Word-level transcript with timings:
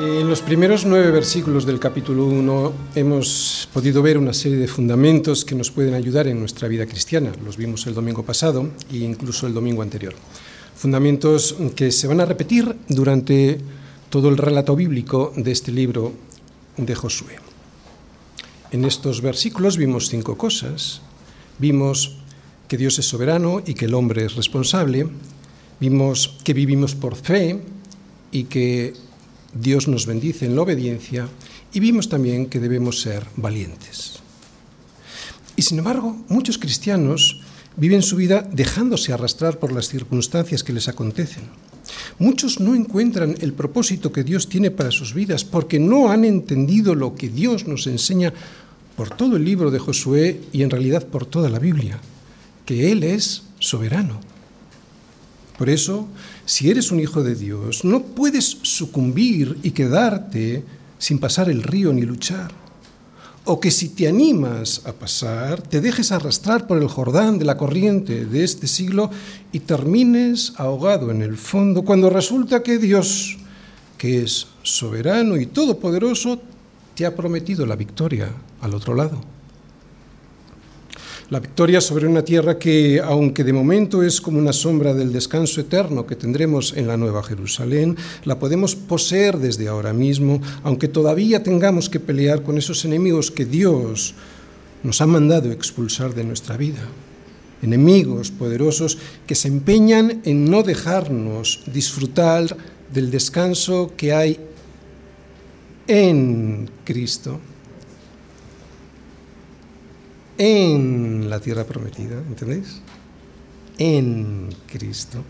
En 0.00 0.28
los 0.28 0.42
primeros 0.42 0.84
nueve 0.84 1.10
versículos 1.10 1.64
del 1.64 1.80
capítulo 1.80 2.26
1 2.26 2.72
hemos 2.94 3.68
podido 3.72 4.02
ver 4.02 4.16
una 4.18 4.32
serie 4.32 4.58
de 4.58 4.68
fundamentos 4.68 5.44
que 5.44 5.54
nos 5.54 5.70
pueden 5.70 5.94
ayudar 5.94 6.28
en 6.28 6.38
nuestra 6.38 6.68
vida 6.68 6.86
cristiana. 6.86 7.32
Los 7.44 7.56
vimos 7.56 7.86
el 7.86 7.94
domingo 7.94 8.22
pasado 8.22 8.68
e 8.92 8.98
incluso 8.98 9.46
el 9.46 9.54
domingo 9.54 9.82
anterior. 9.82 10.14
Fundamentos 10.76 11.56
que 11.74 11.90
se 11.90 12.06
van 12.06 12.20
a 12.20 12.26
repetir 12.26 12.76
durante 12.88 13.58
todo 14.10 14.28
el 14.28 14.36
relato 14.36 14.76
bíblico 14.76 15.32
de 15.34 15.50
este 15.50 15.72
libro 15.72 16.12
de 16.78 16.94
Josué. 16.94 17.36
En 18.70 18.84
estos 18.84 19.20
versículos 19.20 19.76
vimos 19.76 20.08
cinco 20.08 20.36
cosas. 20.36 21.00
Vimos 21.58 22.16
que 22.68 22.76
Dios 22.76 22.98
es 22.98 23.06
soberano 23.06 23.62
y 23.66 23.74
que 23.74 23.86
el 23.86 23.94
hombre 23.94 24.24
es 24.24 24.36
responsable. 24.36 25.08
Vimos 25.80 26.38
que 26.44 26.54
vivimos 26.54 26.94
por 26.94 27.16
fe 27.16 27.60
y 28.30 28.44
que 28.44 28.94
Dios 29.54 29.88
nos 29.88 30.06
bendice 30.06 30.46
en 30.46 30.54
la 30.54 30.62
obediencia 30.62 31.28
y 31.72 31.80
vimos 31.80 32.08
también 32.08 32.46
que 32.46 32.60
debemos 32.60 33.00
ser 33.00 33.26
valientes. 33.36 34.20
Y 35.56 35.62
sin 35.62 35.78
embargo, 35.78 36.16
muchos 36.28 36.58
cristianos 36.58 37.40
viven 37.76 38.02
su 38.02 38.16
vida 38.16 38.42
dejándose 38.52 39.12
arrastrar 39.12 39.58
por 39.58 39.72
las 39.72 39.88
circunstancias 39.88 40.62
que 40.62 40.72
les 40.72 40.88
acontecen. 40.88 41.44
Muchos 42.18 42.60
no 42.60 42.74
encuentran 42.74 43.36
el 43.40 43.52
propósito 43.52 44.12
que 44.12 44.24
Dios 44.24 44.48
tiene 44.48 44.70
para 44.70 44.90
sus 44.90 45.14
vidas 45.14 45.44
porque 45.44 45.78
no 45.78 46.10
han 46.10 46.24
entendido 46.24 46.94
lo 46.94 47.14
que 47.14 47.28
Dios 47.28 47.66
nos 47.66 47.86
enseña 47.86 48.32
por 48.96 49.10
todo 49.10 49.36
el 49.36 49.44
libro 49.44 49.70
de 49.70 49.78
Josué 49.78 50.40
y 50.52 50.62
en 50.62 50.70
realidad 50.70 51.06
por 51.06 51.24
toda 51.24 51.48
la 51.48 51.58
Biblia, 51.58 52.00
que 52.66 52.90
Él 52.90 53.04
es 53.04 53.44
soberano. 53.58 54.20
Por 55.56 55.70
eso, 55.70 56.06
si 56.44 56.70
eres 56.70 56.92
un 56.92 57.00
hijo 57.00 57.22
de 57.22 57.34
Dios, 57.34 57.84
no 57.84 58.02
puedes 58.02 58.58
sucumbir 58.62 59.58
y 59.62 59.72
quedarte 59.72 60.64
sin 60.98 61.18
pasar 61.18 61.48
el 61.50 61.62
río 61.62 61.92
ni 61.92 62.02
luchar. 62.02 62.67
O 63.50 63.60
que 63.60 63.70
si 63.70 63.88
te 63.88 64.06
animas 64.06 64.82
a 64.84 64.92
pasar, 64.92 65.62
te 65.62 65.80
dejes 65.80 66.12
arrastrar 66.12 66.66
por 66.66 66.76
el 66.76 66.86
Jordán 66.86 67.38
de 67.38 67.46
la 67.46 67.56
corriente 67.56 68.26
de 68.26 68.44
este 68.44 68.66
siglo 68.66 69.10
y 69.52 69.60
termines 69.60 70.52
ahogado 70.58 71.10
en 71.10 71.22
el 71.22 71.38
fondo, 71.38 71.82
cuando 71.82 72.10
resulta 72.10 72.62
que 72.62 72.76
Dios, 72.76 73.38
que 73.96 74.22
es 74.22 74.48
soberano 74.62 75.38
y 75.38 75.46
todopoderoso, 75.46 76.42
te 76.94 77.06
ha 77.06 77.16
prometido 77.16 77.64
la 77.64 77.74
victoria 77.74 78.28
al 78.60 78.74
otro 78.74 78.94
lado. 78.94 79.18
La 81.30 81.40
victoria 81.40 81.82
sobre 81.82 82.06
una 82.06 82.24
tierra 82.24 82.58
que, 82.58 83.02
aunque 83.04 83.44
de 83.44 83.52
momento 83.52 84.02
es 84.02 84.18
como 84.18 84.38
una 84.38 84.54
sombra 84.54 84.94
del 84.94 85.12
descanso 85.12 85.60
eterno 85.60 86.06
que 86.06 86.16
tendremos 86.16 86.72
en 86.74 86.86
la 86.86 86.96
Nueva 86.96 87.22
Jerusalén, 87.22 87.98
la 88.24 88.38
podemos 88.38 88.74
poseer 88.74 89.36
desde 89.36 89.68
ahora 89.68 89.92
mismo, 89.92 90.40
aunque 90.62 90.88
todavía 90.88 91.42
tengamos 91.42 91.90
que 91.90 92.00
pelear 92.00 92.42
con 92.42 92.56
esos 92.56 92.82
enemigos 92.86 93.30
que 93.30 93.44
Dios 93.44 94.14
nos 94.82 95.02
ha 95.02 95.06
mandado 95.06 95.52
expulsar 95.52 96.14
de 96.14 96.24
nuestra 96.24 96.56
vida. 96.56 96.88
Enemigos 97.60 98.30
poderosos 98.30 98.96
que 99.26 99.34
se 99.34 99.48
empeñan 99.48 100.22
en 100.24 100.50
no 100.50 100.62
dejarnos 100.62 101.60
disfrutar 101.66 102.56
del 102.90 103.10
descanso 103.10 103.92
que 103.98 104.14
hay 104.14 104.40
en 105.88 106.70
Cristo 106.86 107.38
en 110.38 111.28
la 111.28 111.40
tierra 111.40 111.64
prometida, 111.64 112.16
¿entendéis? 112.16 112.80
En 113.76 114.48
Cristo. 114.66 115.22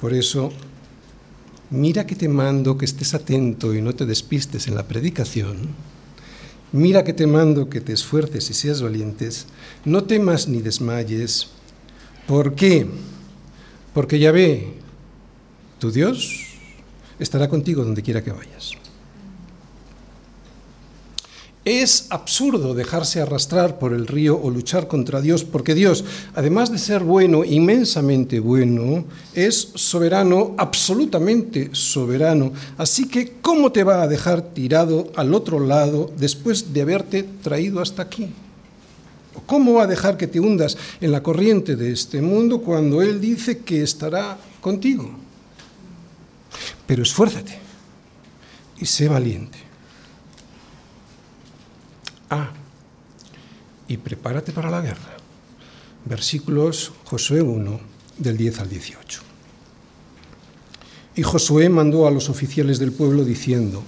Por 0.00 0.12
eso, 0.12 0.52
mira 1.70 2.06
que 2.06 2.16
te 2.16 2.28
mando 2.28 2.76
que 2.76 2.84
estés 2.84 3.14
atento 3.14 3.74
y 3.74 3.80
no 3.80 3.94
te 3.94 4.06
despistes 4.06 4.66
en 4.66 4.74
la 4.74 4.86
predicación. 4.86 5.68
Mira 6.72 7.04
que 7.04 7.12
te 7.12 7.26
mando 7.26 7.68
que 7.68 7.80
te 7.80 7.92
esfuerces 7.92 8.50
y 8.50 8.54
seas 8.54 8.82
valientes. 8.82 9.46
No 9.84 10.04
temas 10.04 10.46
ni 10.48 10.60
desmayes. 10.60 11.48
¿Por 12.26 12.54
qué? 12.54 12.86
Porque 13.92 14.18
ya 14.18 14.30
ve, 14.30 14.74
tu 15.78 15.90
Dios 15.90 16.46
estará 17.18 17.48
contigo 17.48 17.84
donde 17.84 18.02
quiera 18.02 18.22
que 18.22 18.30
vayas. 18.30 18.79
Es 21.70 22.06
absurdo 22.10 22.74
dejarse 22.74 23.20
arrastrar 23.20 23.78
por 23.78 23.92
el 23.92 24.08
río 24.08 24.36
o 24.42 24.50
luchar 24.50 24.88
contra 24.88 25.20
Dios, 25.20 25.44
porque 25.44 25.76
Dios, 25.76 26.04
además 26.34 26.72
de 26.72 26.78
ser 26.78 27.04
bueno, 27.04 27.44
inmensamente 27.44 28.40
bueno, 28.40 29.04
es 29.34 29.68
soberano, 29.76 30.56
absolutamente 30.58 31.70
soberano. 31.70 32.52
Así 32.76 33.06
que, 33.06 33.34
¿cómo 33.40 33.70
te 33.70 33.84
va 33.84 34.02
a 34.02 34.08
dejar 34.08 34.42
tirado 34.52 35.12
al 35.14 35.32
otro 35.32 35.60
lado 35.60 36.10
después 36.18 36.72
de 36.72 36.82
haberte 36.82 37.22
traído 37.22 37.80
hasta 37.80 38.02
aquí? 38.02 38.30
¿Cómo 39.46 39.74
va 39.74 39.84
a 39.84 39.86
dejar 39.86 40.16
que 40.16 40.26
te 40.26 40.40
hundas 40.40 40.76
en 41.00 41.12
la 41.12 41.22
corriente 41.22 41.76
de 41.76 41.92
este 41.92 42.20
mundo 42.20 42.62
cuando 42.62 43.00
Él 43.00 43.20
dice 43.20 43.58
que 43.58 43.82
estará 43.82 44.36
contigo? 44.60 45.08
Pero 46.84 47.04
esfuérzate 47.04 47.56
y 48.80 48.86
sé 48.86 49.06
valiente. 49.06 49.69
Ah, 52.30 52.50
y 53.88 53.96
prepárate 53.96 54.52
para 54.52 54.70
la 54.70 54.80
guerra. 54.80 55.16
Versículos 56.04 56.92
Josué 57.04 57.42
1, 57.42 57.80
del 58.18 58.36
10 58.36 58.60
al 58.60 58.68
18. 58.68 59.20
Y 61.16 61.22
Josué 61.22 61.68
mandó 61.68 62.06
a 62.06 62.10
los 62.10 62.30
oficiales 62.30 62.78
del 62.78 62.92
pueblo 62.92 63.24
diciendo, 63.24 63.82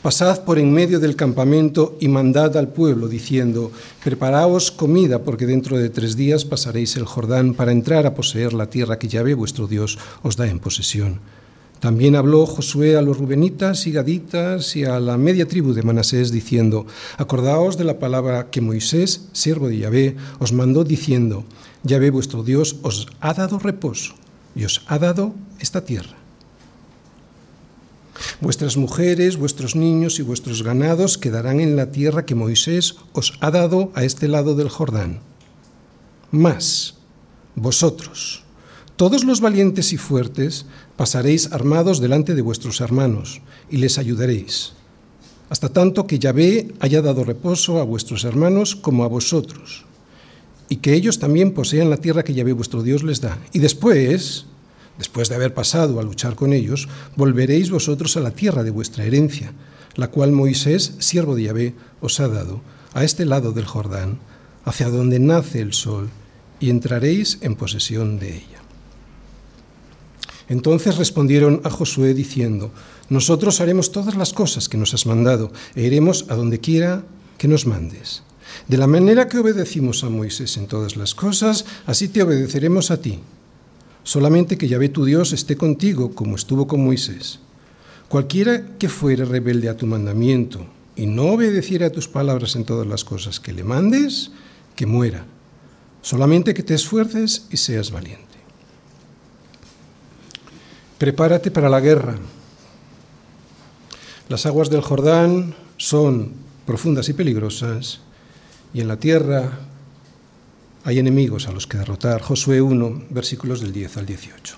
Pasad 0.00 0.44
por 0.44 0.58
en 0.58 0.72
medio 0.72 0.98
del 0.98 1.16
campamento 1.16 1.96
y 2.00 2.08
mandad 2.08 2.56
al 2.56 2.68
pueblo, 2.68 3.08
diciendo, 3.08 3.70
Preparaos 4.02 4.70
comida, 4.70 5.22
porque 5.22 5.46
dentro 5.46 5.76
de 5.76 5.90
tres 5.90 6.16
días 6.16 6.44
pasaréis 6.44 6.96
el 6.96 7.04
Jordán 7.04 7.54
para 7.54 7.72
entrar 7.72 8.06
a 8.06 8.14
poseer 8.14 8.52
la 8.52 8.70
tierra 8.70 8.98
que 8.98 9.08
Yahvé 9.08 9.34
vuestro 9.34 9.66
Dios 9.66 9.98
os 10.22 10.36
da 10.36 10.46
en 10.48 10.60
posesión 10.60 11.20
también 11.82 12.14
habló 12.14 12.46
Josué 12.46 12.96
a 12.96 13.02
los 13.02 13.18
rubenitas 13.18 13.88
y 13.88 13.90
gaditas 13.90 14.76
y 14.76 14.84
a 14.84 15.00
la 15.00 15.18
media 15.18 15.48
tribu 15.48 15.72
de 15.72 15.82
Manasés 15.82 16.30
diciendo, 16.30 16.86
acordaos 17.18 17.76
de 17.76 17.82
la 17.82 17.98
palabra 17.98 18.50
que 18.50 18.60
Moisés, 18.60 19.26
siervo 19.32 19.66
de 19.66 19.78
Yahvé, 19.78 20.16
os 20.38 20.52
mandó 20.52 20.84
diciendo, 20.84 21.42
Yahvé 21.82 22.10
vuestro 22.10 22.44
Dios 22.44 22.76
os 22.82 23.08
ha 23.18 23.34
dado 23.34 23.58
reposo 23.58 24.14
y 24.54 24.64
os 24.64 24.84
ha 24.86 25.00
dado 25.00 25.34
esta 25.58 25.84
tierra. 25.84 26.14
Vuestras 28.40 28.76
mujeres, 28.76 29.36
vuestros 29.36 29.74
niños 29.74 30.20
y 30.20 30.22
vuestros 30.22 30.62
ganados 30.62 31.18
quedarán 31.18 31.58
en 31.58 31.74
la 31.74 31.90
tierra 31.90 32.24
que 32.24 32.36
Moisés 32.36 32.94
os 33.12 33.34
ha 33.40 33.50
dado 33.50 33.90
a 33.96 34.04
este 34.04 34.28
lado 34.28 34.54
del 34.54 34.68
Jordán. 34.68 35.18
Mas, 36.30 36.94
vosotros, 37.56 38.44
todos 39.02 39.24
los 39.24 39.40
valientes 39.40 39.92
y 39.92 39.96
fuertes, 39.96 40.64
pasaréis 40.96 41.52
armados 41.52 42.00
delante 42.00 42.34
de 42.34 42.42
vuestros 42.42 42.80
hermanos 42.80 43.40
y 43.70 43.78
les 43.78 43.98
ayudaréis, 43.98 44.74
hasta 45.48 45.68
tanto 45.68 46.06
que 46.06 46.18
Yahvé 46.18 46.72
haya 46.80 47.02
dado 47.02 47.24
reposo 47.24 47.78
a 47.78 47.84
vuestros 47.84 48.24
hermanos 48.24 48.76
como 48.76 49.04
a 49.04 49.08
vosotros, 49.08 49.84
y 50.68 50.76
que 50.76 50.94
ellos 50.94 51.18
también 51.18 51.52
posean 51.52 51.90
la 51.90 51.98
tierra 51.98 52.24
que 52.24 52.34
Yahvé 52.34 52.52
vuestro 52.52 52.82
Dios 52.82 53.02
les 53.02 53.20
da. 53.20 53.38
Y 53.52 53.58
después, 53.58 54.46
después 54.96 55.28
de 55.28 55.34
haber 55.34 55.52
pasado 55.52 56.00
a 56.00 56.02
luchar 56.02 56.34
con 56.34 56.54
ellos, 56.54 56.88
volveréis 57.16 57.70
vosotros 57.70 58.16
a 58.16 58.20
la 58.20 58.30
tierra 58.30 58.62
de 58.62 58.70
vuestra 58.70 59.04
herencia, 59.04 59.52
la 59.96 60.08
cual 60.08 60.32
Moisés, 60.32 60.94
siervo 60.98 61.34
de 61.34 61.42
Yahvé, 61.42 61.74
os 62.00 62.20
ha 62.20 62.28
dado, 62.28 62.62
a 62.94 63.04
este 63.04 63.26
lado 63.26 63.52
del 63.52 63.66
Jordán, 63.66 64.18
hacia 64.64 64.88
donde 64.88 65.18
nace 65.18 65.60
el 65.60 65.72
sol, 65.72 66.08
y 66.60 66.70
entraréis 66.70 67.38
en 67.42 67.56
posesión 67.56 68.18
de 68.18 68.36
ella. 68.36 68.51
Entonces 70.48 70.96
respondieron 70.96 71.60
a 71.64 71.70
Josué 71.70 72.14
diciendo, 72.14 72.70
Nosotros 73.08 73.60
haremos 73.60 73.92
todas 73.92 74.16
las 74.16 74.32
cosas 74.32 74.68
que 74.68 74.76
nos 74.76 74.94
has 74.94 75.06
mandado 75.06 75.52
e 75.74 75.82
iremos 75.82 76.26
a 76.28 76.34
donde 76.34 76.60
quiera 76.60 77.04
que 77.38 77.48
nos 77.48 77.66
mandes. 77.66 78.22
De 78.68 78.76
la 78.76 78.86
manera 78.86 79.28
que 79.28 79.38
obedecimos 79.38 80.04
a 80.04 80.10
Moisés 80.10 80.56
en 80.56 80.66
todas 80.66 80.96
las 80.96 81.14
cosas, 81.14 81.64
así 81.86 82.08
te 82.08 82.22
obedeceremos 82.22 82.90
a 82.90 83.00
ti. 83.00 83.20
Solamente 84.04 84.58
que 84.58 84.68
Yahvé 84.68 84.88
tu 84.88 85.04
Dios 85.04 85.32
esté 85.32 85.56
contigo 85.56 86.14
como 86.14 86.36
estuvo 86.36 86.66
con 86.66 86.84
Moisés. 86.84 87.38
Cualquiera 88.08 88.76
que 88.78 88.88
fuere 88.88 89.24
rebelde 89.24 89.68
a 89.68 89.76
tu 89.76 89.86
mandamiento 89.86 90.66
y 90.96 91.06
no 91.06 91.32
obedeciera 91.32 91.86
a 91.86 91.90
tus 91.90 92.08
palabras 92.08 92.56
en 92.56 92.64
todas 92.64 92.86
las 92.86 93.04
cosas 93.04 93.40
que 93.40 93.52
le 93.52 93.64
mandes, 93.64 94.32
que 94.76 94.86
muera. 94.86 95.24
Solamente 96.02 96.52
que 96.52 96.62
te 96.62 96.74
esfuerces 96.74 97.46
y 97.50 97.56
seas 97.56 97.90
valiente. 97.90 98.31
Prepárate 101.02 101.50
para 101.50 101.68
la 101.68 101.80
guerra. 101.80 102.14
Las 104.28 104.46
aguas 104.46 104.70
del 104.70 104.82
Jordán 104.82 105.52
son 105.76 106.30
profundas 106.64 107.08
y 107.08 107.12
peligrosas 107.12 107.98
y 108.72 108.82
en 108.82 108.86
la 108.86 108.96
tierra 108.96 109.50
hay 110.84 111.00
enemigos 111.00 111.48
a 111.48 111.50
los 111.50 111.66
que 111.66 111.76
derrotar. 111.76 112.22
Josué 112.22 112.60
1, 112.60 113.06
versículos 113.10 113.60
del 113.60 113.72
10 113.72 113.96
al 113.96 114.06
18. 114.06 114.54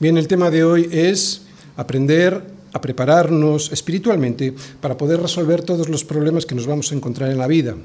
Bien, 0.00 0.18
el 0.18 0.26
tema 0.26 0.50
de 0.50 0.64
hoy 0.64 0.88
es 0.90 1.42
aprender 1.76 2.42
a 2.72 2.80
prepararnos 2.80 3.70
espiritualmente 3.70 4.56
para 4.80 4.96
poder 4.96 5.22
resolver 5.22 5.62
todos 5.62 5.88
los 5.88 6.04
problemas 6.04 6.46
que 6.46 6.56
nos 6.56 6.66
vamos 6.66 6.90
a 6.90 6.96
encontrar 6.96 7.30
en 7.30 7.38
la 7.38 7.46
vida. 7.46 7.76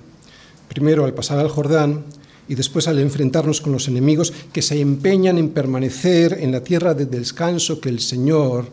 Primero 0.69 1.05
al 1.05 1.13
pasar 1.13 1.37
al 1.37 1.49
Jordán 1.49 2.03
y 2.47 2.55
después 2.55 2.87
al 2.87 2.99
enfrentarnos 2.99 3.61
con 3.61 3.71
los 3.71 3.87
enemigos 3.87 4.33
que 4.51 4.61
se 4.61 4.79
empeñan 4.79 5.37
en 5.37 5.49
permanecer 5.49 6.37
en 6.39 6.51
la 6.51 6.63
tierra 6.63 6.93
de 6.93 7.05
descanso 7.05 7.79
que 7.79 7.89
el 7.89 7.99
Señor 7.99 8.67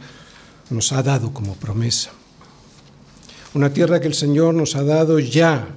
nos 0.70 0.92
ha 0.92 1.02
dado 1.02 1.32
como 1.32 1.54
promesa. 1.54 2.10
Una 3.54 3.72
tierra 3.72 4.00
que 4.00 4.08
el 4.08 4.14
Señor 4.14 4.54
nos 4.54 4.76
ha 4.76 4.82
dado 4.82 5.18
ya, 5.18 5.68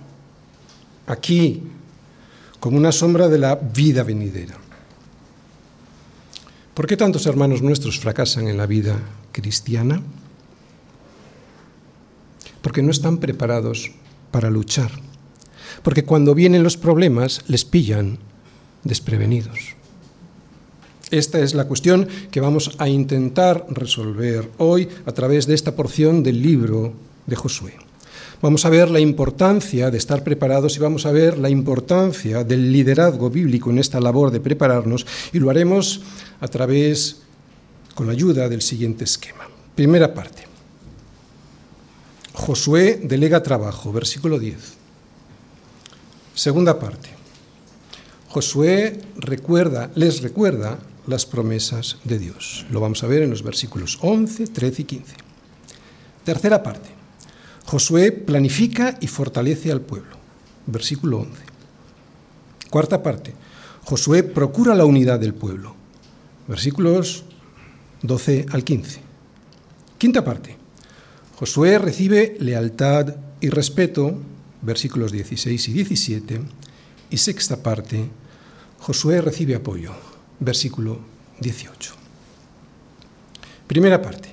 aquí, 1.07 1.63
como 2.59 2.77
una 2.77 2.91
sombra 2.91 3.27
de 3.27 3.39
la 3.39 3.55
vida 3.55 4.03
venidera. 4.03 4.55
¿Por 6.73 6.88
qué 6.88 6.97
tantos 6.97 7.25
hermanos 7.25 7.61
nuestros 7.61 7.99
fracasan 7.99 8.47
en 8.47 8.57
la 8.57 8.65
vida 8.65 8.99
cristiana? 9.31 10.01
Porque 12.61 12.81
no 12.81 12.91
están 12.91 13.17
preparados 13.17 13.91
para 14.31 14.49
luchar. 14.49 14.91
Porque 15.83 16.04
cuando 16.04 16.36
vienen 16.36 16.63
los 16.63 16.78
problemas 16.78 17.42
les 17.48 17.66
pillan 17.66 18.19
desprevenidos. 18.83 19.75
Esta 21.12 21.39
es 21.39 21.54
la 21.54 21.66
cuestión 21.66 22.07
que 22.31 22.39
vamos 22.39 22.72
a 22.78 22.88
intentar 22.88 23.66
resolver 23.69 24.50
hoy 24.57 24.88
a 25.06 25.12
través 25.12 25.45
de 25.45 25.54
esta 25.54 25.75
porción 25.75 26.24
del 26.24 26.42
libro 26.42 26.94
de 27.28 27.36
Josué. 27.36 27.74
Vamos 28.42 28.66
a 28.66 28.69
ver 28.69 28.89
la 28.89 29.00
importancia 29.00 29.92
de 29.92 29.98
estar 29.98 30.24
preparados 30.24 30.75
y 30.75 30.80
vamos 30.80 31.06
a 31.06 31.12
ver 31.12 31.38
la 31.38 31.50
importancia 31.50 32.44
del 32.44 32.72
liderazgo 32.72 33.30
bíblico 33.30 33.69
en 33.69 33.77
esta 33.77 34.00
labor 34.00 34.31
de 34.31 34.39
prepararnos 34.39 35.06
y 35.31 35.39
lo 35.39 35.50
haremos 35.50 36.01
a 36.39 36.48
través, 36.48 37.22
con 37.94 38.07
la 38.07 38.13
ayuda 38.13 38.50
del 38.50 38.62
siguiente 38.62 39.04
esquema. 39.04 39.48
Primera 39.75 40.13
parte. 40.13 40.48
Josué 42.34 43.01
delega 43.04 43.44
trabajo, 43.44 43.92
versículo 43.92 44.39
10. 44.39 44.81
Segunda 46.36 46.80
parte. 46.80 47.10
Josué 48.30 49.01
recuerda, 49.18 49.92
les 49.95 50.22
recuerda 50.22 50.80
las 51.07 51.25
promesas 51.25 51.98
de 52.04 52.19
Dios. 52.19 52.66
Lo 52.72 52.80
vamos 52.80 53.04
a 53.04 53.07
ver 53.07 53.22
en 53.22 53.30
los 53.30 53.44
versículos 53.44 53.98
11, 54.01 54.48
13 54.48 54.81
y 54.81 54.86
15. 54.86 55.16
Tercera 56.24 56.63
parte. 56.63 56.89
Josué 57.66 58.12
planifica 58.12 58.98
y 59.01 59.07
fortalece 59.07 59.72
al 59.72 59.81
pueblo. 59.81 60.16
Versículo 60.68 61.19
11. 61.19 61.31
Cuarta 62.69 63.04
parte. 63.04 63.34
Josué 63.84 64.24
procura 64.24 64.75
la 64.75 64.86
unidad 64.86 65.19
del 65.19 65.34
pueblo. 65.34 65.75
Versículos 66.48 67.25
12 68.04 68.45
al 68.51 68.63
15. 68.63 69.01
Quinta 69.98 70.24
parte. 70.24 70.57
Josué 71.36 71.77
recibe 71.80 72.38
lealtad 72.39 73.16
y 73.42 73.50
respeto. 73.50 74.18
Versículos 74.62 75.12
16 75.12 75.69
y 75.69 75.74
17. 75.74 76.42
Y 77.10 77.18
sexta 77.18 77.62
parte. 77.62 78.06
Josué 78.80 79.22
recibe 79.22 79.56
apoyo. 79.56 79.94
Versículo 80.40 81.00
18. 81.40 81.94
Primera 83.68 84.02
parte. 84.02 84.30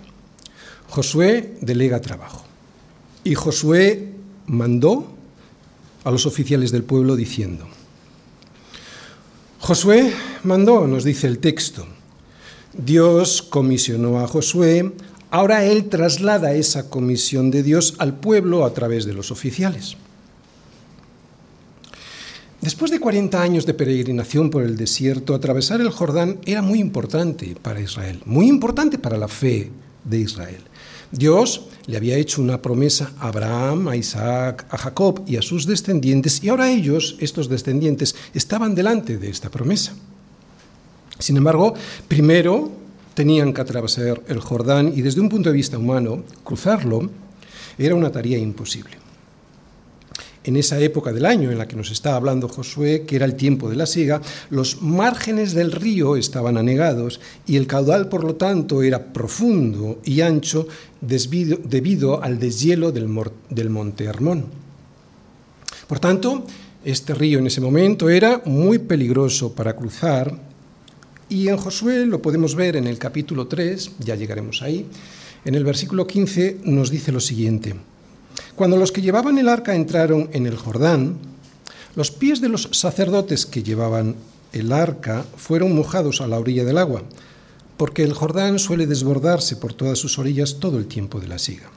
Josué 0.89 1.59
delega 1.61 2.01
trabajo. 2.01 2.45
Y 3.25 3.35
Josué 3.35 4.13
mandó 4.47 5.15
a 6.05 6.11
los 6.11 6.27
oficiales 6.27 6.73
del 6.73 6.85
pueblo 6.85 7.17
diciendo, 7.17 7.67
Josué 9.61 10.15
mandó, 10.45 10.87
nos 10.87 11.05
dice 11.05 11.27
el 11.27 11.39
texto, 11.39 11.87
Dios 12.73 13.43
comisionó 13.43 14.21
a 14.21 14.27
Josué, 14.27 14.93
ahora 15.31 15.65
él 15.65 15.89
traslada 15.89 16.55
esa 16.55 16.89
comisión 16.89 17.51
de 17.51 17.63
Dios 17.63 17.95
al 17.99 18.19
pueblo 18.19 18.65
a 18.65 18.73
través 18.73 19.05
de 19.05 19.13
los 19.13 19.31
oficiales. 19.31 19.97
Después 22.61 22.91
de 22.91 22.99
40 22.99 23.41
años 23.41 23.67
de 23.67 23.75
peregrinación 23.75 24.51
por 24.51 24.65
el 24.65 24.77
desierto, 24.77 25.33
atravesar 25.33 25.81
el 25.81 25.91
Jordán 25.91 26.41
era 26.45 26.61
muy 26.61 26.81
importante 26.81 27.55
para 27.63 27.81
Israel, 27.81 28.21
muy 28.27 28.49
importante 28.49 28.99
para 28.99 29.17
la 29.17 29.29
fe 29.29 29.71
de 30.03 30.19
Israel. 30.19 30.63
Dios 31.13 31.67
le 31.87 31.97
había 31.97 32.17
hecho 32.17 32.43
una 32.43 32.61
promesa 32.61 33.13
a 33.21 33.29
Abraham, 33.29 33.87
a 33.87 33.97
Isaac, 33.97 34.67
a 34.71 34.77
Jacob 34.77 35.23
y 35.25 35.37
a 35.37 35.43
sus 35.43 35.67
descendientes, 35.67 36.43
y 36.43 36.49
ahora 36.49 36.69
ellos, 36.69 37.17
estos 37.21 37.49
descendientes, 37.49 38.17
estaban 38.35 38.75
delante 38.75 39.19
de 39.19 39.31
esta 39.31 39.51
promesa. 39.51 39.95
Sin 41.21 41.37
embargo, 41.37 41.75
primero 42.09 42.73
tenían 43.15 43.55
que 43.55 43.61
atravesar 43.61 44.21
el 44.27 44.41
Jordán 44.41 44.93
y 44.95 45.03
desde 45.03 45.21
un 45.21 45.29
punto 45.29 45.51
de 45.51 45.57
vista 45.57 45.79
humano, 45.79 46.25
cruzarlo 46.43 47.09
era 47.79 47.95
una 47.95 48.11
tarea 48.11 48.37
imposible 48.37 49.08
en 50.49 50.57
esa 50.57 50.81
época 50.81 51.13
del 51.13 51.27
año 51.27 51.51
en 51.51 51.59
la 51.59 51.69
que 51.69 51.77
nos 51.77 51.91
está 51.91 52.17
hablando 52.17 52.49
Josué, 52.49 53.05
que 53.07 53.17
era 53.17 53.27
el 53.27 53.35
tiempo 53.35 53.69
de 53.69 53.77
la 53.77 53.85
siega, 53.85 54.23
los 54.49 54.81
márgenes 54.81 55.53
del 55.53 55.73
río 55.73 56.17
estaban 56.17 56.57
anegados 56.57 57.21
y 57.47 57.57
el 57.57 57.67
caudal, 57.67 58.09
por 58.09 58.25
lo 58.25 58.37
tanto, 58.37 58.83
era 58.83 59.13
profundo 59.13 60.01
y 60.05 60.23
ancho 60.23 60.67
debido 61.03 62.23
al 62.23 62.39
deshielo 62.39 62.93
del, 62.93 63.09
del 63.51 63.69
monte 63.69 64.05
Hermón. 64.05 64.47
Por 65.87 66.01
tanto, 66.01 66.45
este 66.83 67.13
río 67.13 67.41
en 67.41 67.47
ese 67.47 67.61
momento 67.61 68.09
era 68.09 68.41
muy 68.47 68.79
peligroso 68.79 69.53
para 69.53 69.77
cruzar 69.77 70.35
y 71.29 71.49
en 71.49 71.59
Josué 71.59 72.07
lo 72.07 72.23
podemos 72.23 72.55
ver 72.55 72.77
en 72.77 72.87
el 72.87 72.99
capítulo 72.99 73.49
3, 73.49 73.91
ya 73.99 74.15
llegaremos 74.15 74.63
ahí, 74.63 74.87
en 75.45 75.55
el 75.55 75.65
versículo 75.65 76.07
15 76.07 76.61
nos 76.65 76.91
dice 76.91 77.13
lo 77.13 77.21
siguiente. 77.21 77.75
Cuando 78.57 78.77
los 78.77 78.93
que 78.93 79.03
llevaban 79.03 79.39
el 79.39 79.49
arca 79.49 79.75
entraron 79.75 80.31
en 80.33 80.47
el 80.47 80.57
Jordán, 80.57 81.17
los 81.95 82.11
pies 82.11 82.41
de 82.41 82.49
los 82.49 82.69
sacerdotes 82.73 83.47
que 83.47 83.63
llevaban 83.63 84.17
el 84.53 84.73
arca 84.73 85.25
fueron 85.37 85.75
mojados 85.75 86.21
a 86.21 86.27
la 86.27 86.39
orilla 86.39 86.65
del 86.65 86.79
agua, 86.79 87.03
porque 87.77 88.03
el 88.03 88.13
Jordán 88.13 88.59
suele 88.59 88.87
desbordarse 88.87 89.57
por 89.57 89.75
todas 89.75 89.99
sus 89.99 90.19
orillas 90.19 90.59
todo 90.61 90.79
el 90.79 90.87
tiempo 90.87 91.21
de 91.21 91.29
la 91.29 91.39
siga. 91.39 91.71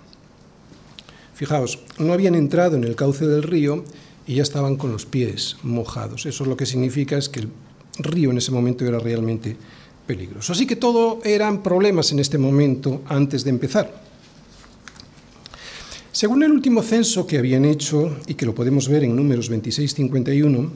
Fijaos, 1.34 1.80
no 1.98 2.14
habían 2.14 2.36
entrado 2.36 2.76
en 2.76 2.84
el 2.84 2.96
cauce 2.96 3.26
del 3.26 3.44
río 3.44 3.84
y 4.28 4.36
ya 4.36 4.44
estaban 4.44 4.76
con 4.76 4.92
los 4.92 5.06
pies 5.06 5.58
mojados. 5.64 6.26
Eso 6.26 6.44
es 6.44 6.50
lo 6.50 6.58
que 6.58 6.66
significa 6.66 7.18
es 7.18 7.30
que 7.30 7.42
el 7.42 7.50
río 7.98 8.32
en 8.32 8.38
ese 8.38 8.52
momento 8.52 8.86
era 8.86 9.00
realmente 9.00 9.58
peligroso. 10.06 10.54
Así 10.54 10.68
que 10.68 10.76
todo 10.76 11.20
eran 11.24 11.64
problemas 11.64 12.12
en 12.12 12.20
este 12.20 12.38
momento 12.38 13.02
antes 13.08 13.44
de 13.44 13.50
empezar. 13.50 14.01
Según 16.12 16.44
el 16.44 16.52
último 16.52 16.84
censo 16.84 17.26
que 17.26 17.38
habían 17.38 17.64
hecho, 17.64 18.18
y 18.28 18.34
que 18.34 18.46
lo 18.46 18.54
podemos 18.54 18.90
ver 18.90 19.06
en 19.06 19.16
números 19.16 19.50
26-51, 19.50 20.70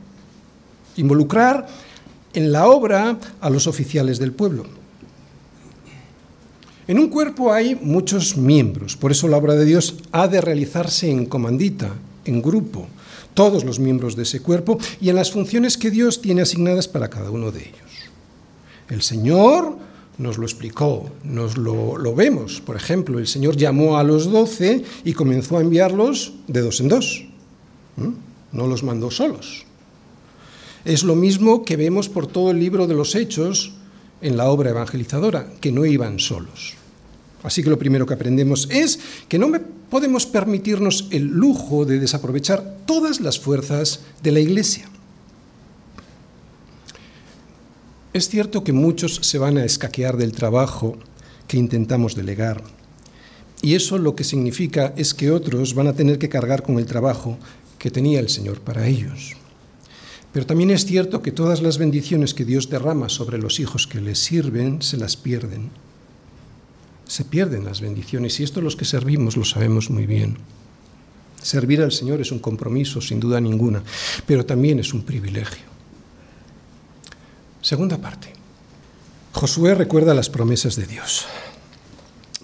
involucrar 0.97 1.67
en 2.33 2.53
la 2.53 2.69
obra 2.69 3.19
a 3.41 3.51
los 3.51 3.67
oficiales 3.67 4.19
del 4.19 4.33
pueblo. 4.33 4.65
En 6.87 6.99
un 6.99 7.09
cuerpo 7.09 7.53
hay 7.53 7.77
muchos 7.77 8.37
miembros, 8.37 8.97
por 8.97 9.13
eso 9.13 9.29
la 9.29 9.37
obra 9.37 9.55
de 9.55 9.65
Dios 9.65 9.97
ha 10.11 10.27
de 10.27 10.41
realizarse 10.41 11.11
en 11.11 11.27
comandita, 11.27 11.95
en 12.25 12.43
grupo, 12.43 12.89
todos 13.35 13.65
los 13.65 13.79
miembros 13.79 14.17
de 14.17 14.25
ese 14.25 14.41
cuerpo 14.41 14.79
y 15.01 15.09
en 15.09 15.17
las 15.17 15.31
funciones 15.31 15.79
que 15.79 15.91
Dios 15.91 16.21
tiene 16.21 16.43
asignadas 16.43 16.89
para 16.89 17.09
cada 17.09 17.31
uno 17.31 17.53
de 17.53 17.61
ellos. 17.61 18.11
El 18.89 19.03
Señor 19.03 19.79
nos 20.21 20.37
lo 20.37 20.45
explicó, 20.45 21.11
nos 21.25 21.57
lo, 21.57 22.15
vemos. 22.15 22.61
Por 22.61 22.77
ejemplo, 22.77 23.19
el 23.19 23.27
Señor 23.27 23.57
llamó 23.57 23.97
a 23.97 24.05
los 24.05 24.31
doce 24.31 24.85
y 25.03 25.15
comenzó 25.15 25.57
a 25.57 25.63
enviarlos 25.63 26.35
de 26.47 26.61
dos 26.61 26.81
en 26.81 26.89
dos. 26.89 27.25
No 28.53 28.67
los 28.67 28.83
mandó 28.83 29.11
solos. 29.11 29.65
Es 30.85 31.05
lo 31.05 31.17
mismo 31.17 31.65
que 31.65 31.77
vemos 31.77 32.11
por 32.11 32.27
todo 32.27 32.51
el 32.51 32.61
libro 32.61 32.87
de 32.87 32.95
los 32.95 33.15
Hechos 33.15 33.73
en 34.21 34.37
la 34.37 34.51
obra 34.51 34.71
evangelizadora, 34.71 35.51
que 35.59 35.73
no 35.73 35.87
iban 35.87 36.19
solos. 36.19 36.75
Así 37.43 37.63
que 37.63 37.71
lo 37.71 37.79
primero 37.79 38.05
que 38.05 38.15
aprendemos 38.15 38.69
es 38.71 39.01
que 39.27 39.39
no 39.39 39.51
podemos 39.89 40.27
permitirnos 40.27 41.09
el 41.11 41.29
lujo 41.29 41.87
de 41.87 41.99
desaprovechar 41.99 42.77
todas 42.85 43.21
las 43.21 43.39
fuerzas 43.41 44.01
de 44.23 44.33
la 44.33 44.41
Iglesia. 44.41 44.90
Es 48.13 48.29
cierto 48.29 48.65
que 48.65 48.73
muchos 48.73 49.17
se 49.23 49.39
van 49.39 49.57
a 49.57 49.65
escaquear 49.65 50.17
del 50.17 50.33
trabajo 50.33 50.99
que 51.47 51.57
intentamos 51.57 52.15
delegar. 52.15 52.63
Y 53.63 53.75
eso 53.75 53.99
lo 53.99 54.15
que 54.15 54.25
significa 54.25 54.93
es 54.97 55.15
que 55.15 55.31
otros 55.31 55.75
van 55.75 55.87
a 55.87 55.93
tener 55.93 56.19
que 56.19 56.29
cargar 56.29 56.63
con 56.63 56.79
el 56.79 56.87
trabajo 56.87 57.39
que 57.79 57.91
tenía 57.91 58.21
el 58.21 58.29
Señor 58.29 58.61
para 58.61 58.87
ellos. 58.87 59.37
Pero 60.33 60.47
también 60.47 60.71
es 60.71 60.87
cierto 60.87 61.23
que 61.23 61.33
todas 61.33 61.61
las 61.61 61.79
bendiciones 61.79 62.35
que 62.35 62.45
Dios 62.45 62.71
derrama 62.71 63.09
sobre 63.09 63.39
los 63.39 63.61
hijos 63.61 63.87
que 63.87 64.01
les 64.01 64.19
sirven 64.19 64.83
se 64.83 64.97
las 64.97 65.17
pierden 65.17 65.71
se 67.11 67.25
pierden 67.25 67.65
las 67.65 67.81
bendiciones 67.81 68.39
y 68.39 68.45
esto 68.45 68.61
los 68.61 68.77
que 68.77 68.85
servimos 68.85 69.37
lo 69.37 69.45
sabemos 69.45 69.91
muy 69.91 70.07
bien. 70.07 70.37
Servir 71.43 71.83
al 71.83 71.91
Señor 71.91 72.21
es 72.21 72.31
un 72.31 72.39
compromiso, 72.39 73.01
sin 73.01 73.19
duda 73.19 73.41
ninguna, 73.41 73.83
pero 74.27 74.47
también 74.47 74.79
es 74.79 74.95
un 74.95 75.03
privilegio. 75.03 75.65
Segunda 77.63 77.99
parte. 77.99 78.33
Josué 79.33 79.75
recuerda 79.75 80.15
las 80.15 80.31
promesas 80.31 80.77
de 80.77 80.87
Dios. 80.87 81.27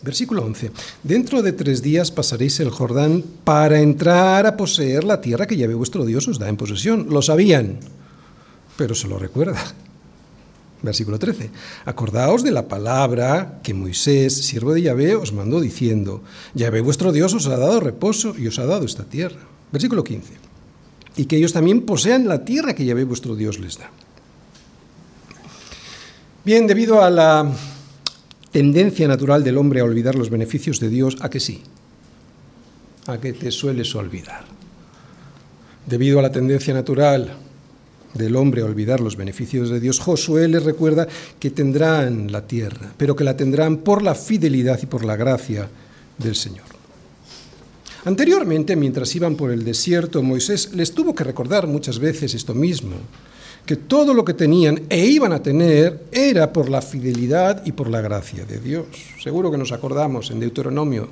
Versículo 0.02 0.44
11. 0.44 0.70
Dentro 1.02 1.42
de 1.42 1.52
tres 1.52 1.82
días 1.82 2.10
pasaréis 2.10 2.60
el 2.60 2.70
Jordán 2.70 3.24
para 3.44 3.80
entrar 3.80 4.46
a 4.46 4.56
poseer 4.56 5.04
la 5.04 5.20
tierra 5.20 5.46
que 5.46 5.56
Yahvé 5.56 5.74
vuestro 5.74 6.04
Dios 6.04 6.28
os 6.28 6.38
da 6.38 6.48
en 6.48 6.56
posesión. 6.56 7.08
Lo 7.10 7.22
sabían, 7.22 7.80
pero 8.76 8.94
se 8.94 9.08
lo 9.08 9.18
recuerda. 9.18 9.58
Versículo 10.82 11.18
13. 11.18 11.50
Acordaos 11.86 12.44
de 12.44 12.52
la 12.52 12.68
palabra 12.68 13.60
que 13.62 13.74
Moisés, 13.74 14.34
siervo 14.34 14.74
de 14.74 14.82
Yahvé, 14.82 15.16
os 15.16 15.32
mandó 15.32 15.60
diciendo, 15.60 16.22
Yahvé 16.54 16.82
vuestro 16.82 17.10
Dios 17.10 17.32
os 17.34 17.46
ha 17.46 17.56
dado 17.56 17.80
reposo 17.80 18.34
y 18.38 18.46
os 18.46 18.58
ha 18.58 18.66
dado 18.66 18.84
esta 18.84 19.04
tierra. 19.04 19.40
Versículo 19.72 20.04
15. 20.04 20.34
Y 21.16 21.24
que 21.24 21.38
ellos 21.38 21.54
también 21.54 21.82
posean 21.82 22.28
la 22.28 22.44
tierra 22.44 22.74
que 22.74 22.84
Yahvé 22.84 23.04
vuestro 23.04 23.34
Dios 23.34 23.58
les 23.58 23.78
da. 23.78 23.90
Bien, 26.46 26.68
debido 26.68 27.02
a 27.02 27.10
la 27.10 27.50
tendencia 28.52 29.08
natural 29.08 29.42
del 29.42 29.58
hombre 29.58 29.80
a 29.80 29.84
olvidar 29.84 30.14
los 30.14 30.30
beneficios 30.30 30.78
de 30.78 30.88
Dios, 30.88 31.16
a 31.18 31.28
que 31.28 31.40
sí, 31.40 31.60
a 33.08 33.18
que 33.18 33.32
te 33.32 33.50
sueles 33.50 33.92
olvidar. 33.96 34.44
Debido 35.86 36.20
a 36.20 36.22
la 36.22 36.30
tendencia 36.30 36.72
natural 36.72 37.34
del 38.14 38.36
hombre 38.36 38.62
a 38.62 38.66
olvidar 38.66 39.00
los 39.00 39.16
beneficios 39.16 39.70
de 39.70 39.80
Dios, 39.80 39.98
Josué 39.98 40.46
les 40.46 40.62
recuerda 40.62 41.08
que 41.40 41.50
tendrán 41.50 42.30
la 42.30 42.46
tierra, 42.46 42.92
pero 42.96 43.16
que 43.16 43.24
la 43.24 43.36
tendrán 43.36 43.78
por 43.78 44.02
la 44.02 44.14
fidelidad 44.14 44.78
y 44.80 44.86
por 44.86 45.04
la 45.04 45.16
gracia 45.16 45.68
del 46.16 46.36
Señor. 46.36 46.66
Anteriormente, 48.04 48.76
mientras 48.76 49.12
iban 49.16 49.34
por 49.34 49.50
el 49.50 49.64
desierto, 49.64 50.22
Moisés 50.22 50.72
les 50.74 50.92
tuvo 50.92 51.12
que 51.12 51.24
recordar 51.24 51.66
muchas 51.66 51.98
veces 51.98 52.34
esto 52.34 52.54
mismo, 52.54 52.98
que 53.66 53.76
todo 53.76 54.14
lo 54.14 54.24
que 54.24 54.34
tenían 54.34 54.82
e 54.88 55.04
iban 55.06 55.32
a 55.32 55.42
tener 55.42 56.06
era 56.12 56.52
por 56.52 56.70
la 56.70 56.80
fidelidad 56.80 57.66
y 57.66 57.72
por 57.72 57.90
la 57.90 58.00
gracia 58.00 58.44
de 58.44 58.60
Dios. 58.60 58.86
Seguro 59.20 59.50
que 59.50 59.58
nos 59.58 59.72
acordamos 59.72 60.30
en 60.30 60.40
Deuteronomio 60.40 61.08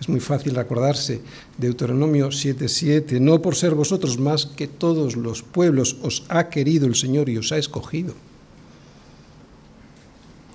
es 0.00 0.08
muy 0.08 0.20
fácil 0.20 0.56
acordarse, 0.58 1.20
Deuteronomio 1.56 2.30
7:7, 2.30 3.18
no 3.20 3.42
por 3.42 3.56
ser 3.56 3.74
vosotros 3.74 4.18
más 4.18 4.46
que 4.46 4.68
todos 4.68 5.16
los 5.16 5.42
pueblos 5.42 5.96
os 6.02 6.24
ha 6.28 6.48
querido 6.50 6.86
el 6.86 6.94
Señor 6.94 7.28
y 7.28 7.36
os 7.36 7.50
ha 7.50 7.58
escogido. 7.58 8.14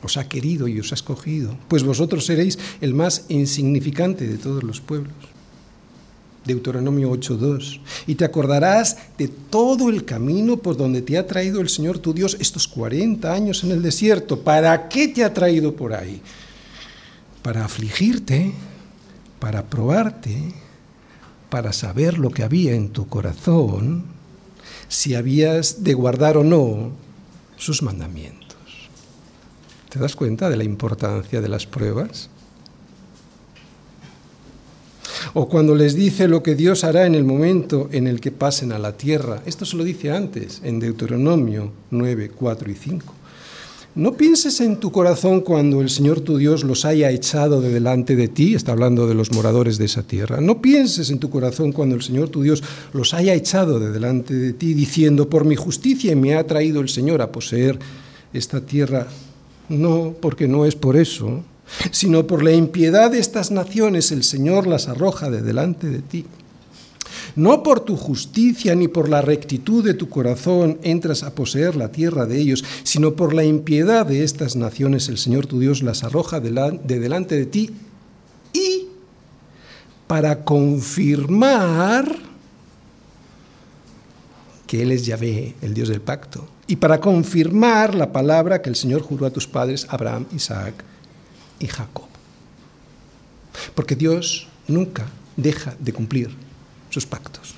Os 0.01 0.17
ha 0.17 0.27
querido 0.27 0.67
y 0.67 0.79
os 0.79 0.91
ha 0.91 0.95
escogido, 0.95 1.57
pues 1.67 1.83
vosotros 1.83 2.25
seréis 2.25 2.57
el 2.81 2.93
más 2.93 3.25
insignificante 3.29 4.27
de 4.27 4.37
todos 4.37 4.63
los 4.63 4.79
pueblos. 4.79 5.32
Deuteronomio 6.45 7.11
8:2. 7.11 7.79
Y 8.07 8.15
te 8.15 8.25
acordarás 8.25 8.97
de 9.17 9.27
todo 9.27 9.89
el 9.89 10.05
camino 10.05 10.57
por 10.57 10.77
donde 10.77 11.01
te 11.01 11.17
ha 11.17 11.27
traído 11.27 11.61
el 11.61 11.69
Señor 11.69 11.99
tu 11.99 12.13
Dios 12.13 12.37
estos 12.39 12.67
40 12.67 13.33
años 13.33 13.63
en 13.63 13.71
el 13.71 13.81
desierto. 13.81 14.39
¿Para 14.39 14.89
qué 14.89 15.07
te 15.07 15.23
ha 15.23 15.33
traído 15.33 15.75
por 15.75 15.93
ahí? 15.93 16.21
Para 17.41 17.65
afligirte, 17.65 18.53
para 19.39 19.63
probarte, 19.65 20.53
para 21.49 21.73
saber 21.73 22.17
lo 22.17 22.29
que 22.29 22.43
había 22.43 22.73
en 22.73 22.89
tu 22.89 23.07
corazón, 23.07 24.05
si 24.87 25.15
habías 25.15 25.83
de 25.83 25.93
guardar 25.93 26.37
o 26.37 26.43
no 26.43 26.91
sus 27.57 27.81
mandamientos. 27.81 28.43
¿Te 29.89 29.99
das 29.99 30.15
cuenta 30.15 30.49
de 30.49 30.57
la 30.57 30.63
importancia 30.63 31.41
de 31.41 31.47
las 31.47 31.67
pruebas? 31.67 32.29
O 35.35 35.49
cuando 35.49 35.73
les 35.73 35.95
dice 35.95 36.27
lo 36.27 36.43
que 36.43 36.53
Dios 36.53 36.83
hará 36.83 37.07
en 37.07 37.15
el 37.15 37.23
momento 37.23 37.89
en 37.91 38.05
el 38.05 38.21
que 38.21 38.31
pasen 38.31 38.71
a 38.71 38.77
la 38.77 38.95
tierra. 38.97 39.41
Esto 39.47 39.65
se 39.65 39.75
lo 39.75 39.83
dice 39.83 40.11
antes, 40.11 40.61
en 40.63 40.79
Deuteronomio 40.79 41.71
9, 41.89 42.31
4 42.35 42.69
y 42.69 42.75
5. 42.75 43.13
No 43.95 44.13
pienses 44.13 44.59
en 44.61 44.79
tu 44.79 44.91
corazón 44.91 45.41
cuando 45.41 45.81
el 45.81 45.89
Señor 45.89 46.21
tu 46.21 46.37
Dios 46.37 46.63
los 46.63 46.85
haya 46.85 47.09
echado 47.09 47.61
de 47.61 47.69
delante 47.69 48.15
de 48.15 48.27
ti, 48.27 48.53
está 48.53 48.71
hablando 48.71 49.07
de 49.07 49.15
los 49.15 49.31
moradores 49.31 49.79
de 49.79 49.85
esa 49.85 50.03
tierra. 50.03 50.39
No 50.39 50.61
pienses 50.61 51.09
en 51.09 51.17
tu 51.17 51.31
corazón 51.31 51.71
cuando 51.71 51.95
el 51.95 52.03
Señor 52.03 52.29
tu 52.29 52.43
Dios 52.43 52.63
los 52.91 53.15
haya 53.15 53.33
echado 53.33 53.79
de 53.79 53.91
delante 53.91 54.35
de 54.35 54.53
ti, 54.53 54.73
diciendo, 54.73 55.29
por 55.29 55.45
mi 55.45 55.55
justicia 55.55 56.15
me 56.15 56.35
ha 56.35 56.45
traído 56.45 56.81
el 56.81 56.89
Señor 56.89 57.23
a 57.23 57.31
poseer 57.31 57.79
esta 58.33 58.61
tierra. 58.61 59.07
No, 59.69 60.15
porque 60.19 60.47
no 60.47 60.65
es 60.65 60.75
por 60.75 60.95
eso, 60.95 61.43
sino 61.91 62.27
por 62.27 62.43
la 62.43 62.51
impiedad 62.51 63.11
de 63.11 63.19
estas 63.19 63.51
naciones 63.51 64.11
el 64.11 64.23
Señor 64.23 64.67
las 64.67 64.87
arroja 64.87 65.29
de 65.29 65.41
delante 65.41 65.87
de 65.87 65.99
ti. 65.99 66.25
No 67.35 67.63
por 67.63 67.79
tu 67.79 67.97
justicia 67.97 68.75
ni 68.75 68.87
por 68.87 69.09
la 69.09 69.21
rectitud 69.21 69.83
de 69.83 69.93
tu 69.93 70.07
corazón 70.09 70.77
entras 70.83 71.23
a 71.23 71.33
poseer 71.33 71.75
la 71.75 71.91
tierra 71.91 72.25
de 72.25 72.39
ellos, 72.39 72.63
sino 72.83 73.15
por 73.15 73.33
la 73.33 73.43
impiedad 73.43 74.05
de 74.05 74.23
estas 74.23 74.55
naciones 74.55 75.09
el 75.09 75.17
Señor 75.17 75.47
tu 75.47 75.59
Dios 75.59 75.81
las 75.81 76.03
arroja 76.03 76.39
de 76.39 76.51
delante 76.99 77.35
de 77.35 77.45
ti 77.45 77.71
y 78.53 78.87
para 80.05 80.43
confirmar 80.43 82.15
que 84.67 84.81
Él 84.83 84.91
es 84.91 85.05
Yahvé, 85.05 85.55
el 85.61 85.73
Dios 85.73 85.89
del 85.89 86.01
pacto, 86.01 86.47
y 86.67 86.75
para 86.75 86.99
confirmar 86.99 87.95
la 87.95 88.11
palabra 88.11 88.61
que 88.61 88.69
el 88.69 88.75
Señor 88.75 89.01
juró 89.01 89.25
a 89.25 89.31
tus 89.31 89.47
padres, 89.47 89.87
Abraham, 89.89 90.25
Isaac 90.35 90.83
y 91.63 91.67
Jacob. 91.67 92.07
Porque 93.73 93.95
Dios 93.95 94.47
nunca 94.67 95.07
deja 95.37 95.75
de 95.79 95.93
cumplir 95.93 96.29
sus 96.89 97.05
pactos. 97.05 97.55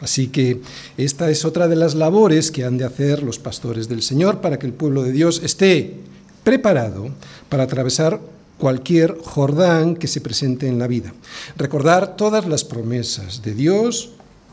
Así 0.00 0.28
que 0.28 0.62
esta 0.96 1.30
es 1.30 1.44
otra 1.44 1.68
de 1.68 1.76
las 1.76 1.94
labores 1.94 2.50
que 2.50 2.64
han 2.64 2.78
de 2.78 2.86
hacer 2.86 3.22
los 3.22 3.38
pastores 3.38 3.88
del 3.88 4.02
Señor 4.02 4.40
para 4.40 4.58
que 4.58 4.66
el 4.66 4.72
pueblo 4.72 5.02
de 5.02 5.12
Dios 5.12 5.42
esté 5.44 6.00
preparado 6.42 7.10
para 7.50 7.64
atravesar 7.64 8.18
cualquier 8.56 9.18
Jordán 9.22 9.96
que 9.96 10.08
se 10.08 10.22
presente 10.22 10.66
en 10.68 10.78
la 10.78 10.86
vida. 10.86 11.12
Recordar 11.56 12.16
todas 12.16 12.46
las 12.46 12.64
promesas 12.64 13.42
de 13.42 13.54
Dios 13.54 14.12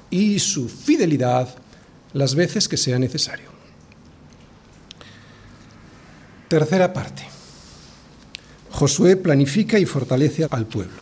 y 0.09 0.39
su 0.39 0.67
fidelidad 0.67 1.55
las 2.11 2.35
veces 2.35 2.67
que 2.67 2.77
sea 2.77 2.99
necesario. 2.99 3.47
Tercera 6.49 6.91
parte. 6.91 7.36
Josué 8.77 9.15
planifica 9.15 9.79
y 9.79 9.87
fortalece 9.87 10.45
al 10.51 10.67
pueblo. 10.67 10.93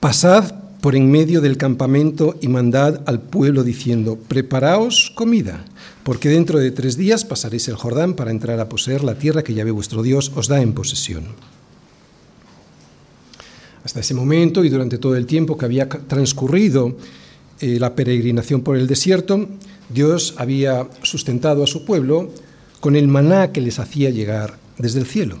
Pasad 0.00 0.52
por 0.82 0.94
en 0.94 1.10
medio 1.10 1.40
del 1.40 1.56
campamento 1.56 2.36
y 2.42 2.48
mandad 2.48 3.00
al 3.06 3.22
pueblo 3.22 3.64
diciendo, 3.64 4.18
preparaos 4.28 5.10
comida, 5.14 5.64
porque 6.02 6.28
dentro 6.28 6.58
de 6.58 6.70
tres 6.72 6.98
días 6.98 7.24
pasaréis 7.24 7.68
el 7.68 7.76
Jordán 7.76 8.12
para 8.12 8.30
entrar 8.30 8.60
a 8.60 8.68
poseer 8.68 9.02
la 9.02 9.14
tierra 9.14 9.42
que 9.42 9.54
Yahvé 9.54 9.70
vuestro 9.70 10.02
Dios 10.02 10.30
os 10.34 10.48
da 10.48 10.60
en 10.60 10.74
posesión. 10.74 11.24
Hasta 13.82 14.00
ese 14.00 14.12
momento 14.12 14.62
y 14.62 14.68
durante 14.68 14.98
todo 14.98 15.16
el 15.16 15.24
tiempo 15.24 15.56
que 15.56 15.64
había 15.64 15.88
transcurrido 15.88 16.98
eh, 17.60 17.78
la 17.80 17.94
peregrinación 17.94 18.60
por 18.60 18.76
el 18.76 18.86
desierto, 18.86 19.48
Dios 19.88 20.34
había 20.36 20.86
sustentado 21.00 21.64
a 21.64 21.66
su 21.66 21.86
pueblo 21.86 22.30
con 22.78 22.94
el 22.94 23.08
maná 23.08 23.52
que 23.52 23.62
les 23.62 23.78
hacía 23.78 24.10
llegar 24.10 24.58
desde 24.76 25.00
el 25.00 25.06
cielo. 25.06 25.38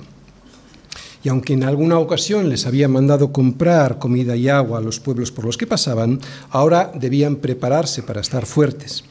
Y 1.22 1.28
aunque 1.28 1.52
en 1.52 1.64
alguna 1.64 1.98
ocasión 1.98 2.48
les 2.48 2.66
había 2.66 2.88
mandado 2.88 3.32
comprar 3.32 3.98
comida 3.98 4.36
y 4.36 4.48
agua 4.48 4.78
a 4.78 4.82
los 4.82 5.00
pueblos 5.00 5.30
por 5.30 5.44
los 5.44 5.58
que 5.58 5.66
pasaban, 5.66 6.20
ahora 6.50 6.90
debían 6.94 7.36
prepararse 7.36 8.02
para 8.02 8.22
estar 8.22 8.46
fuertes. 8.46 9.04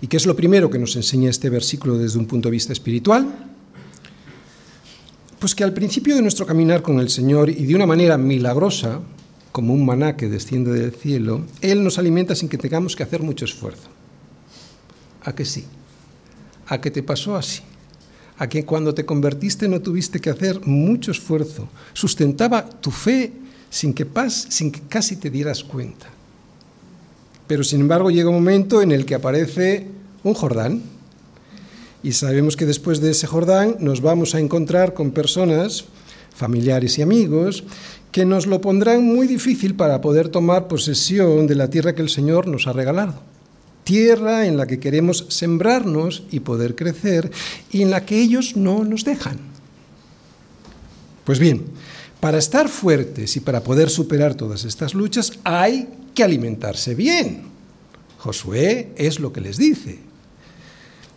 ¿Y 0.00 0.06
qué 0.06 0.16
es 0.16 0.26
lo 0.26 0.36
primero 0.36 0.70
que 0.70 0.78
nos 0.78 0.96
enseña 0.96 1.30
este 1.30 1.50
versículo 1.50 1.98
desde 1.98 2.18
un 2.18 2.26
punto 2.26 2.48
de 2.48 2.52
vista 2.52 2.72
espiritual? 2.72 3.26
Pues 5.38 5.54
que 5.54 5.64
al 5.64 5.74
principio 5.74 6.16
de 6.16 6.22
nuestro 6.22 6.46
caminar 6.46 6.82
con 6.82 7.00
el 7.00 7.10
Señor 7.10 7.50
y 7.50 7.66
de 7.66 7.74
una 7.74 7.86
manera 7.86 8.16
milagrosa, 8.16 9.00
como 9.52 9.74
un 9.74 9.84
maná 9.84 10.16
que 10.16 10.28
desciende 10.28 10.72
del 10.72 10.92
cielo, 10.92 11.42
Él 11.60 11.84
nos 11.84 11.98
alimenta 11.98 12.34
sin 12.34 12.48
que 12.48 12.58
tengamos 12.58 12.96
que 12.96 13.02
hacer 13.02 13.22
mucho 13.22 13.44
esfuerzo. 13.44 13.88
¿A 15.22 15.34
que 15.34 15.44
sí? 15.44 15.64
¿A 16.66 16.80
que 16.80 16.90
te 16.90 17.02
pasó 17.02 17.36
así? 17.36 17.62
A 18.38 18.48
que 18.48 18.64
cuando 18.64 18.94
te 18.94 19.06
convertiste 19.06 19.68
no 19.68 19.80
tuviste 19.80 20.20
que 20.20 20.30
hacer 20.30 20.66
mucho 20.66 21.10
esfuerzo. 21.10 21.68
Sustentaba 21.92 22.68
tu 22.68 22.90
fe 22.90 23.32
sin 23.70 23.94
que, 23.94 24.06
pas, 24.06 24.46
sin 24.50 24.70
que 24.70 24.80
casi 24.88 25.16
te 25.16 25.30
dieras 25.30 25.64
cuenta. 25.64 26.06
Pero 27.46 27.64
sin 27.64 27.80
embargo 27.80 28.10
llega 28.10 28.28
un 28.28 28.36
momento 28.36 28.82
en 28.82 28.92
el 28.92 29.06
que 29.06 29.14
aparece 29.14 29.86
un 30.22 30.34
Jordán. 30.34 30.82
Y 32.02 32.12
sabemos 32.12 32.56
que 32.56 32.66
después 32.66 33.00
de 33.00 33.10
ese 33.10 33.26
Jordán 33.26 33.76
nos 33.80 34.00
vamos 34.00 34.34
a 34.34 34.40
encontrar 34.40 34.94
con 34.94 35.10
personas, 35.10 35.86
familiares 36.34 36.98
y 36.98 37.02
amigos, 37.02 37.64
que 38.12 38.24
nos 38.24 38.46
lo 38.46 38.60
pondrán 38.60 39.02
muy 39.02 39.26
difícil 39.26 39.74
para 39.74 40.00
poder 40.00 40.28
tomar 40.28 40.68
posesión 40.68 41.46
de 41.46 41.54
la 41.54 41.68
tierra 41.68 41.94
que 41.94 42.02
el 42.02 42.08
Señor 42.08 42.46
nos 42.46 42.66
ha 42.66 42.72
regalado 42.72 43.35
tierra 43.86 44.46
en 44.46 44.56
la 44.56 44.66
que 44.66 44.80
queremos 44.80 45.26
sembrarnos 45.28 46.24
y 46.32 46.40
poder 46.40 46.74
crecer 46.74 47.30
y 47.70 47.82
en 47.82 47.90
la 47.92 48.04
que 48.04 48.20
ellos 48.20 48.56
no 48.56 48.84
nos 48.84 49.04
dejan. 49.04 49.38
Pues 51.24 51.38
bien, 51.38 51.66
para 52.18 52.38
estar 52.38 52.68
fuertes 52.68 53.36
y 53.36 53.40
para 53.40 53.62
poder 53.62 53.88
superar 53.88 54.34
todas 54.34 54.64
estas 54.64 54.92
luchas 54.92 55.38
hay 55.44 55.88
que 56.14 56.24
alimentarse 56.24 56.96
bien. 56.96 57.44
Josué 58.18 58.92
es 58.96 59.20
lo 59.20 59.32
que 59.32 59.40
les 59.40 59.56
dice. 59.56 60.00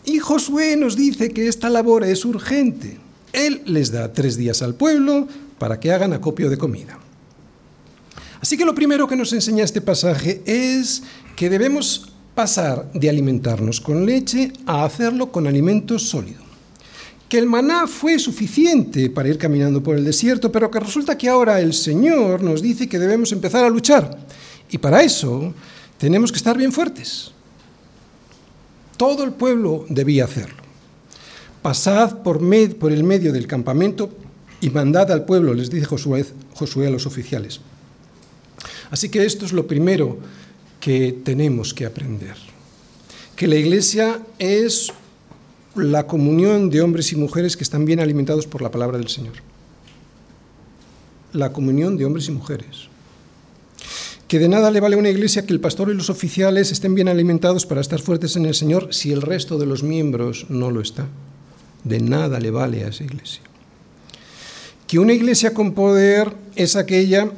Y 0.05 0.19
Josué 0.19 0.77
nos 0.77 0.95
dice 0.95 1.31
que 1.31 1.47
esta 1.47 1.71
labor 1.71 2.03
es 2.03 2.23
urgente. 2.23 2.99
Él 3.33 3.63
les 3.65 3.91
da 3.91 4.13
tres 4.13 4.37
días 4.37 4.61
al 4.61 4.75
pueblo 4.75 5.27
para 5.57 5.79
que 5.79 5.91
hagan 5.91 6.13
acopio 6.13 6.51
de 6.51 6.57
comida. 6.57 6.99
Así 8.41 8.57
que 8.57 8.65
lo 8.65 8.75
primero 8.75 9.07
que 9.07 9.15
nos 9.15 9.33
enseña 9.33 9.63
este 9.63 9.81
pasaje 9.81 10.43
es 10.45 11.01
que 11.35 11.49
debemos 11.49 12.13
pasar 12.39 12.89
de 12.93 13.09
alimentarnos 13.09 13.81
con 13.81 14.05
leche 14.05 14.53
a 14.65 14.85
hacerlo 14.85 15.29
con 15.29 15.45
alimento 15.45 15.99
sólido. 15.99 16.39
Que 17.27 17.37
el 17.37 17.45
maná 17.45 17.85
fue 17.85 18.17
suficiente 18.17 19.09
para 19.09 19.27
ir 19.27 19.37
caminando 19.37 19.83
por 19.83 19.97
el 19.97 20.05
desierto, 20.05 20.49
pero 20.49 20.71
que 20.71 20.79
resulta 20.79 21.17
que 21.17 21.27
ahora 21.27 21.59
el 21.59 21.73
Señor 21.73 22.41
nos 22.41 22.61
dice 22.61 22.87
que 22.87 22.97
debemos 22.97 23.33
empezar 23.33 23.65
a 23.65 23.69
luchar. 23.69 24.17
Y 24.71 24.77
para 24.77 25.03
eso 25.03 25.53
tenemos 25.97 26.31
que 26.31 26.37
estar 26.37 26.57
bien 26.57 26.71
fuertes. 26.71 27.31
Todo 28.95 29.25
el 29.25 29.33
pueblo 29.33 29.85
debía 29.89 30.23
hacerlo. 30.23 30.63
Pasad 31.61 32.19
por, 32.23 32.39
por 32.77 32.93
el 32.93 33.03
medio 33.03 33.33
del 33.33 33.47
campamento 33.47 34.11
y 34.61 34.69
mandad 34.69 35.11
al 35.11 35.25
pueblo, 35.25 35.53
les 35.53 35.69
dice 35.69 35.85
Josué 35.85 36.87
a 36.87 36.89
los 36.89 37.05
oficiales. 37.05 37.59
Así 38.91 39.09
que 39.09 39.25
esto 39.25 39.45
es 39.45 39.51
lo 39.51 39.67
primero 39.67 40.19
que 40.79 41.11
tenemos 41.23 41.73
que 41.73 41.85
aprender. 41.85 42.35
Que 43.35 43.47
la 43.47 43.55
iglesia 43.55 44.21
es 44.37 44.91
la 45.75 46.07
comunión 46.07 46.69
de 46.69 46.81
hombres 46.81 47.11
y 47.11 47.15
mujeres 47.15 47.55
que 47.55 47.63
están 47.63 47.85
bien 47.85 47.99
alimentados 47.99 48.47
por 48.47 48.61
la 48.61 48.71
palabra 48.71 48.97
del 48.97 49.09
Señor. 49.09 49.35
La 51.33 51.53
comunión 51.53 51.97
de 51.97 52.05
hombres 52.05 52.27
y 52.27 52.31
mujeres. 52.31 52.89
Que 54.27 54.39
de 54.39 54.49
nada 54.49 54.71
le 54.71 54.79
vale 54.79 54.95
a 54.95 54.99
una 54.99 55.09
iglesia 55.09 55.45
que 55.45 55.53
el 55.53 55.59
pastor 55.59 55.89
y 55.89 55.95
los 55.95 56.09
oficiales 56.09 56.71
estén 56.71 56.95
bien 56.95 57.07
alimentados 57.07 57.65
para 57.65 57.81
estar 57.81 57.99
fuertes 57.99 58.35
en 58.35 58.45
el 58.45 58.55
Señor 58.55 58.93
si 58.93 59.11
el 59.11 59.21
resto 59.21 59.57
de 59.57 59.65
los 59.65 59.83
miembros 59.83 60.45
no 60.49 60.71
lo 60.71 60.81
está. 60.81 61.07
De 61.83 61.99
nada 61.99 62.39
le 62.39 62.51
vale 62.51 62.83
a 62.83 62.89
esa 62.89 63.03
iglesia. 63.03 63.41
Que 64.87 64.99
una 64.99 65.13
iglesia 65.13 65.53
con 65.53 65.73
poder 65.73 66.33
es 66.55 66.75
aquella 66.75 67.31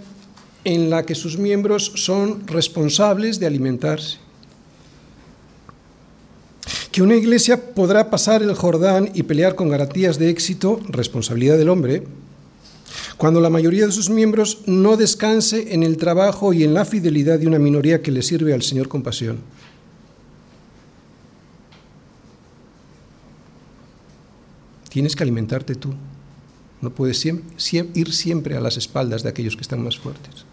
en 0.64 0.90
la 0.90 1.06
que 1.06 1.16
sus 1.16 1.38
miembros 1.38 1.92
son 1.96 2.48
responsables 2.48 3.40
de 3.40 3.48
alimentarse. 3.48 4.18
Que 6.92 7.02
una 7.02 7.16
iglesia 7.16 7.74
podrá 7.74 8.10
pasar 8.10 8.44
el 8.44 8.54
Jordán 8.54 9.12
y 9.14 9.24
pelear 9.24 9.56
con 9.56 9.70
garantías 9.70 10.20
de 10.20 10.30
éxito, 10.30 10.80
responsabilidad 10.90 11.58
del 11.58 11.70
hombre, 11.70 12.04
cuando 13.18 13.40
la 13.40 13.50
mayoría 13.50 13.86
de 13.86 13.92
sus 13.92 14.10
miembros 14.10 14.62
no 14.66 14.98
descanse 14.98 15.74
en 15.74 15.84
el 15.84 15.98
trabajo 15.98 16.54
y 16.54 16.64
en 16.64 16.74
la 16.74 16.86
fidelidad 16.86 17.40
de 17.40 17.48
una 17.48 17.60
minoría 17.60 18.02
que 18.02 18.12
le 18.12 18.22
sirve 18.22 18.54
al 18.54 18.62
Señor 18.62 18.88
con 18.88 19.04
pasión. 19.04 19.40
Tienes 24.90 25.16
que 25.16 25.24
alimentarte 25.24 25.76
tú. 25.76 25.94
No 26.82 26.90
puedes 26.90 27.24
ir 27.26 28.12
siempre 28.12 28.58
a 28.58 28.60
las 28.60 28.76
espaldas 28.76 29.24
de 29.24 29.30
aquellos 29.30 29.56
que 29.56 29.62
están 29.62 29.84
más 29.84 29.98
fuertes 29.98 30.51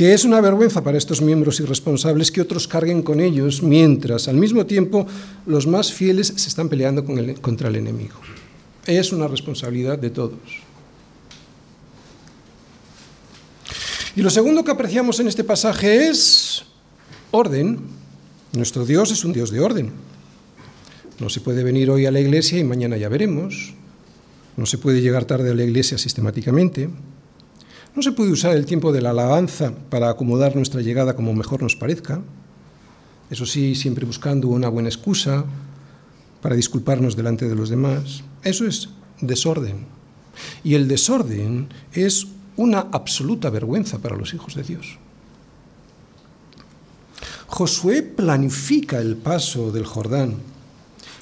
que 0.00 0.14
es 0.14 0.24
una 0.24 0.40
vergüenza 0.40 0.82
para 0.82 0.96
estos 0.96 1.20
miembros 1.20 1.60
irresponsables 1.60 2.32
que 2.32 2.40
otros 2.40 2.66
carguen 2.66 3.02
con 3.02 3.20
ellos, 3.20 3.62
mientras 3.62 4.28
al 4.28 4.36
mismo 4.36 4.64
tiempo 4.64 5.06
los 5.44 5.66
más 5.66 5.92
fieles 5.92 6.32
se 6.36 6.48
están 6.48 6.70
peleando 6.70 7.04
contra 7.42 7.68
el 7.68 7.76
enemigo. 7.76 8.14
Es 8.86 9.12
una 9.12 9.28
responsabilidad 9.28 9.98
de 9.98 10.08
todos. 10.08 10.40
Y 14.16 14.22
lo 14.22 14.30
segundo 14.30 14.64
que 14.64 14.70
apreciamos 14.70 15.20
en 15.20 15.28
este 15.28 15.44
pasaje 15.44 16.08
es 16.08 16.64
orden. 17.30 17.80
Nuestro 18.54 18.86
Dios 18.86 19.10
es 19.10 19.22
un 19.26 19.34
Dios 19.34 19.50
de 19.50 19.60
orden. 19.60 19.92
No 21.18 21.28
se 21.28 21.42
puede 21.42 21.62
venir 21.62 21.90
hoy 21.90 22.06
a 22.06 22.10
la 22.10 22.20
iglesia 22.20 22.58
y 22.58 22.64
mañana 22.64 22.96
ya 22.96 23.10
veremos. 23.10 23.74
No 24.56 24.64
se 24.64 24.78
puede 24.78 25.02
llegar 25.02 25.26
tarde 25.26 25.50
a 25.50 25.54
la 25.54 25.64
iglesia 25.64 25.98
sistemáticamente. 25.98 26.88
No 27.94 28.02
se 28.02 28.12
puede 28.12 28.30
usar 28.30 28.56
el 28.56 28.66
tiempo 28.66 28.92
de 28.92 29.02
la 29.02 29.10
alabanza 29.10 29.72
para 29.90 30.10
acomodar 30.10 30.54
nuestra 30.54 30.80
llegada 30.80 31.16
como 31.16 31.34
mejor 31.34 31.62
nos 31.62 31.76
parezca. 31.76 32.20
Eso 33.30 33.46
sí, 33.46 33.74
siempre 33.74 34.06
buscando 34.06 34.48
una 34.48 34.68
buena 34.68 34.88
excusa 34.88 35.44
para 36.40 36.54
disculparnos 36.54 37.16
delante 37.16 37.48
de 37.48 37.54
los 37.56 37.68
demás. 37.68 38.22
Eso 38.42 38.66
es 38.66 38.90
desorden. 39.20 39.86
Y 40.62 40.74
el 40.74 40.88
desorden 40.88 41.68
es 41.92 42.26
una 42.56 42.86
absoluta 42.92 43.50
vergüenza 43.50 43.98
para 43.98 44.16
los 44.16 44.34
hijos 44.34 44.54
de 44.54 44.62
Dios. 44.62 44.98
Josué 47.48 48.02
planifica 48.02 48.98
el 48.98 49.16
paso 49.16 49.72
del 49.72 49.84
Jordán 49.84 50.49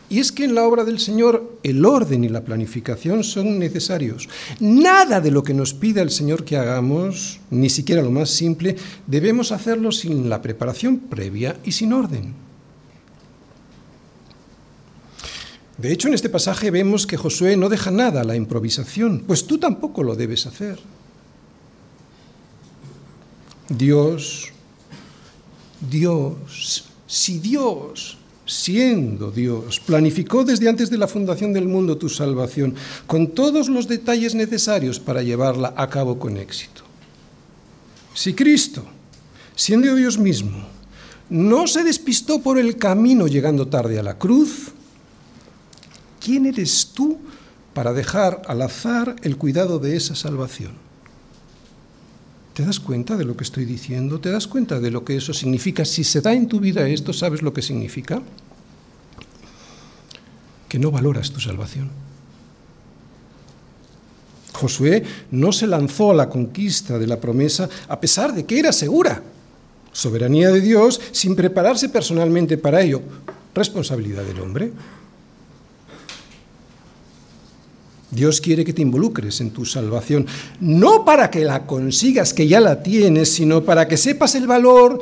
y 0.09 0.21
es 0.21 0.33
que 0.33 0.45
en 0.45 0.55
la 0.55 0.65
obra 0.65 0.85
del 0.85 0.99
Señor 0.99 1.59
el 1.63 1.85
orden 1.85 2.25
y 2.25 2.29
la 2.29 2.45
planificación 2.45 3.25
son 3.25 3.59
necesarios. 3.59 4.29
Nada 4.61 5.21
de 5.21 5.31
lo 5.31 5.43
que 5.43 5.55
nos 5.55 5.75
pida 5.75 6.03
el 6.03 6.11
Señor 6.11 6.45
que 6.45 6.57
hagamos, 6.57 7.41
ni 7.51 7.71
siquiera 7.71 8.03
lo 8.03 8.11
más 8.11 8.31
simple, 8.31 8.77
debemos 9.07 9.53
hacerlo 9.53 9.93
sin 9.93 10.29
la 10.29 10.43
preparación 10.43 10.99
previa 10.99 11.57
y 11.65 11.73
sin 11.73 11.93
orden. 11.93 12.35
De 15.77 15.93
hecho, 15.93 16.09
en 16.09 16.15
este 16.15 16.29
pasaje 16.29 16.71
vemos 16.73 17.07
que 17.07 17.17
Josué 17.17 17.57
no 17.57 17.69
deja 17.69 17.91
nada 17.91 18.23
a 18.23 18.25
la 18.25 18.35
improvisación, 18.35 19.23
pues 19.27 19.47
tú 19.47 19.59
tampoco 19.59 20.03
lo 20.03 20.17
debes 20.17 20.47
hacer. 20.47 20.79
Dios 23.69 24.53
Dios, 25.81 26.85
si 27.07 27.39
Dios, 27.39 28.19
siendo 28.49 29.31
Dios, 29.31 29.79
planificó 29.79 30.43
desde 30.43 30.69
antes 30.69 30.89
de 30.89 30.97
la 30.97 31.07
fundación 31.07 31.53
del 31.53 31.69
mundo 31.69 31.99
tu 31.99 32.09
salvación, 32.09 32.75
con 33.07 33.29
todos 33.29 33.69
los 33.69 33.87
detalles 33.87 34.35
necesarios 34.35 34.99
para 34.99 35.23
llevarla 35.23 35.75
a 35.77 35.89
cabo 35.89 36.19
con 36.19 36.39
éxito. 36.39 36.83
Si 38.15 38.33
Cristo, 38.33 38.85
siendo 39.55 39.95
Dios 39.95 40.19
mismo, 40.19 40.67
no 41.29 41.67
se 41.67 41.85
despistó 41.85 42.41
por 42.41 42.59
el 42.59 42.79
camino 42.79 43.27
llegando 43.27 43.69
tarde 43.69 43.99
a 43.99 44.03
la 44.03 44.19
cruz, 44.19 44.73
¿quién 46.19 46.47
eres 46.47 46.93
tú 46.95 47.19
para 47.75 47.93
dejar 47.93 48.43
al 48.47 48.63
azar 48.63 49.15
el 49.23 49.37
cuidado 49.37 49.79
de 49.79 49.95
esa 49.97 50.15
salvación? 50.15 50.88
¿Te 52.59 52.65
das 52.65 52.81
cuenta 52.81 53.17
de 53.17 53.25
lo 53.25 53.37
que 53.37 53.45
estoy 53.45 53.65
diciendo? 53.65 54.19
¿Te 54.19 54.33
das 54.33 54.49
cuenta 54.49 54.81
de 54.81 54.91
lo 54.91 55.05
que 55.05 55.15
eso 55.15 55.33
significa? 55.33 55.85
Si 55.85 56.03
se 56.03 56.21
da 56.21 56.35
en 56.35 56.49
tu 56.49 56.59
vida 56.59 56.89
esto, 56.89 57.13
¿sabes 57.13 57.41
lo 57.41 57.53
que 57.53 57.63
significa? 57.63 58.21
Que 60.69 60.81
no 60.81 60.91
valoras 60.91 61.31
tu 61.31 61.39
salvación. 61.39 61.89
Josué 64.55 65.05
no 65.31 65.53
se 65.53 65.69
lanzó 65.69 66.11
a 66.11 66.15
la 66.17 66.29
conquista 66.29 66.99
de 66.99 67.07
la 67.07 67.21
promesa 67.21 67.69
a 67.87 68.01
pesar 68.01 68.35
de 68.35 68.45
que 68.45 68.59
era 68.59 68.73
segura. 68.73 69.23
Soberanía 69.93 70.51
de 70.51 70.61
Dios 70.61 71.01
sin 71.13 71.37
prepararse 71.37 71.89
personalmente 71.89 72.59
para 72.59 72.81
ello. 72.81 73.03
Responsabilidad 73.55 74.25
del 74.25 74.41
hombre. 74.41 74.73
Dios 78.11 78.41
quiere 78.41 78.65
que 78.65 78.73
te 78.73 78.83
involucres 78.83 79.41
en 79.41 79.51
tu 79.51 79.65
salvación, 79.65 80.27
no 80.61 81.05
para 81.05 81.31
que 81.31 81.45
la 81.45 81.67
consigas, 81.67 82.33
que 82.33 82.49
ya 82.49 82.61
la 82.61 82.83
tienes, 82.83 83.33
sino 83.33 83.65
para 83.65 83.87
que 83.87 83.97
sepas 83.97 84.35
el 84.35 84.47
valor 84.47 85.01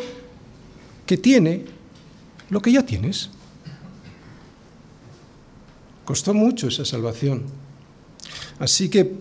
que 1.06 1.16
tiene 1.16 1.64
lo 2.50 2.60
que 2.60 2.72
ya 2.72 2.84
tienes. 2.84 3.30
Costó 6.04 6.34
mucho 6.34 6.68
esa 6.68 6.84
salvación. 6.84 7.44
Así 8.58 8.88
que 8.88 9.12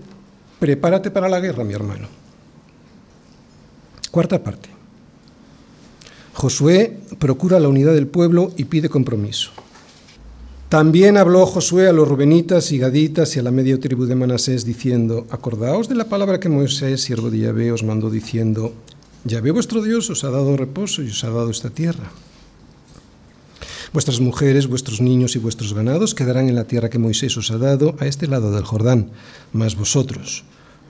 prepárate 0.60 1.12
para 1.12 1.30
la 1.30 1.40
guerra, 1.40 1.64
mi 1.64 1.74
hermano. 1.74 2.08
Cuarta 4.12 4.42
parte. 4.42 4.70
Josué 6.34 7.00
procura 7.20 7.60
la 7.60 7.70
unidad 7.70 7.94
del 7.94 8.08
pueblo 8.08 8.52
y 8.58 8.66
pide 8.66 8.90
compromiso. 8.90 9.52
También 10.76 11.16
habló 11.16 11.46
Josué 11.46 11.88
a 11.88 11.94
los 11.94 12.06
rubenitas 12.06 12.74
y 12.74 12.78
gaditas 12.78 13.34
y 13.38 13.40
a 13.40 13.44
la 13.44 13.52
media 13.52 13.80
tribu 13.80 14.04
de 14.08 14.16
Manasés 14.16 14.66
diciendo, 14.66 15.26
acordaos 15.30 15.88
de 15.88 15.96
la 15.96 16.10
palabra 16.10 16.42
que 16.42 16.50
Moisés, 16.50 17.00
siervo 17.00 17.32
de 17.32 17.40
Yahvé, 17.40 17.72
os 17.72 17.84
mandó 17.84 18.10
diciendo, 18.10 18.74
Yahvé 19.24 19.52
vuestro 19.52 19.82
Dios 19.82 20.10
os 20.10 20.26
ha 20.26 20.30
dado 20.32 20.58
reposo 20.58 21.02
y 21.02 21.08
os 21.08 21.24
ha 21.24 21.30
dado 21.30 21.50
esta 21.50 21.70
tierra. 21.70 22.12
Vuestras 23.94 24.20
mujeres, 24.20 24.68
vuestros 24.68 25.00
niños 25.00 25.38
y 25.38 25.40
vuestros 25.40 25.74
ganados 25.74 26.14
quedarán 26.14 26.50
en 26.50 26.56
la 26.56 26.68
tierra 26.68 26.90
que 26.90 27.00
Moisés 27.00 27.38
os 27.38 27.52
ha 27.52 27.58
dado 27.58 27.96
a 28.00 28.06
este 28.06 28.28
lado 28.28 28.52
del 28.52 28.66
Jordán, 28.66 29.12
mas 29.54 29.78
vosotros, 29.78 30.44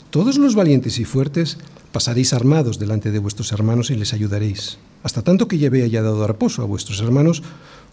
todos 0.10 0.39
los 0.39 0.56
valientes 0.56 0.98
y 0.98 1.06
fuertes, 1.06 1.60
pasaréis 1.91 2.34
armados 2.34 2.80
delante 2.80 3.12
de 3.12 3.19
vuestros 3.19 3.52
hermanos 3.52 3.91
y 3.91 3.95
les 3.95 4.13
ayudaréis, 4.13 4.80
hasta 5.04 5.21
tanto 5.21 5.48
que 5.48 5.60
Yahvé 5.60 5.84
haya 5.84 6.02
dado 6.02 6.26
reposo 6.26 6.63
a 6.63 6.65
vuestros 6.65 7.02
hermanos 7.02 7.43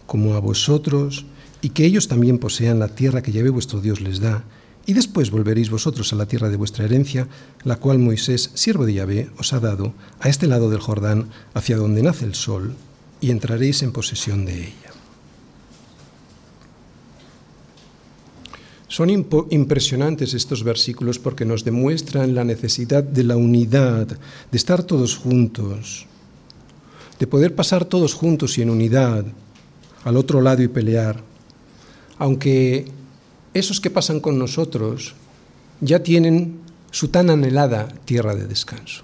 como 0.06 0.36
a 0.36 0.40
vosotros 0.40 1.26
y 1.62 1.70
que 1.70 1.86
ellos 1.86 2.08
también 2.08 2.38
posean 2.38 2.80
la 2.80 2.88
tierra 2.88 3.22
que 3.22 3.32
Yahvé 3.32 3.48
vuestro 3.48 3.80
Dios 3.80 4.00
les 4.00 4.20
da, 4.20 4.44
y 4.84 4.94
después 4.94 5.30
volveréis 5.30 5.70
vosotros 5.70 6.12
a 6.12 6.16
la 6.16 6.26
tierra 6.26 6.48
de 6.48 6.56
vuestra 6.56 6.84
herencia, 6.84 7.28
la 7.62 7.76
cual 7.76 8.00
Moisés, 8.00 8.50
siervo 8.54 8.84
de 8.84 8.94
Yahvé, 8.94 9.30
os 9.38 9.52
ha 9.52 9.60
dado, 9.60 9.94
a 10.18 10.28
este 10.28 10.48
lado 10.48 10.70
del 10.70 10.80
Jordán, 10.80 11.28
hacia 11.54 11.76
donde 11.76 12.02
nace 12.02 12.24
el 12.24 12.34
sol, 12.34 12.74
y 13.20 13.30
entraréis 13.30 13.82
en 13.84 13.92
posesión 13.92 14.44
de 14.44 14.58
ella. 14.58 14.90
Son 18.88 19.08
impresionantes 19.08 20.34
estos 20.34 20.64
versículos 20.64 21.18
porque 21.18 21.46
nos 21.46 21.64
demuestran 21.64 22.34
la 22.34 22.44
necesidad 22.44 23.04
de 23.04 23.22
la 23.22 23.36
unidad, 23.36 24.08
de 24.08 24.58
estar 24.58 24.82
todos 24.82 25.16
juntos, 25.16 26.06
de 27.18 27.26
poder 27.28 27.54
pasar 27.54 27.84
todos 27.84 28.12
juntos 28.12 28.58
y 28.58 28.62
en 28.62 28.68
unidad 28.68 29.24
al 30.04 30.16
otro 30.16 30.42
lado 30.42 30.62
y 30.62 30.68
pelear 30.68 31.31
aunque 32.18 32.86
esos 33.54 33.80
que 33.80 33.90
pasan 33.90 34.20
con 34.20 34.38
nosotros 34.38 35.14
ya 35.80 36.02
tienen 36.02 36.60
su 36.90 37.08
tan 37.08 37.30
anhelada 37.30 37.88
tierra 38.04 38.34
de 38.34 38.46
descanso. 38.46 39.02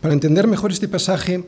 Para 0.00 0.14
entender 0.14 0.46
mejor 0.46 0.72
este 0.72 0.88
pasaje, 0.88 1.44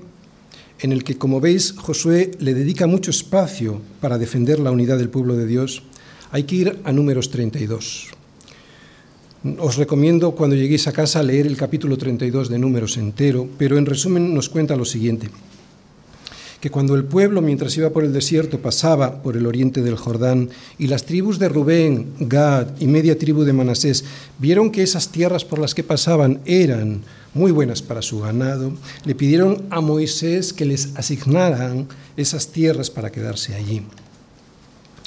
en 0.81 0.93
el 0.93 1.05
que, 1.05 1.19
como 1.19 1.41
veis, 1.41 1.75
Josué 1.77 2.31
le 2.39 2.55
dedica 2.55 2.87
mucho 2.87 3.11
espacio 3.11 3.83
para 4.01 4.19
defender 4.19 4.59
la 4.61 4.71
unidad 4.71 4.99
del 4.99 5.11
pueblo 5.11 5.37
de 5.37 5.47
Dios, 5.47 5.83
hay 6.31 6.45
que 6.45 6.57
ir 6.57 6.79
a 6.85 6.93
números 6.93 7.31
32. 7.31 8.09
Os 9.59 9.77
recomiendo 9.77 10.33
cuando 10.33 10.57
lleguéis 10.57 10.87
a 10.87 10.93
casa 10.93 11.23
leer 11.23 11.47
el 11.47 11.57
capítulo 11.57 11.97
32 11.97 12.49
de 12.49 12.59
números 12.59 12.97
entero, 12.97 13.49
pero 13.59 13.79
en 13.79 13.87
resumen 13.87 14.35
nos 14.35 14.49
cuenta 14.49 14.77
lo 14.77 14.85
siguiente 14.85 15.29
que 16.61 16.71
cuando 16.71 16.95
el 16.95 17.05
pueblo, 17.05 17.41
mientras 17.41 17.77
iba 17.77 17.91
por 17.91 18.05
el 18.05 18.13
desierto, 18.13 18.59
pasaba 18.59 19.23
por 19.23 19.37
el 19.37 19.47
oriente 19.47 19.83
del 19.83 19.97
Jordán, 19.97 20.51
y 20.79 20.89
las 20.89 21.05
tribus 21.05 21.39
de 21.39 21.49
Rubén, 21.49 22.13
Gad 22.21 22.69
y 22.79 22.87
media 22.87 23.19
tribu 23.19 23.45
de 23.45 23.53
Manasés 23.53 24.05
vieron 24.39 24.71
que 24.71 24.83
esas 24.83 25.09
tierras 25.09 25.45
por 25.45 25.59
las 25.59 25.75
que 25.75 25.83
pasaban 25.83 26.41
eran 26.45 27.03
muy 27.33 27.53
buenas 27.53 27.81
para 27.81 28.03
su 28.03 28.21
ganado, 28.21 28.73
le 29.05 29.15
pidieron 29.15 29.63
a 29.71 29.81
Moisés 29.81 30.53
que 30.53 30.65
les 30.65 30.97
asignaran 30.97 31.89
esas 32.17 32.49
tierras 32.49 32.91
para 32.91 33.11
quedarse 33.11 33.55
allí. 33.55 33.83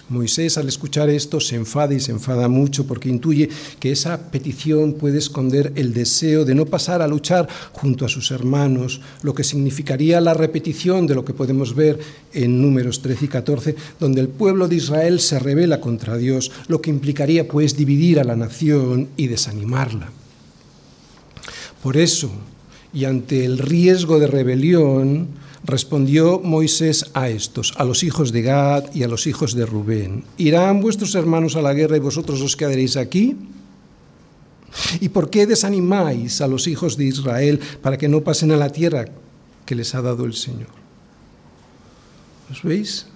Moisés 0.10 0.58
al 0.58 0.68
escuchar 0.68 1.10
esto 1.10 1.40
se 1.40 1.56
enfada 1.56 1.94
y 1.94 2.00
se 2.00 2.12
enfada 2.12 2.48
mucho 2.50 2.86
porque 2.86 3.10
intuye 3.10 3.50
que 3.80 3.92
esa 3.92 4.32
petición 4.32 4.94
puede 4.94 5.18
esconder 5.18 5.72
el 5.76 5.94
deseo 5.94 6.44
de 6.44 6.56
no 6.56 6.66
pasar 6.66 7.02
a 7.02 7.08
luchar 7.08 7.48
junto 7.72 8.06
a 8.06 8.10
sus 8.10 8.32
hermanos, 8.32 9.00
lo 9.22 9.34
que 9.34 9.44
significaría 9.44 10.20
la 10.20 10.34
repetición 10.34 11.08
de 11.08 11.16
lo 11.16 11.24
que 11.24 11.34
podemos 11.34 11.74
ver 11.74 12.00
en 12.34 12.62
números 12.62 13.02
13 13.02 13.26
y 13.26 13.28
14, 13.30 13.76
donde 14.00 14.22
el 14.22 14.28
pueblo 14.28 14.68
de 14.68 14.76
Israel 14.76 15.20
se 15.20 15.40
revela 15.40 15.80
contra 15.80 16.18
Dios, 16.18 16.52
lo 16.68 16.82
que 16.82 16.90
implicaría 16.90 17.48
pues 17.48 17.78
dividir 17.78 18.20
a 18.20 18.26
la 18.26 18.36
nación 18.36 19.08
y 19.16 19.28
desanimarla. 19.28 20.10
Por 21.82 21.98
eso, 21.98 22.32
y 22.94 23.06
ante 23.06 23.46
el 23.46 23.58
riesgo 23.58 24.20
de 24.20 24.28
rebelión, 24.28 25.43
Respondió 25.66 26.40
Moisés 26.40 27.10
a 27.14 27.30
estos, 27.30 27.74
a 27.78 27.86
los 27.86 28.04
hijos 28.04 28.34
de 28.34 28.42
Gad 28.42 28.94
y 28.94 29.04
a 29.04 29.08
los 29.08 29.28
hijos 29.28 29.56
de 29.56 29.66
Rubén, 29.66 30.26
¿irán 30.38 30.82
vuestros 30.82 31.16
hermanos 31.16 31.56
a 31.56 31.62
la 31.62 31.74
guerra 31.74 31.96
y 31.96 32.02
vosotros 32.02 32.42
os 32.42 32.58
quedaréis 32.58 32.98
aquí? 32.98 33.38
¿Y 35.00 35.10
por 35.10 35.30
qué 35.30 35.48
desanimáis 35.48 36.42
a 36.42 36.48
los 36.48 36.68
hijos 36.68 36.98
de 36.98 37.06
Israel 37.06 37.62
para 37.82 37.98
que 37.98 38.10
no 38.10 38.22
pasen 38.22 38.52
a 38.52 38.58
la 38.58 38.70
tierra 38.70 39.06
que 39.66 39.76
les 39.76 39.96
ha 39.96 40.02
dado 40.02 40.26
el 40.26 40.34
Señor? 40.34 40.70
¿Os 42.52 42.62
veis? 42.64 43.08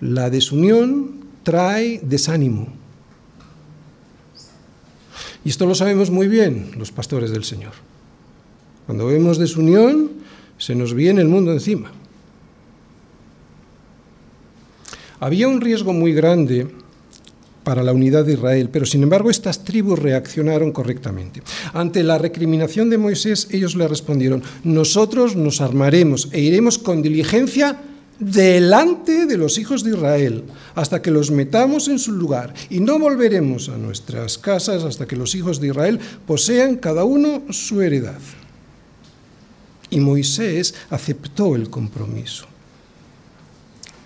La 0.00 0.30
desunión 0.30 1.26
trae 1.42 2.00
desánimo. 2.02 2.68
Y 5.44 5.48
esto 5.48 5.66
lo 5.66 5.74
sabemos 5.74 6.10
muy 6.10 6.28
bien 6.28 6.72
los 6.76 6.92
pastores 6.92 7.30
del 7.30 7.44
Señor. 7.44 7.72
Cuando 8.86 9.06
vemos 9.06 9.38
desunión, 9.38 10.10
se 10.58 10.74
nos 10.74 10.94
viene 10.94 11.20
el 11.20 11.28
mundo 11.28 11.52
encima. 11.52 11.92
Había 15.20 15.48
un 15.48 15.60
riesgo 15.60 15.92
muy 15.92 16.12
grande 16.12 16.66
para 17.64 17.82
la 17.82 17.92
unidad 17.92 18.24
de 18.24 18.34
Israel, 18.34 18.68
pero 18.70 18.86
sin 18.86 19.02
embargo 19.02 19.28
estas 19.28 19.64
tribus 19.64 19.98
reaccionaron 19.98 20.70
correctamente. 20.70 21.42
Ante 21.72 22.04
la 22.04 22.16
recriminación 22.16 22.90
de 22.90 22.98
Moisés, 22.98 23.48
ellos 23.50 23.74
le 23.74 23.88
respondieron, 23.88 24.42
nosotros 24.62 25.34
nos 25.34 25.60
armaremos 25.60 26.28
e 26.30 26.40
iremos 26.40 26.78
con 26.78 27.02
diligencia 27.02 27.80
delante 28.20 29.26
de 29.26 29.36
los 29.36 29.58
hijos 29.58 29.82
de 29.82 29.90
Israel 29.90 30.44
hasta 30.74 31.02
que 31.02 31.10
los 31.10 31.30
metamos 31.30 31.88
en 31.88 31.98
su 31.98 32.12
lugar 32.12 32.54
y 32.70 32.80
no 32.80 32.98
volveremos 32.98 33.68
a 33.68 33.76
nuestras 33.76 34.38
casas 34.38 34.84
hasta 34.84 35.06
que 35.06 35.16
los 35.16 35.34
hijos 35.34 35.60
de 35.60 35.68
Israel 35.68 35.98
posean 36.24 36.76
cada 36.76 37.04
uno 37.04 37.42
su 37.50 37.82
heredad. 37.82 38.20
Y 39.90 40.00
Moisés 40.00 40.74
aceptó 40.90 41.54
el 41.54 41.70
compromiso. 41.70 42.46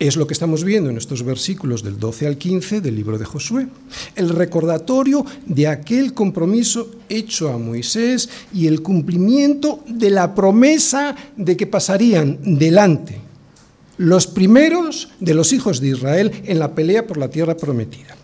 Es 0.01 0.15
lo 0.15 0.25
que 0.25 0.33
estamos 0.33 0.63
viendo 0.63 0.89
en 0.89 0.97
estos 0.97 1.21
versículos 1.21 1.83
del 1.83 1.99
12 1.99 2.25
al 2.25 2.37
15 2.39 2.81
del 2.81 2.95
libro 2.95 3.19
de 3.19 3.25
Josué. 3.25 3.67
El 4.15 4.29
recordatorio 4.29 5.23
de 5.45 5.67
aquel 5.67 6.15
compromiso 6.15 6.89
hecho 7.07 7.49
a 7.49 7.59
Moisés 7.59 8.27
y 8.51 8.65
el 8.65 8.81
cumplimiento 8.81 9.83
de 9.87 10.09
la 10.09 10.33
promesa 10.33 11.15
de 11.37 11.55
que 11.55 11.67
pasarían 11.67 12.39
delante 12.41 13.19
los 13.97 14.25
primeros 14.25 15.09
de 15.19 15.35
los 15.35 15.53
hijos 15.53 15.79
de 15.79 15.89
Israel 15.89 16.31
en 16.45 16.57
la 16.57 16.73
pelea 16.73 17.05
por 17.05 17.17
la 17.17 17.29
tierra 17.29 17.55
prometida. 17.55 18.17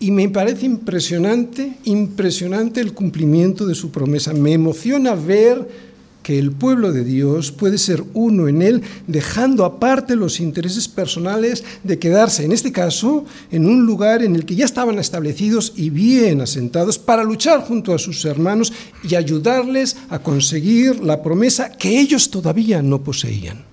Y 0.00 0.10
me 0.10 0.30
parece 0.30 0.64
impresionante, 0.64 1.74
impresionante 1.84 2.80
el 2.80 2.94
cumplimiento 2.94 3.66
de 3.66 3.74
su 3.74 3.90
promesa. 3.90 4.32
Me 4.32 4.54
emociona 4.54 5.14
ver 5.14 5.85
que 6.26 6.40
el 6.40 6.50
pueblo 6.50 6.90
de 6.90 7.04
Dios 7.04 7.52
puede 7.52 7.78
ser 7.78 8.02
uno 8.12 8.48
en 8.48 8.60
él, 8.60 8.82
dejando 9.06 9.64
aparte 9.64 10.16
los 10.16 10.40
intereses 10.40 10.88
personales 10.88 11.62
de 11.84 12.00
quedarse, 12.00 12.44
en 12.44 12.50
este 12.50 12.72
caso, 12.72 13.24
en 13.52 13.64
un 13.64 13.86
lugar 13.86 14.24
en 14.24 14.34
el 14.34 14.44
que 14.44 14.56
ya 14.56 14.64
estaban 14.64 14.98
establecidos 14.98 15.72
y 15.76 15.90
bien 15.90 16.40
asentados 16.40 16.98
para 16.98 17.22
luchar 17.22 17.60
junto 17.60 17.94
a 17.94 17.98
sus 18.00 18.24
hermanos 18.24 18.72
y 19.04 19.14
ayudarles 19.14 19.98
a 20.08 20.18
conseguir 20.18 20.98
la 20.98 21.22
promesa 21.22 21.70
que 21.70 22.00
ellos 22.00 22.28
todavía 22.28 22.82
no 22.82 23.04
poseían. 23.04 23.64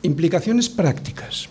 Implicaciones 0.00 0.70
prácticas. 0.70 1.50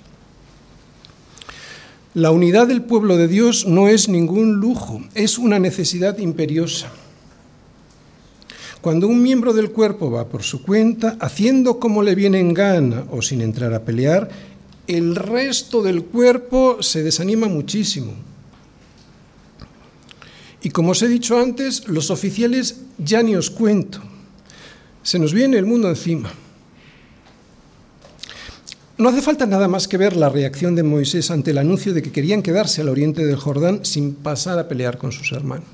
La 2.15 2.31
unidad 2.31 2.65
del 2.67 2.81
pueblo 2.81 3.15
de 3.15 3.27
Dios 3.27 3.67
no 3.67 3.89
es 3.89 4.09
ningún 4.09 4.53
lujo, 4.53 5.03
es 5.13 5.37
una 5.37 5.59
necesidad 5.59 6.17
imperiosa. 6.17 6.91
Cuando 8.81 9.07
un 9.07 9.21
miembro 9.21 9.53
del 9.53 9.71
cuerpo 9.71 10.09
va 10.09 10.27
por 10.27 10.41
su 10.41 10.63
cuenta, 10.63 11.15
haciendo 11.19 11.79
como 11.79 12.01
le 12.01 12.15
viene 12.15 12.39
en 12.39 12.53
gana 12.53 13.05
o 13.11 13.21
sin 13.21 13.41
entrar 13.41 13.73
a 13.75 13.85
pelear, 13.85 14.29
el 14.87 15.15
resto 15.15 15.83
del 15.83 16.03
cuerpo 16.03 16.81
se 16.81 17.03
desanima 17.03 17.47
muchísimo. 17.47 18.13
Y 20.63 20.69
como 20.71 20.91
os 20.91 21.01
he 21.03 21.07
dicho 21.07 21.39
antes, 21.39 21.87
los 21.87 22.09
oficiales 22.09 22.81
ya 22.97 23.21
ni 23.21 23.35
os 23.35 23.51
cuento. 23.51 24.01
Se 25.03 25.19
nos 25.19 25.33
viene 25.33 25.57
el 25.57 25.65
mundo 25.65 25.87
encima. 25.87 26.31
No 28.97 29.09
hace 29.09 29.21
falta 29.21 29.47
nada 29.47 29.67
más 29.67 29.87
que 29.87 29.97
ver 29.97 30.15
la 30.15 30.29
reacción 30.29 30.75
de 30.75 30.83
Moisés 30.83 31.31
ante 31.31 31.51
el 31.51 31.57
anuncio 31.57 31.93
de 31.93 32.03
que 32.03 32.11
querían 32.11 32.43
quedarse 32.43 32.81
al 32.81 32.89
oriente 32.89 33.25
del 33.25 33.35
Jordán 33.35 33.83
sin 33.83 34.13
pasar 34.13 34.59
a 34.59 34.67
pelear 34.67 34.99
con 34.99 35.11
sus 35.11 35.31
hermanos. 35.31 35.65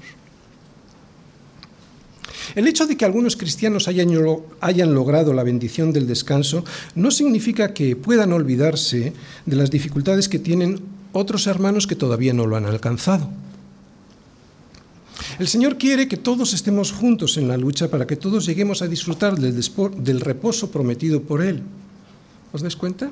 El 2.56 2.68
hecho 2.68 2.88
de 2.88 2.98
que 2.98 3.06
algunos 3.06 3.36
cristianos 3.36 3.88
hayan, 3.88 4.94
logrado 4.94 5.34
la 5.34 5.44
bendición 5.44 5.94
del 5.94 6.08
descanso 6.08 6.64
no 6.96 7.12
significa 7.12 7.74
que 7.74 7.96
puedan 7.96 8.34
olvidarse 8.34 9.14
de 9.46 9.56
las 9.56 9.72
dificultades 9.72 10.30
que 10.30 10.40
tienen 10.40 10.82
otros 11.14 11.48
hermanos 11.48 11.88
que 11.88 11.96
todavía 11.96 12.34
no 12.34 12.46
lo 12.46 12.56
han 12.56 12.66
alcanzado. 12.66 13.30
El 15.40 15.48
Señor 15.48 15.78
quiere 15.78 16.08
que 16.08 16.18
todos 16.18 16.54
estemos 16.54 16.92
juntos 16.92 17.38
en 17.38 17.48
la 17.48 17.58
lucha 17.58 17.90
para 17.90 18.08
que 18.08 18.16
todos 18.16 18.46
lleguemos 18.46 18.82
a 18.82 18.88
disfrutar 18.88 19.38
del, 19.38 19.56
del 19.98 20.22
reposo 20.22 20.72
prometido 20.72 21.22
por 21.22 21.42
Él. 21.42 21.62
¿Os 22.54 22.62
dais 22.62 22.76
cuenta? 22.76 23.12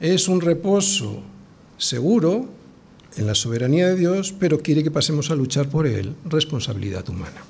Es 0.00 0.28
un 0.28 0.40
reposo 0.40 1.22
seguro 1.76 2.48
en 3.16 3.26
la 3.26 3.34
soberanía 3.34 3.88
de 3.88 3.96
Dios, 3.96 4.32
pero 4.38 4.60
quiere 4.60 4.82
que 4.82 4.90
pasemos 4.90 5.30
a 5.30 5.34
luchar 5.34 5.68
por 5.68 5.86
él, 5.86 6.14
responsabilidad 6.24 7.08
humana. 7.08 7.42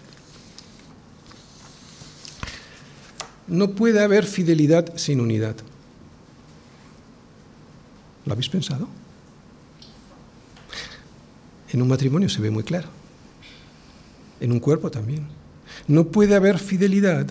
No 3.51 3.73
puede 3.73 4.01
haber 4.03 4.25
fidelidad 4.25 4.97
sin 4.97 5.21
unidad. 5.21 5.57
¿Lo 8.25 8.33
habéis 8.33 8.49
pensado? 8.49 8.89
En 11.73 11.83
un 11.83 11.89
matrimonio 11.89 12.29
se 12.29 12.41
ve 12.41 12.51
muy 12.51 12.63
claro. 12.63 12.89
En 14.41 14.53
un 14.53 14.61
cuerpo 14.61 14.91
también. 14.91 15.27
No 15.89 16.07
puede 16.07 16.37
haber 16.37 16.61
fidelidad 16.61 17.27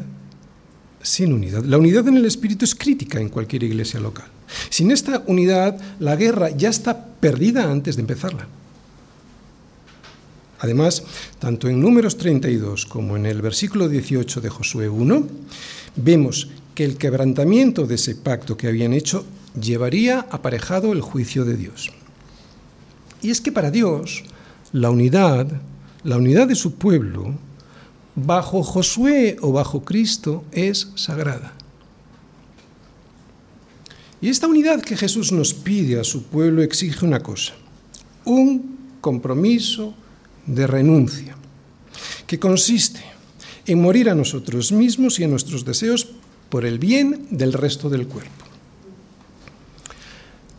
sin 1.01 1.31
unidad. 1.31 1.63
La 1.63 1.77
unidad 1.77 2.07
en 2.09 2.17
el 2.17 2.25
espíritu 2.25 2.65
es 2.65 2.75
crítica 2.75 3.21
en 3.21 3.29
cualquier 3.29 3.63
iglesia 3.63 4.01
local. 4.01 4.27
Sin 4.69 4.91
esta 4.91 5.23
unidad, 5.25 5.79
la 5.99 6.17
guerra 6.17 6.49
ya 6.49 6.69
está 6.69 7.05
perdida 7.05 7.71
antes 7.71 7.95
de 7.95 8.01
empezarla. 8.01 8.47
Además, 10.59 11.03
tanto 11.39 11.69
en 11.69 11.79
números 11.79 12.17
32 12.17 12.85
como 12.85 13.15
en 13.15 13.25
el 13.25 13.41
versículo 13.41 13.87
18 13.87 14.41
de 14.41 14.49
Josué 14.49 14.89
1, 14.89 15.27
vemos 15.95 16.49
que 16.75 16.83
el 16.83 16.97
quebrantamiento 16.97 17.85
de 17.85 17.95
ese 17.95 18.15
pacto 18.15 18.57
que 18.57 18.67
habían 18.67 18.93
hecho 18.93 19.25
llevaría 19.59 20.19
aparejado 20.29 20.91
el 20.91 21.01
juicio 21.01 21.45
de 21.45 21.55
Dios. 21.55 21.91
Y 23.21 23.31
es 23.31 23.41
que 23.41 23.51
para 23.51 23.71
Dios, 23.71 24.23
la 24.71 24.89
unidad, 24.89 25.47
la 26.03 26.17
unidad 26.17 26.47
de 26.47 26.55
su 26.55 26.75
pueblo, 26.75 27.35
bajo 28.15 28.63
Josué 28.63 29.37
o 29.41 29.51
bajo 29.51 29.83
Cristo 29.83 30.43
es 30.51 30.91
sagrada. 30.95 31.53
Y 34.21 34.27
esta 34.27 34.47
unidad 34.47 34.81
que 34.81 34.97
Jesús 34.97 35.31
nos 35.31 35.53
pide 35.53 35.99
a 35.99 36.03
su 36.03 36.23
pueblo 36.23 36.61
exige 36.61 37.05
una 37.05 37.21
cosa, 37.21 37.53
un 38.25 38.77
compromiso 38.99 39.93
de 40.49 40.67
renuncia, 40.67 41.37
que 42.25 42.39
consiste 42.39 43.01
en 43.65 43.81
morir 43.81 44.09
a 44.09 44.15
nosotros 44.15 44.71
mismos 44.71 45.19
y 45.19 45.23
a 45.23 45.27
nuestros 45.27 45.63
deseos 45.63 46.09
por 46.49 46.65
el 46.65 46.79
bien 46.79 47.27
del 47.29 47.53
resto 47.53 47.89
del 47.89 48.07
cuerpo. 48.07 48.45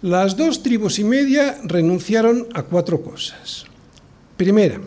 Las 0.03 0.37
dos 0.37 0.63
tribus 0.63 0.99
y 0.99 1.05
media 1.05 1.61
renunciaron 1.65 2.47
a 2.55 2.63
cuatro 2.63 3.03
cosas. 3.03 3.65
Primera, 4.37 4.81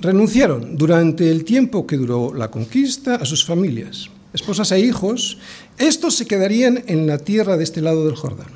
renunciaron 0.00 0.76
durante 0.76 1.30
el 1.30 1.44
tiempo 1.44 1.86
que 1.86 1.96
duró 1.96 2.34
la 2.34 2.50
conquista 2.50 3.14
a 3.14 3.24
sus 3.24 3.46
familias, 3.46 4.10
esposas 4.34 4.72
e 4.72 4.80
hijos, 4.80 5.38
estos 5.78 6.14
se 6.16 6.26
quedarían 6.26 6.82
en 6.86 7.06
la 7.06 7.18
tierra 7.18 7.56
de 7.56 7.64
este 7.64 7.80
lado 7.80 8.04
del 8.04 8.16
Jordán. 8.16 8.52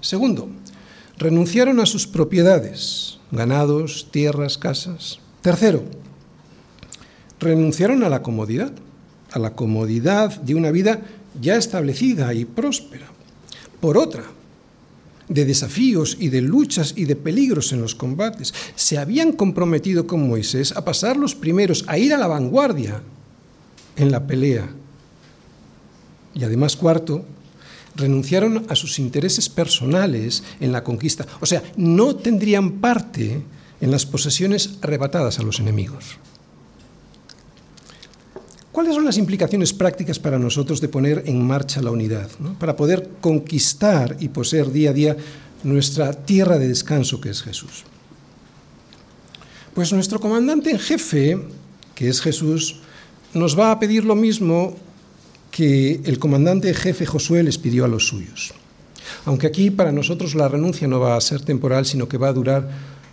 Segundo, 0.00 0.50
renunciaron 1.18 1.80
a 1.80 1.86
sus 1.86 2.06
propiedades, 2.06 3.18
ganados, 3.32 4.08
tierras, 4.10 4.58
casas. 4.58 5.18
Tercero, 5.40 5.82
renunciaron 7.40 8.04
a 8.04 8.08
la 8.08 8.22
comodidad, 8.22 8.72
a 9.32 9.38
la 9.38 9.54
comodidad 9.54 10.40
de 10.40 10.54
una 10.54 10.70
vida 10.70 11.00
ya 11.40 11.56
establecida 11.56 12.32
y 12.34 12.44
próspera. 12.44 13.06
Por 13.80 13.98
otra, 13.98 14.22
de 15.28 15.44
desafíos 15.44 16.16
y 16.20 16.28
de 16.28 16.42
luchas 16.42 16.94
y 16.96 17.06
de 17.06 17.16
peligros 17.16 17.72
en 17.72 17.80
los 17.80 17.94
combates. 17.94 18.52
Se 18.74 18.98
habían 18.98 19.32
comprometido 19.32 20.06
con 20.06 20.28
Moisés 20.28 20.72
a 20.76 20.84
pasar 20.84 21.16
los 21.16 21.34
primeros, 21.34 21.84
a 21.88 21.98
ir 21.98 22.12
a 22.12 22.18
la 22.18 22.26
vanguardia 22.26 23.02
en 23.96 24.12
la 24.12 24.26
pelea. 24.26 24.68
Y 26.34 26.44
además, 26.44 26.76
cuarto, 26.76 27.24
renunciaron 27.94 28.66
a 28.68 28.76
sus 28.76 28.98
intereses 28.98 29.48
personales 29.48 30.42
en 30.60 30.72
la 30.72 30.82
conquista. 30.82 31.26
O 31.40 31.46
sea, 31.46 31.62
no 31.76 32.16
tendrían 32.16 32.72
parte 32.80 33.42
en 33.80 33.90
las 33.90 34.06
posesiones 34.06 34.78
arrebatadas 34.82 35.38
a 35.38 35.42
los 35.42 35.60
enemigos. 35.60 36.18
¿Cuáles 38.70 38.94
son 38.94 39.04
las 39.04 39.18
implicaciones 39.18 39.74
prácticas 39.74 40.18
para 40.18 40.38
nosotros 40.38 40.80
de 40.80 40.88
poner 40.88 41.24
en 41.26 41.46
marcha 41.46 41.82
la 41.82 41.90
unidad, 41.90 42.30
para 42.58 42.74
poder 42.74 43.10
conquistar 43.20 44.16
y 44.18 44.28
poseer 44.28 44.72
día 44.72 44.90
a 44.90 44.94
día 44.94 45.16
nuestra 45.62 46.12
tierra 46.14 46.58
de 46.58 46.68
descanso 46.68 47.20
que 47.20 47.28
es 47.28 47.42
Jesús? 47.42 47.84
Pues 49.74 49.92
nuestro 49.92 50.20
comandante 50.20 50.70
en 50.70 50.78
jefe, 50.78 51.38
que 51.94 52.08
es 52.08 52.22
Jesús, 52.22 52.80
nos 53.34 53.58
va 53.58 53.72
a 53.72 53.78
pedir 53.78 54.04
lo 54.04 54.14
mismo 54.14 54.76
que 55.52 56.00
el 56.04 56.18
comandante 56.18 56.74
jefe 56.74 57.06
Josué 57.06 57.44
les 57.44 57.58
pidió 57.58 57.84
a 57.84 57.88
los 57.88 58.08
suyos. 58.08 58.54
Aunque 59.26 59.46
aquí 59.46 59.70
para 59.70 59.92
nosotros 59.92 60.34
la 60.34 60.48
renuncia 60.48 60.88
no 60.88 60.98
va 60.98 61.14
a 61.14 61.20
ser 61.20 61.42
temporal, 61.42 61.86
sino 61.86 62.08
que 62.08 62.16
va 62.16 62.28
a 62.28 62.32
durar 62.32 62.68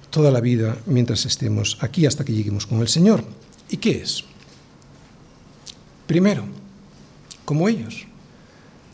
toda 0.09 0.31
la 0.31 0.39
vida 0.39 0.77
mientras 0.87 1.25
estemos 1.25 1.77
aquí 1.81 2.05
hasta 2.05 2.23
que 2.23 2.33
lleguemos 2.33 2.65
con 2.65 2.79
el 2.79 2.87
Señor. 2.87 3.23
¿Y 3.69 3.77
qué 3.77 4.01
es? 4.01 4.23
Primero, 6.07 6.45
como 7.45 7.67
ellos, 7.67 8.07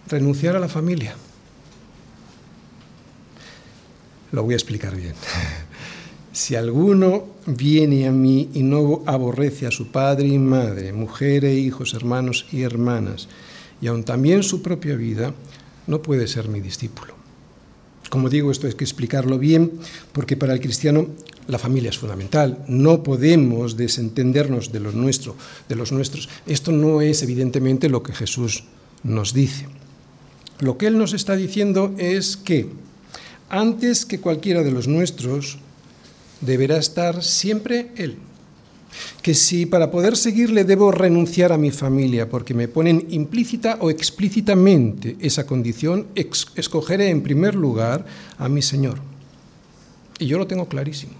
renunciar 0.07 0.55
a 0.55 0.59
la 0.59 0.67
familia. 0.67 1.15
Lo 4.31 4.43
voy 4.43 4.53
a 4.53 4.57
explicar 4.57 4.95
bien. 4.95 5.13
Si 6.35 6.53
alguno 6.53 7.27
viene 7.45 8.05
a 8.09 8.11
mí 8.11 8.49
y 8.53 8.61
no 8.61 9.03
aborrece 9.05 9.67
a 9.67 9.71
su 9.71 9.87
padre 9.87 10.27
y 10.27 10.37
madre, 10.37 10.91
mujer 10.91 11.45
e 11.45 11.55
hijos, 11.55 11.93
hermanos 11.93 12.45
y 12.51 12.63
hermanas, 12.63 13.29
y 13.79 13.87
aun 13.87 14.03
también 14.03 14.43
su 14.43 14.61
propia 14.61 14.97
vida, 14.97 15.33
no 15.87 16.01
puede 16.01 16.27
ser 16.27 16.49
mi 16.49 16.59
discípulo. 16.59 17.15
Como 18.09 18.27
digo, 18.27 18.51
esto 18.51 18.67
hay 18.67 18.73
que 18.73 18.83
explicarlo 18.83 19.39
bien, 19.39 19.79
porque 20.11 20.35
para 20.35 20.51
el 20.51 20.59
cristiano 20.59 21.07
la 21.47 21.57
familia 21.57 21.89
es 21.89 21.97
fundamental. 21.97 22.65
No 22.67 23.01
podemos 23.01 23.77
desentendernos 23.77 24.73
de, 24.73 24.81
nuestro, 24.81 25.37
de 25.69 25.75
los 25.75 25.93
nuestros. 25.93 26.27
Esto 26.45 26.73
no 26.73 26.99
es 26.99 27.23
evidentemente 27.23 27.87
lo 27.87 28.03
que 28.03 28.11
Jesús 28.11 28.65
nos 29.03 29.33
dice. 29.33 29.67
Lo 30.59 30.77
que 30.77 30.87
Él 30.87 30.97
nos 30.97 31.13
está 31.13 31.37
diciendo 31.37 31.95
es 31.97 32.35
que 32.35 32.67
antes 33.47 34.05
que 34.05 34.19
cualquiera 34.19 34.63
de 34.63 34.71
los 34.71 34.89
nuestros, 34.89 35.59
deberá 36.45 36.77
estar 36.77 37.23
siempre 37.23 37.91
Él. 37.95 38.17
Que 39.21 39.33
si 39.33 39.65
para 39.65 39.91
poder 39.91 40.15
seguirle 40.15 40.63
debo 40.63 40.91
renunciar 40.91 41.51
a 41.51 41.57
mi 41.57 41.71
familia 41.71 42.29
porque 42.29 42.53
me 42.53 42.67
ponen 42.67 43.07
implícita 43.09 43.77
o 43.81 43.89
explícitamente 43.89 45.17
esa 45.19 45.45
condición, 45.45 46.07
escogeré 46.15 47.09
en 47.09 47.21
primer 47.21 47.55
lugar 47.55 48.05
a 48.37 48.47
mi 48.47 48.61
Señor. 48.61 48.99
Y 50.19 50.27
yo 50.27 50.37
lo 50.37 50.47
tengo 50.47 50.69
clarísimo. 50.69 51.13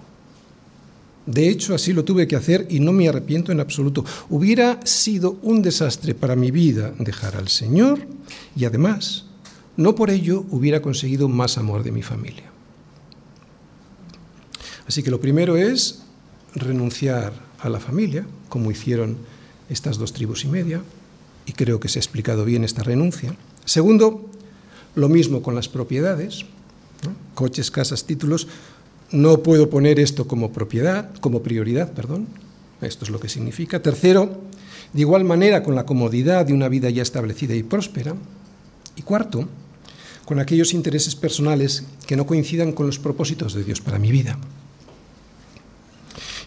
De 1.26 1.50
hecho, 1.50 1.74
así 1.74 1.92
lo 1.92 2.06
tuve 2.06 2.28
que 2.28 2.36
hacer 2.36 2.68
y 2.70 2.80
no 2.80 2.92
me 2.92 3.10
arrepiento 3.10 3.52
en 3.52 3.60
absoluto. 3.60 4.06
Hubiera 4.30 4.80
sido 4.86 5.38
un 5.42 5.64
desastre 5.64 6.14
para 6.14 6.36
mi 6.36 6.52
vida 6.52 6.94
dejar 7.00 7.36
al 7.36 7.48
Señor 7.48 8.08
y 8.56 8.66
además, 8.66 9.26
no 9.76 9.96
por 9.96 10.12
ello 10.12 10.46
hubiera 10.52 10.82
conseguido 10.82 11.28
más 11.28 11.58
amor 11.58 11.84
de 11.84 11.92
mi 11.92 12.04
familia. 12.04 12.55
Así 14.88 15.04
que 15.04 15.12
lo 15.12 15.20
primero 15.20 15.58
es 15.58 16.04
renunciar 16.54 17.34
a 17.60 17.70
la 17.70 17.80
familia, 17.80 18.26
como 18.50 18.72
hicieron 18.72 19.18
estas 19.70 19.98
dos 19.98 20.14
tribus 20.14 20.46
y 20.46 20.48
media, 20.48 20.82
y 21.46 21.54
creo 21.54 21.80
que 21.80 21.90
se 21.90 22.00
ha 22.00 22.02
explicado 22.02 22.46
bien 22.46 22.64
esta 22.64 22.84
renuncia. 22.84 23.36
Segundo, 23.66 24.30
lo 24.96 25.10
mismo 25.10 25.42
con 25.42 25.56
las 25.56 25.68
propiedades, 25.68 26.46
coches, 27.34 27.72
casas, 27.72 28.06
títulos. 28.06 28.48
No 29.12 29.44
puedo 29.44 29.70
poner 29.70 30.00
esto 30.00 30.28
como 30.28 30.52
propiedad, 30.52 31.14
como 31.20 31.44
prioridad, 31.44 31.92
perdón. 31.94 32.28
Esto 32.82 33.06
es 33.06 33.12
lo 33.12 33.20
que 33.20 33.30
significa. 33.30 33.82
Tercero, 33.82 34.42
de 34.94 35.02
igual 35.02 35.24
manera 35.24 35.64
con 35.64 35.76
la 35.76 35.86
comodidad 35.86 36.46
de 36.46 36.54
una 36.54 36.70
vida 36.70 36.90
ya 36.90 37.04
establecida 37.04 37.56
y 37.56 37.64
próspera. 37.64 38.16
Y 38.96 39.02
cuarto, 39.02 39.48
con 40.26 40.40
aquellos 40.40 40.74
intereses 40.74 41.16
personales 41.16 41.84
que 42.08 42.16
no 42.16 42.26
coincidan 42.26 42.72
con 42.72 42.88
los 42.88 43.00
propósitos 43.00 43.54
de 43.54 43.64
Dios 43.64 43.82
para 43.82 44.00
mi 44.00 44.12
vida. 44.12 44.38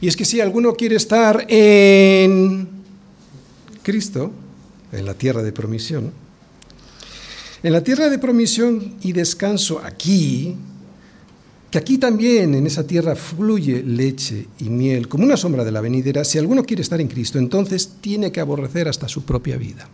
Y 0.00 0.08
es 0.08 0.16
que 0.16 0.24
si 0.24 0.40
alguno 0.40 0.74
quiere 0.74 0.96
estar 0.96 1.46
en 1.48 2.68
Cristo, 3.82 4.30
en 4.92 5.04
la 5.04 5.14
tierra 5.14 5.42
de 5.42 5.52
promisión, 5.52 6.12
en 7.62 7.72
la 7.72 7.82
tierra 7.82 8.08
de 8.08 8.18
promisión 8.18 8.94
y 9.02 9.12
descanso 9.12 9.80
aquí, 9.84 10.54
que 11.70 11.78
aquí 11.78 11.98
también 11.98 12.54
en 12.54 12.66
esa 12.66 12.87
tierra 12.87 13.16
fluye 13.16 13.82
leche 13.82 14.46
y 14.61 14.70
miel 14.70 15.08
como 15.08 15.24
una 15.24 15.37
sombra 15.37 15.64
de 15.64 15.72
la 15.72 15.80
venidera, 15.80 16.24
si 16.24 16.38
alguno 16.38 16.64
quiere 16.64 16.82
estar 16.82 17.00
en 17.00 17.08
Cristo, 17.08 17.38
entonces 17.38 17.90
tiene 18.00 18.30
que 18.30 18.40
aborrecer 18.40 18.88
hasta 18.88 19.08
su 19.08 19.24
propia 19.24 19.56
vida. 19.56 19.88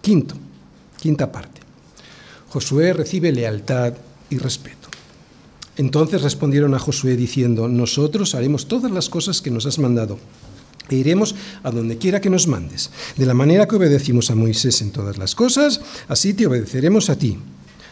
Quinto, 0.00 0.34
quinta 0.98 1.30
parte. 1.30 1.60
Josué 2.48 2.94
recibe 2.94 3.30
lealtad 3.30 3.92
y 4.30 4.38
respeto. 4.38 4.77
Entonces 5.78 6.22
respondieron 6.22 6.74
a 6.74 6.78
Josué 6.78 7.16
diciendo, 7.16 7.68
nosotros 7.68 8.34
haremos 8.34 8.66
todas 8.66 8.90
las 8.90 9.08
cosas 9.08 9.40
que 9.40 9.50
nos 9.50 9.64
has 9.64 9.78
mandado 9.78 10.18
e 10.90 10.96
iremos 10.96 11.34
a 11.62 11.70
donde 11.70 11.98
quiera 11.98 12.20
que 12.20 12.30
nos 12.30 12.48
mandes. 12.48 12.90
De 13.16 13.26
la 13.26 13.34
manera 13.34 13.68
que 13.68 13.76
obedecimos 13.76 14.30
a 14.30 14.34
Moisés 14.34 14.82
en 14.82 14.90
todas 14.90 15.18
las 15.18 15.34
cosas, 15.34 15.80
así 16.08 16.34
te 16.34 16.46
obedeceremos 16.46 17.10
a 17.10 17.16
ti. 17.16 17.38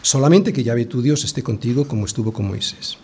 Solamente 0.02 0.52
que 0.52 0.64
Yahvé 0.64 0.86
tu 0.86 1.00
Dios 1.00 1.24
esté 1.24 1.42
contigo 1.42 1.86
como 1.86 2.06
estuvo 2.06 2.32
con 2.32 2.48
Moisés. 2.48 2.98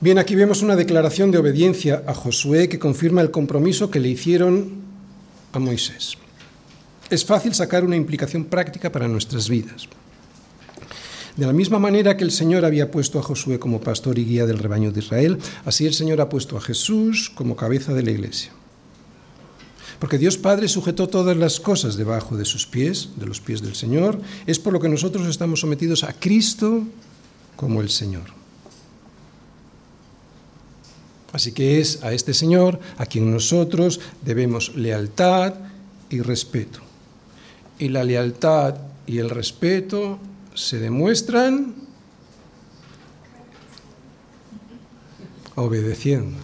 Bien, 0.00 0.18
aquí 0.18 0.34
vemos 0.34 0.60
una 0.60 0.76
declaración 0.76 1.30
de 1.30 1.38
obediencia 1.38 2.04
a 2.06 2.12
Josué 2.12 2.68
que 2.68 2.78
confirma 2.78 3.22
el 3.22 3.30
compromiso 3.30 3.90
que 3.90 4.00
le 4.00 4.08
hicieron 4.08 4.84
a 5.52 5.58
Moisés. 5.58 6.18
Es 7.08 7.24
fácil 7.24 7.54
sacar 7.54 7.84
una 7.84 7.96
implicación 7.96 8.44
práctica 8.44 8.92
para 8.92 9.08
nuestras 9.08 9.48
vidas. 9.48 9.88
De 11.36 11.44
la 11.44 11.52
misma 11.52 11.78
manera 11.78 12.16
que 12.16 12.24
el 12.24 12.30
Señor 12.30 12.64
había 12.64 12.90
puesto 12.90 13.18
a 13.18 13.22
Josué 13.22 13.58
como 13.58 13.80
pastor 13.80 14.18
y 14.18 14.24
guía 14.24 14.46
del 14.46 14.58
rebaño 14.58 14.90
de 14.90 15.00
Israel, 15.00 15.38
así 15.66 15.84
el 15.84 15.92
Señor 15.92 16.20
ha 16.22 16.30
puesto 16.30 16.56
a 16.56 16.62
Jesús 16.62 17.30
como 17.34 17.56
cabeza 17.56 17.92
de 17.92 18.02
la 18.02 18.10
iglesia. 18.10 18.52
Porque 19.98 20.16
Dios 20.16 20.38
Padre 20.38 20.68
sujetó 20.68 21.08
todas 21.08 21.36
las 21.36 21.60
cosas 21.60 21.96
debajo 21.96 22.36
de 22.36 22.46
sus 22.46 22.66
pies, 22.66 23.10
de 23.16 23.26
los 23.26 23.40
pies 23.40 23.60
del 23.60 23.74
Señor, 23.74 24.18
es 24.46 24.58
por 24.58 24.72
lo 24.72 24.80
que 24.80 24.88
nosotros 24.88 25.26
estamos 25.26 25.60
sometidos 25.60 26.04
a 26.04 26.14
Cristo 26.14 26.84
como 27.54 27.82
el 27.82 27.90
Señor. 27.90 28.24
Así 31.32 31.52
que 31.52 31.80
es 31.80 32.02
a 32.02 32.14
este 32.14 32.32
Señor 32.32 32.80
a 32.96 33.04
quien 33.04 33.30
nosotros 33.30 34.00
debemos 34.24 34.74
lealtad 34.74 35.52
y 36.08 36.20
respeto. 36.20 36.80
Y 37.78 37.90
la 37.90 38.04
lealtad 38.04 38.76
y 39.06 39.18
el 39.18 39.28
respeto 39.28 40.18
se 40.56 40.78
demuestran 40.78 41.74
obedeciendo, 45.54 46.36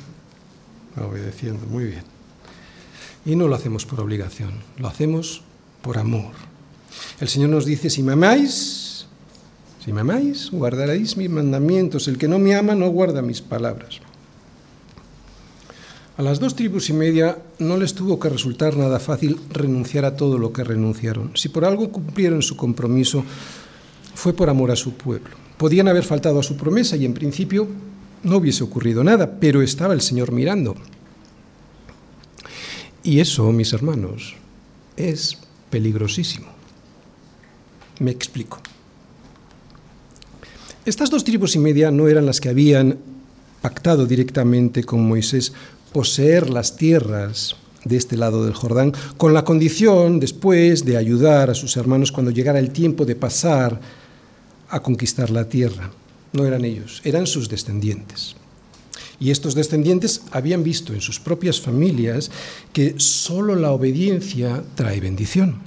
obedeciendo, 0.97 1.67
muy 1.67 1.85
bien. 1.85 2.05
Y 3.25 3.37
no 3.37 3.49
lo 3.49 3.55
hacemos 3.55 3.87
por 3.87 4.01
obligación, 4.01 4.53
lo 4.79 4.89
hacemos 4.89 5.43
por 5.81 5.99
amor. 5.99 6.33
El 7.21 7.29
Señor 7.29 7.51
nos 7.51 7.65
dice, 7.65 7.89
si 7.89 8.03
me 8.03 8.13
amáis, 8.13 9.07
si 9.85 9.93
me 9.93 10.03
amáis, 10.03 10.51
guardaréis 10.51 11.17
mis 11.17 11.31
mandamientos. 11.31 12.07
El 12.07 12.19
que 12.19 12.29
no 12.29 12.39
me 12.39 12.55
ama 12.55 12.75
no 12.75 12.89
guarda 12.89 13.23
mis 13.23 13.41
palabras. 13.41 14.01
A 16.19 16.23
las 16.23 16.39
dos 16.39 16.55
tribus 16.55 16.91
y 16.91 16.93
media 16.93 17.39
no 17.59 17.79
les 17.79 17.95
tuvo 17.95 18.21
que 18.21 18.29
resultar 18.29 18.77
nada 18.77 19.01
fácil 19.01 19.41
renunciar 19.51 20.05
a 20.05 20.17
todo 20.17 20.37
lo 20.37 20.53
que 20.53 20.63
renunciaron. 20.63 21.33
Si 21.37 21.49
por 21.49 21.65
algo 21.65 21.91
cumplieron 21.91 22.43
su 22.43 22.57
compromiso, 22.57 23.25
fue 24.23 24.33
por 24.33 24.49
amor 24.49 24.71
a 24.71 24.77
su 24.77 24.93
pueblo. 24.93 25.31
Podían 25.57 25.89
haber 25.89 26.05
faltado 26.05 26.39
a 26.39 26.45
su 26.45 26.57
promesa 26.57 26.95
y 26.95 27.05
en 27.05 27.13
principio 27.13 27.67
no 28.23 28.37
hubiese 28.37 28.63
ocurrido 28.63 29.03
nada, 29.03 29.41
pero 29.41 29.63
estaba 29.63 29.95
el 29.95 30.01
Señor 30.01 30.31
mirando. 30.31 30.77
Y 33.03 33.19
eso, 33.19 33.51
mis 33.51 33.73
hermanos, 33.73 34.37
es 34.97 35.39
peligrosísimo. 35.71 36.47
Me 37.99 38.13
explico. 38.13 38.61
Estas 40.85 41.11
dos 41.11 41.25
tribus 41.25 41.57
y 41.57 41.59
media 41.59 41.91
no 41.91 42.07
eran 42.07 42.25
las 42.25 42.41
que 42.41 42.49
habían 42.49 42.99
pactado 43.61 44.07
directamente 44.07 44.85
con 44.85 45.05
Moisés 45.05 45.53
poseer 45.93 46.49
las 46.49 46.77
tierras 46.77 47.57
de 47.83 47.97
este 47.97 48.17
lado 48.17 48.45
del 48.45 48.55
Jordán, 48.55 48.93
con 49.17 49.35
la 49.35 49.45
condición 49.45 50.21
después 50.21 50.85
de 50.85 50.97
ayudar 50.97 51.51
a 51.51 51.55
sus 51.57 51.77
hermanos 51.77 52.13
cuando 52.13 52.31
llegara 52.31 52.61
el 52.61 52.71
tiempo 52.71 53.05
de 53.05 53.17
pasar 53.17 53.81
a 54.73 54.81
conquistar 54.81 55.31
la 55.31 55.49
tierra. 55.49 55.93
No 56.33 56.47
eran 56.47 56.65
ellos, 56.65 57.03
eran 57.05 57.27
sus 57.27 57.49
descendientes. 57.49 58.35
Y 59.21 59.31
estos 59.31 59.55
descendientes 59.55 60.23
habían 60.33 60.65
visto 60.65 60.95
en 60.95 61.01
sus 61.01 61.21
propias 61.21 61.61
familias 61.61 62.31
que 62.73 62.95
solo 62.97 63.55
la 63.55 63.71
obediencia 63.71 64.65
trae 64.75 64.99
bendición. 64.99 65.61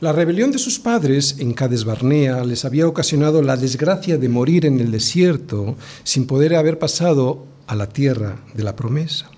La 0.00 0.12
rebelión 0.12 0.52
de 0.52 0.58
sus 0.58 0.78
padres 0.78 1.36
en 1.40 1.52
Cades 1.52 1.84
Barnea 1.84 2.42
les 2.44 2.64
había 2.64 2.86
ocasionado 2.86 3.42
la 3.42 3.58
desgracia 3.58 4.16
de 4.16 4.30
morir 4.30 4.64
en 4.64 4.80
el 4.80 4.90
desierto 4.90 5.76
sin 6.04 6.26
poder 6.26 6.54
haber 6.54 6.78
pasado 6.78 7.44
a 7.66 7.74
la 7.74 7.88
tierra 7.88 8.38
de 8.54 8.62
la 8.62 8.76
promesa. 8.76 9.30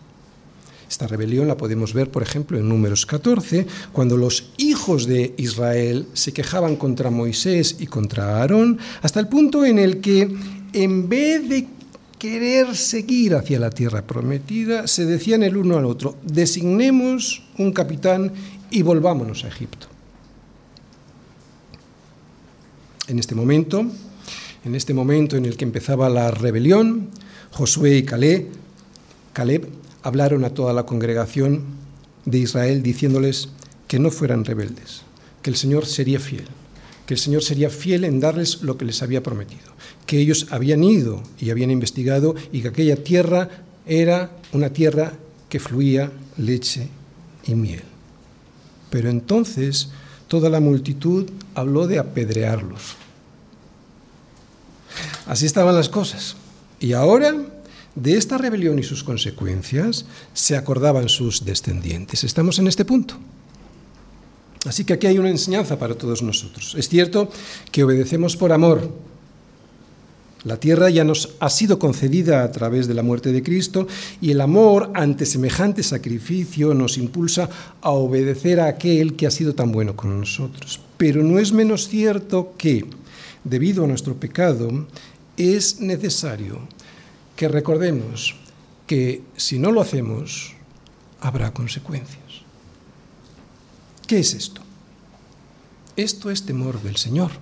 Esta 0.92 1.06
rebelión 1.06 1.48
la 1.48 1.56
podemos 1.56 1.94
ver, 1.94 2.10
por 2.10 2.22
ejemplo, 2.22 2.58
en 2.58 2.68
Números 2.68 3.06
14, 3.06 3.66
cuando 3.92 4.18
los 4.18 4.50
hijos 4.58 5.06
de 5.06 5.32
Israel 5.38 6.06
se 6.12 6.34
quejaban 6.34 6.76
contra 6.76 7.10
Moisés 7.10 7.76
y 7.78 7.86
contra 7.86 8.36
Aarón, 8.36 8.78
hasta 9.00 9.18
el 9.18 9.26
punto 9.26 9.64
en 9.64 9.78
el 9.78 10.02
que, 10.02 10.30
en 10.74 11.08
vez 11.08 11.48
de 11.48 11.66
querer 12.18 12.76
seguir 12.76 13.34
hacia 13.34 13.58
la 13.58 13.70
tierra 13.70 14.06
prometida, 14.06 14.86
se 14.86 15.06
decían 15.06 15.42
el 15.42 15.56
uno 15.56 15.78
al 15.78 15.86
otro, 15.86 16.18
designemos 16.24 17.42
un 17.56 17.72
capitán 17.72 18.30
y 18.70 18.82
volvámonos 18.82 19.44
a 19.44 19.48
Egipto. 19.48 19.86
En 23.08 23.18
este 23.18 23.34
momento, 23.34 23.86
en 24.62 24.74
este 24.74 24.92
momento 24.92 25.38
en 25.38 25.46
el 25.46 25.56
que 25.56 25.64
empezaba 25.64 26.10
la 26.10 26.30
rebelión, 26.30 27.08
Josué 27.50 27.96
y 27.96 28.02
Caleb, 28.02 28.48
Caleb 29.32 29.81
hablaron 30.02 30.44
a 30.44 30.50
toda 30.50 30.72
la 30.72 30.84
congregación 30.84 31.62
de 32.24 32.38
Israel 32.38 32.82
diciéndoles 32.82 33.48
que 33.88 33.98
no 33.98 34.10
fueran 34.10 34.44
rebeldes, 34.44 35.02
que 35.42 35.50
el 35.50 35.56
Señor 35.56 35.86
sería 35.86 36.20
fiel, 36.20 36.46
que 37.06 37.14
el 37.14 37.20
Señor 37.20 37.42
sería 37.42 37.70
fiel 37.70 38.04
en 38.04 38.20
darles 38.20 38.62
lo 38.62 38.76
que 38.76 38.84
les 38.84 39.02
había 39.02 39.22
prometido, 39.22 39.72
que 40.06 40.18
ellos 40.18 40.46
habían 40.50 40.84
ido 40.84 41.22
y 41.38 41.50
habían 41.50 41.70
investigado 41.70 42.34
y 42.52 42.62
que 42.62 42.68
aquella 42.68 42.96
tierra 42.96 43.48
era 43.86 44.30
una 44.52 44.70
tierra 44.70 45.12
que 45.48 45.60
fluía 45.60 46.12
leche 46.36 46.88
y 47.44 47.54
miel. 47.54 47.82
Pero 48.90 49.08
entonces 49.10 49.88
toda 50.28 50.48
la 50.48 50.60
multitud 50.60 51.30
habló 51.54 51.86
de 51.86 51.98
apedrearlos. 51.98 52.96
Así 55.26 55.46
estaban 55.46 55.74
las 55.74 55.88
cosas. 55.88 56.36
Y 56.80 56.94
ahora 56.94 57.34
de 57.94 58.16
esta 58.16 58.38
rebelión 58.38 58.78
y 58.78 58.82
sus 58.82 59.04
consecuencias 59.04 60.06
se 60.32 60.56
acordaban 60.56 61.08
sus 61.08 61.44
descendientes. 61.44 62.24
Estamos 62.24 62.58
en 62.58 62.66
este 62.66 62.84
punto. 62.84 63.16
Así 64.64 64.84
que 64.84 64.92
aquí 64.92 65.06
hay 65.06 65.18
una 65.18 65.30
enseñanza 65.30 65.78
para 65.78 65.94
todos 65.94 66.22
nosotros. 66.22 66.74
Es 66.78 66.88
cierto 66.88 67.28
que 67.70 67.82
obedecemos 67.82 68.36
por 68.36 68.52
amor. 68.52 68.90
La 70.44 70.56
tierra 70.56 70.90
ya 70.90 71.04
nos 71.04 71.34
ha 71.38 71.50
sido 71.50 71.78
concedida 71.78 72.42
a 72.42 72.50
través 72.50 72.88
de 72.88 72.94
la 72.94 73.04
muerte 73.04 73.32
de 73.32 73.42
Cristo 73.42 73.86
y 74.20 74.32
el 74.32 74.40
amor 74.40 74.90
ante 74.94 75.24
semejante 75.24 75.84
sacrificio 75.84 76.74
nos 76.74 76.98
impulsa 76.98 77.48
a 77.80 77.90
obedecer 77.90 78.58
a 78.58 78.66
aquel 78.66 79.14
que 79.14 79.26
ha 79.26 79.30
sido 79.30 79.54
tan 79.54 79.70
bueno 79.70 79.94
con 79.94 80.18
nosotros. 80.18 80.80
Pero 80.96 81.22
no 81.22 81.38
es 81.38 81.52
menos 81.52 81.88
cierto 81.88 82.54
que, 82.58 82.86
debido 83.44 83.84
a 83.84 83.86
nuestro 83.86 84.16
pecado, 84.16 84.86
es 85.36 85.80
necesario 85.80 86.60
que 87.42 87.48
recordemos 87.48 88.36
que 88.86 89.20
si 89.36 89.58
no 89.58 89.72
lo 89.72 89.80
hacemos, 89.80 90.54
habrá 91.18 91.52
consecuencias. 91.52 92.46
¿Qué 94.06 94.20
es 94.20 94.34
esto? 94.34 94.60
Esto 95.96 96.30
es 96.30 96.46
temor 96.46 96.80
del 96.82 96.94
Señor. 96.98 97.32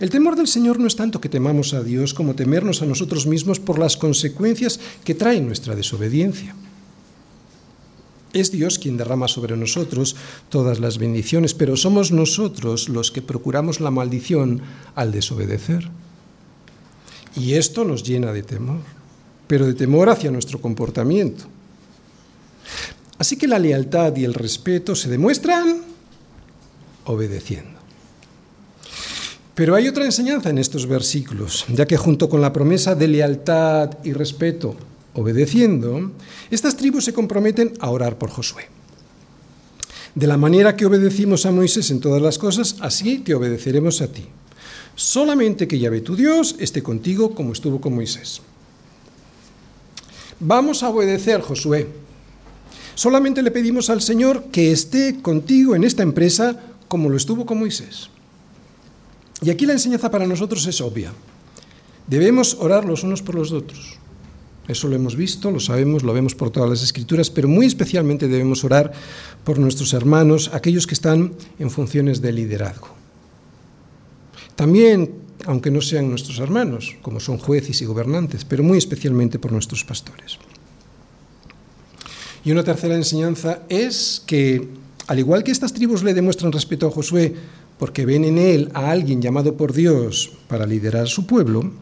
El 0.00 0.10
temor 0.10 0.36
del 0.36 0.48
Señor 0.48 0.78
no 0.78 0.86
es 0.86 0.96
tanto 0.96 1.18
que 1.18 1.30
temamos 1.30 1.72
a 1.72 1.82
Dios 1.82 2.12
como 2.12 2.34
temernos 2.34 2.82
a 2.82 2.84
nosotros 2.84 3.26
mismos 3.26 3.58
por 3.58 3.78
las 3.78 3.96
consecuencias 3.96 4.78
que 5.02 5.14
trae 5.14 5.40
nuestra 5.40 5.74
desobediencia. 5.74 6.54
Es 8.34 8.52
Dios 8.52 8.78
quien 8.78 8.98
derrama 8.98 9.28
sobre 9.28 9.56
nosotros 9.56 10.14
todas 10.50 10.78
las 10.78 10.98
bendiciones, 10.98 11.54
pero 11.54 11.78
somos 11.78 12.12
nosotros 12.12 12.90
los 12.90 13.12
que 13.12 13.22
procuramos 13.22 13.80
la 13.80 13.90
maldición 13.90 14.60
al 14.94 15.10
desobedecer. 15.10 15.88
Y 17.36 17.54
esto 17.54 17.84
nos 17.84 18.02
llena 18.02 18.32
de 18.32 18.42
temor, 18.42 18.80
pero 19.46 19.66
de 19.66 19.74
temor 19.74 20.10
hacia 20.10 20.30
nuestro 20.30 20.60
comportamiento. 20.60 21.44
Así 23.18 23.36
que 23.36 23.46
la 23.46 23.58
lealtad 23.58 24.16
y 24.16 24.24
el 24.24 24.34
respeto 24.34 24.94
se 24.94 25.08
demuestran 25.08 25.82
obedeciendo. 27.04 27.80
Pero 29.54 29.74
hay 29.74 29.86
otra 29.86 30.04
enseñanza 30.04 30.50
en 30.50 30.58
estos 30.58 30.86
versículos, 30.86 31.66
ya 31.68 31.86
que 31.86 31.96
junto 31.96 32.28
con 32.28 32.40
la 32.40 32.52
promesa 32.52 32.94
de 32.94 33.08
lealtad 33.08 33.98
y 34.02 34.12
respeto, 34.12 34.74
obedeciendo, 35.14 36.12
estas 36.50 36.76
tribus 36.76 37.04
se 37.04 37.12
comprometen 37.12 37.74
a 37.80 37.90
orar 37.90 38.16
por 38.16 38.30
Josué. 38.30 38.68
De 40.14 40.26
la 40.26 40.36
manera 40.36 40.74
que 40.74 40.86
obedecimos 40.86 41.46
a 41.46 41.52
Moisés 41.52 41.90
en 41.90 42.00
todas 42.00 42.20
las 42.20 42.38
cosas, 42.38 42.76
así 42.80 43.18
te 43.18 43.34
obedeceremos 43.34 44.00
a 44.00 44.08
ti. 44.08 44.26
Solamente 44.94 45.66
que 45.66 45.78
Yahvé 45.78 46.00
tu 46.00 46.16
Dios 46.16 46.56
esté 46.58 46.82
contigo 46.82 47.34
como 47.34 47.52
estuvo 47.52 47.80
con 47.80 47.94
Moisés. 47.94 48.42
Vamos 50.40 50.82
a 50.82 50.90
obedecer, 50.90 51.40
Josué. 51.40 51.88
Solamente 52.94 53.42
le 53.42 53.50
pedimos 53.50 53.88
al 53.90 54.02
Señor 54.02 54.44
que 54.52 54.72
esté 54.72 55.22
contigo 55.22 55.74
en 55.74 55.84
esta 55.84 56.02
empresa 56.02 56.60
como 56.88 57.08
lo 57.08 57.16
estuvo 57.16 57.46
con 57.46 57.58
Moisés. 57.58 58.10
Y 59.40 59.50
aquí 59.50 59.66
la 59.66 59.72
enseñanza 59.72 60.10
para 60.10 60.26
nosotros 60.26 60.66
es 60.66 60.80
obvia. 60.80 61.12
Debemos 62.06 62.56
orar 62.60 62.84
los 62.84 63.02
unos 63.02 63.22
por 63.22 63.34
los 63.34 63.52
otros. 63.52 63.98
Eso 64.68 64.88
lo 64.88 64.94
hemos 64.94 65.16
visto, 65.16 65.50
lo 65.50 65.58
sabemos, 65.58 66.02
lo 66.02 66.12
vemos 66.12 66.34
por 66.34 66.50
todas 66.50 66.70
las 66.70 66.82
escrituras, 66.82 67.30
pero 67.30 67.48
muy 67.48 67.66
especialmente 67.66 68.28
debemos 68.28 68.62
orar 68.62 68.92
por 69.44 69.58
nuestros 69.58 69.92
hermanos, 69.92 70.50
aquellos 70.52 70.86
que 70.86 70.94
están 70.94 71.32
en 71.58 71.70
funciones 71.70 72.20
de 72.20 72.32
liderazgo. 72.32 73.01
También, 74.56 75.10
aunque 75.46 75.70
no 75.70 75.80
sean 75.80 76.08
nuestros 76.08 76.38
hermanos, 76.38 76.96
como 77.02 77.20
son 77.20 77.38
jueces 77.38 77.80
y 77.82 77.84
gobernantes, 77.84 78.44
pero 78.44 78.62
muy 78.62 78.78
especialmente 78.78 79.38
por 79.38 79.52
nuestros 79.52 79.84
pastores. 79.84 80.38
Y 82.44 82.50
una 82.50 82.64
tercera 82.64 82.96
enseñanza 82.96 83.60
es 83.68 84.22
que, 84.26 84.68
al 85.06 85.18
igual 85.18 85.44
que 85.44 85.52
estas 85.52 85.72
tribus 85.72 86.02
le 86.02 86.14
demuestran 86.14 86.52
respeto 86.52 86.86
a 86.86 86.90
Josué 86.90 87.34
porque 87.78 88.04
ven 88.06 88.24
en 88.24 88.38
él 88.38 88.70
a 88.74 88.90
alguien 88.90 89.22
llamado 89.22 89.56
por 89.56 89.72
Dios 89.72 90.32
para 90.48 90.66
liderar 90.66 91.08
su 91.08 91.26
pueblo, 91.26 91.72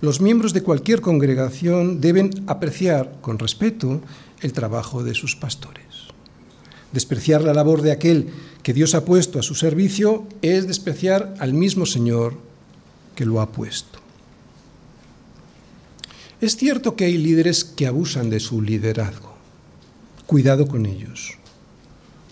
los 0.00 0.20
miembros 0.20 0.52
de 0.52 0.62
cualquier 0.62 1.00
congregación 1.00 2.00
deben 2.00 2.30
apreciar 2.46 3.18
con 3.20 3.38
respeto 3.38 4.00
el 4.40 4.52
trabajo 4.52 5.02
de 5.02 5.14
sus 5.14 5.34
pastores. 5.34 5.87
Despreciar 6.92 7.42
la 7.42 7.54
labor 7.54 7.82
de 7.82 7.92
aquel 7.92 8.28
que 8.62 8.72
Dios 8.72 8.94
ha 8.94 9.04
puesto 9.04 9.38
a 9.38 9.42
su 9.42 9.54
servicio 9.54 10.26
es 10.42 10.66
despreciar 10.66 11.34
al 11.38 11.54
mismo 11.54 11.86
Señor 11.86 12.38
que 13.14 13.24
lo 13.24 13.40
ha 13.40 13.52
puesto. 13.52 13.98
Es 16.40 16.56
cierto 16.56 16.94
que 16.94 17.04
hay 17.04 17.18
líderes 17.18 17.64
que 17.64 17.86
abusan 17.86 18.30
de 18.30 18.40
su 18.40 18.62
liderazgo. 18.62 19.34
Cuidado 20.26 20.68
con 20.68 20.86
ellos. 20.86 21.36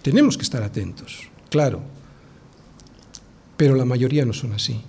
Tenemos 0.03 0.37
que 0.37 0.45
estar 0.45 0.63
atentos, 0.63 1.29
claro, 1.51 1.83
pero 3.57 3.75
la 3.75 3.85
mayoría 3.85 4.25
no 4.25 4.33
son 4.33 4.53
así. 4.53 4.83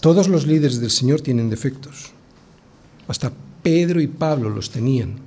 Todos 0.00 0.28
los 0.28 0.46
líderes 0.46 0.80
del 0.80 0.90
Señor 0.90 1.20
tienen 1.20 1.50
defectos. 1.50 2.12
Hasta 3.08 3.32
Pedro 3.62 4.00
y 4.00 4.06
Pablo 4.06 4.48
los 4.48 4.70
tenían. 4.70 5.23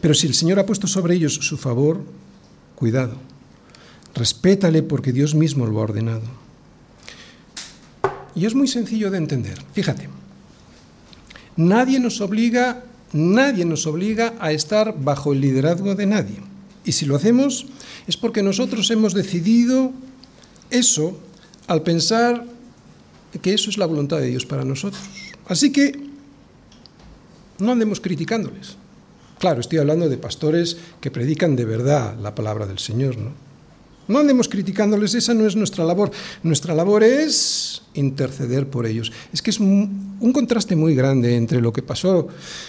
Pero 0.00 0.14
si 0.14 0.26
el 0.26 0.34
Señor 0.34 0.58
ha 0.58 0.66
puesto 0.66 0.86
sobre 0.86 1.14
ellos 1.14 1.34
su 1.34 1.56
favor, 1.56 2.04
cuidado. 2.74 3.16
Respétale 4.14 4.82
porque 4.82 5.12
Dios 5.12 5.34
mismo 5.34 5.66
lo 5.66 5.80
ha 5.80 5.84
ordenado. 5.84 6.22
Y 8.34 8.46
es 8.46 8.54
muy 8.54 8.68
sencillo 8.68 9.10
de 9.10 9.18
entender. 9.18 9.58
Fíjate. 9.72 10.08
Nadie 11.56 12.00
nos 12.00 12.20
obliga, 12.20 12.84
nadie 13.12 13.64
nos 13.64 13.86
obliga 13.86 14.34
a 14.40 14.52
estar 14.52 14.94
bajo 14.98 15.32
el 15.32 15.40
liderazgo 15.40 15.94
de 15.94 16.06
nadie. 16.06 16.36
Y 16.84 16.92
si 16.92 17.06
lo 17.06 17.16
hacemos 17.16 17.66
es 18.06 18.16
porque 18.16 18.42
nosotros 18.42 18.90
hemos 18.90 19.14
decidido 19.14 19.92
eso 20.70 21.18
al 21.66 21.82
pensar 21.82 22.46
que 23.42 23.54
eso 23.54 23.70
es 23.70 23.78
la 23.78 23.86
voluntad 23.86 24.18
de 24.18 24.28
Dios 24.28 24.46
para 24.46 24.64
nosotros. 24.64 25.02
Así 25.46 25.70
que 25.70 26.00
no 27.58 27.72
andemos 27.72 28.00
criticándoles. 28.00 28.76
Claro, 29.40 29.62
estoy 29.62 29.78
hablando 29.78 30.10
de 30.10 30.18
pastores 30.18 30.76
que 31.00 31.10
predican 31.10 31.56
de 31.56 31.64
verdad 31.64 32.14
la 32.20 32.34
palabra 32.34 32.66
del 32.66 32.78
Señor, 32.78 33.16
¿no? 33.16 33.32
No 34.06 34.18
andemos 34.18 34.48
criticándoles, 34.48 35.14
esa 35.14 35.34
no 35.34 35.46
es 35.46 35.56
nuestra 35.56 35.84
labor. 35.84 36.10
Nuestra 36.42 36.74
labor 36.74 37.04
es 37.04 37.82
interceder 37.94 38.68
por 38.68 38.84
ellos. 38.84 39.12
Es 39.32 39.40
que 39.40 39.50
es 39.50 39.60
un, 39.60 40.18
contraste 40.34 40.76
muy 40.76 40.94
grande 40.94 41.36
entre 41.36 41.60
lo 41.60 41.72
que 41.72 41.82
pasó 41.82 42.28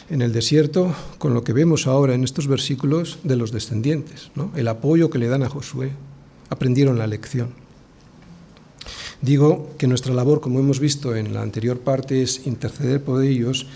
en 0.09 0.21
el 0.21 0.31
desierto 0.31 0.95
con 1.17 1.33
lo 1.33 1.43
que 1.43 1.51
vemos 1.51 1.87
ahora 1.87 2.13
en 2.13 2.23
estos 2.23 2.47
versículos 2.47 3.19
de 3.23 3.35
los 3.35 3.51
descendientes, 3.51 4.31
¿no? 4.35 4.51
el 4.55 4.67
apoyo 4.67 5.09
que 5.09 5.17
le 5.17 5.27
dan 5.27 5.43
a 5.43 5.49
Josué. 5.49 5.91
Aprendieron 6.49 6.97
la 6.97 7.07
lección. 7.07 7.49
Digo 9.21 9.71
que 9.77 9.87
nuestra 9.87 10.13
labor, 10.13 10.41
como 10.41 10.59
hemos 10.59 10.79
visto 10.79 11.15
en 11.15 11.33
la 11.33 11.41
anterior 11.41 11.79
parte, 11.79 12.21
es 12.21 12.45
interceder 12.47 13.03
por 13.03 13.23
ellos, 13.23 13.67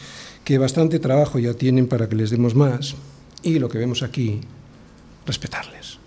que 0.45 0.57
bastante 0.57 0.99
trabajo 0.99 1.39
ya 1.39 1.53
tienen 1.53 1.87
para 1.87 2.07
que 2.07 2.15
les 2.15 2.29
demos 2.29 2.55
más, 2.55 2.95
y 3.43 3.59
lo 3.59 3.67
que 3.67 3.77
vemos 3.77 4.01
aquí, 4.01 4.39
respetarles. 5.25 5.97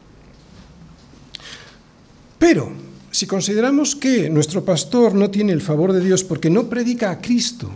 Pero, 2.39 2.72
si 3.11 3.26
consideramos 3.26 3.95
que 3.95 4.30
nuestro 4.30 4.64
pastor 4.64 5.14
no 5.14 5.30
tiene 5.30 5.53
el 5.53 5.61
favor 5.61 5.93
de 5.93 6.01
Dios 6.01 6.24
porque 6.24 6.49
no 6.49 6.68
predica 6.70 7.11
a 7.11 7.20
Cristo 7.20 7.70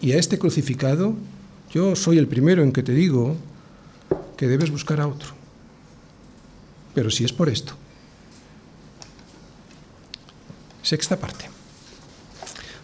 y 0.00 0.12
a 0.12 0.16
este 0.16 0.38
crucificado, 0.38 1.14
yo 1.72 1.94
soy 1.94 2.18
el 2.18 2.26
primero 2.26 2.64
en 2.64 2.72
que 2.72 2.82
te 2.82 2.92
digo 2.92 3.36
que 4.36 4.48
debes 4.48 4.70
buscar 4.70 5.00
a 5.00 5.06
otro. 5.06 5.28
Pero 6.94 7.10
si 7.10 7.24
es 7.24 7.32
por 7.32 7.48
esto, 7.48 7.74
Sexta 10.82 11.16
parte. 11.16 11.44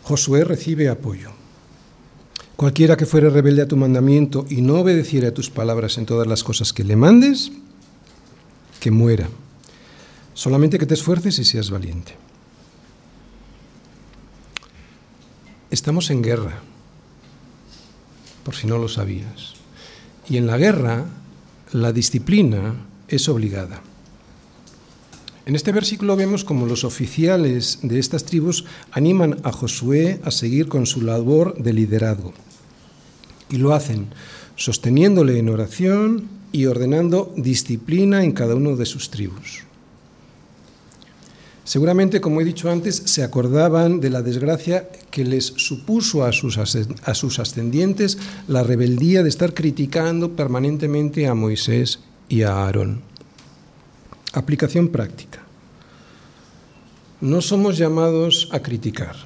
Josué 0.03 0.45
recibe 0.45 0.89
apoyo. 0.89 1.36
Cualquiera 2.57 2.97
que 2.97 3.05
fuere 3.05 3.29
rebelde 3.29 3.63
a 3.63 3.69
tu 3.69 3.77
mandamiento 3.77 4.47
y 4.49 4.63
no 4.63 4.81
obedeciera 4.81 5.29
a 5.29 5.35
tus 5.35 5.51
palabras 5.51 5.99
en 5.99 6.07
todas 6.07 6.27
las 6.27 6.43
cosas 6.43 6.73
que 6.73 6.85
le 6.85 6.97
mandes, 6.97 7.53
que 8.81 8.91
muera. 8.91 9.29
Solamente 10.33 10.79
que 10.79 10.87
te 10.87 10.95
esfuerces 10.95 11.39
y 11.39 11.45
seas 11.45 11.71
valiente. 11.71 12.17
Estamos 15.71 16.11
en 16.11 16.23
guerra, 16.23 16.63
por 18.43 18.55
si 18.55 18.67
no 18.67 18.79
lo 18.79 18.89
sabías. 18.89 19.55
Y 20.29 20.39
en 20.39 20.47
la 20.47 20.57
guerra 20.57 21.05
la 21.73 21.93
disciplina 21.93 22.75
es 23.09 23.29
obligada. 23.29 23.83
En 25.47 25.55
este 25.55 25.71
versículo 25.71 26.17
vemos 26.17 26.43
como 26.43 26.67
los 26.67 26.83
oficiales 26.83 27.79
de 27.83 28.01
estas 28.01 28.25
tribus 28.25 28.65
animan 28.91 29.39
a 29.45 29.53
Josué 29.53 30.21
a 30.25 30.33
seguir 30.33 30.67
con 30.67 30.87
su 30.87 31.03
labor 31.03 31.57
de 31.63 31.73
liderazgo. 31.73 32.35
Y 33.49 33.59
lo 33.59 33.73
hacen 33.73 34.09
sosteniéndole 34.57 35.39
en 35.39 35.49
oración 35.49 36.29
y 36.51 36.67
ordenando 36.67 37.33
disciplina 37.37 38.25
en 38.25 38.33
cada 38.33 38.57
uno 38.57 38.75
de 38.75 38.87
sus 38.87 39.09
tribus. 39.11 39.63
Seguramente, 41.63 42.21
como 42.21 42.41
he 42.41 42.45
dicho 42.45 42.69
antes, 42.69 42.97
se 42.97 43.23
acordaban 43.23 44.01
de 44.01 44.11
la 44.11 44.23
desgracia 44.23 44.89
que 45.13 45.25
les 45.25 45.45
supuso 45.45 46.25
a 46.25 46.33
sus, 46.33 46.59
a 46.59 47.15
sus 47.15 47.39
ascendientes 47.39 48.19
la 48.49 48.65
rebeldía 48.65 49.23
de 49.23 49.29
estar 49.29 49.55
criticando 49.55 50.33
permanentemente 50.35 51.29
a 51.29 51.35
Moisés 51.35 52.01
y 52.29 52.43
a 52.43 52.53
Aarón. 52.53 53.16
Aplicación 54.37 54.89
práctica. 54.89 55.41
No 57.21 57.41
somos 57.41 57.79
llamados 57.79 58.49
a 58.53 58.61
criticar, 58.61 59.17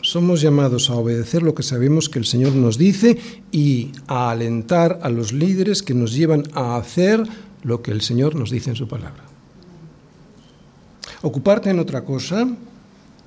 somos 0.00 0.40
llamados 0.40 0.88
a 0.88 0.94
obedecer 0.94 1.42
lo 1.42 1.54
que 1.54 1.62
sabemos 1.62 2.08
que 2.08 2.18
el 2.18 2.24
Señor 2.24 2.54
nos 2.54 2.78
dice 2.78 3.18
y 3.52 3.92
a 4.06 4.30
alentar 4.30 5.00
a 5.02 5.10
los 5.10 5.32
líderes 5.32 5.82
que 5.82 5.92
nos 5.92 6.14
llevan 6.14 6.44
a 6.54 6.76
hacer 6.76 7.22
lo 7.62 7.82
que 7.82 7.90
el 7.90 8.00
Señor 8.00 8.34
nos 8.34 8.50
dice 8.50 8.70
en 8.70 8.76
su 8.76 8.88
palabra. 8.88 9.24
Ocuparte 11.20 11.68
en 11.68 11.78
otra 11.78 12.04
cosa 12.04 12.48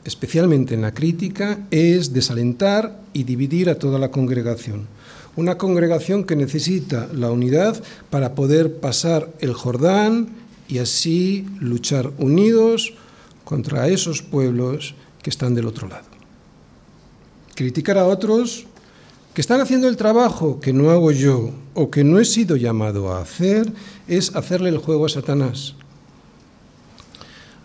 especialmente 0.04 0.74
en 0.74 0.82
la 0.82 0.94
crítica, 0.94 1.60
es 1.72 2.14
desalentar 2.14 3.00
y 3.14 3.24
dividir 3.24 3.70
a 3.70 3.76
toda 3.76 4.00
la 4.00 4.12
congregación. 4.12 4.88
Una 5.36 5.58
congregación 5.58 6.24
que 6.24 6.36
necesita 6.36 7.08
la 7.14 7.32
unidad 7.32 7.82
para 8.10 8.36
poder 8.36 8.80
pasar 8.80 9.30
el 9.40 9.54
Jordán 9.54 10.30
y 10.70 10.78
así 10.78 11.46
luchar 11.60 12.12
unidos 12.18 12.94
contra 13.44 13.88
esos 13.88 14.22
pueblos 14.22 14.94
que 15.22 15.30
están 15.30 15.56
del 15.56 15.68
otro 15.68 15.88
lado. 15.90 16.08
Criticar 17.56 17.98
a 17.98 18.06
otros 18.06 18.68
que 19.34 19.42
están 19.42 19.60
haciendo 19.60 19.90
el 19.90 19.98
trabajo 19.98 20.60
que 20.60 20.72
no 20.72 20.92
hago 20.92 21.12
yo 21.12 21.52
o 21.74 21.90
que 21.90 22.04
no 22.04 22.20
he 22.20 22.26
sido 22.26 22.56
llamado 22.56 23.12
a 23.12 23.22
hacer 23.22 23.74
es 24.08 24.36
hacerle 24.36 24.70
el 24.70 24.78
juego 24.78 25.06
a 25.06 25.10
Satanás. 25.10 25.76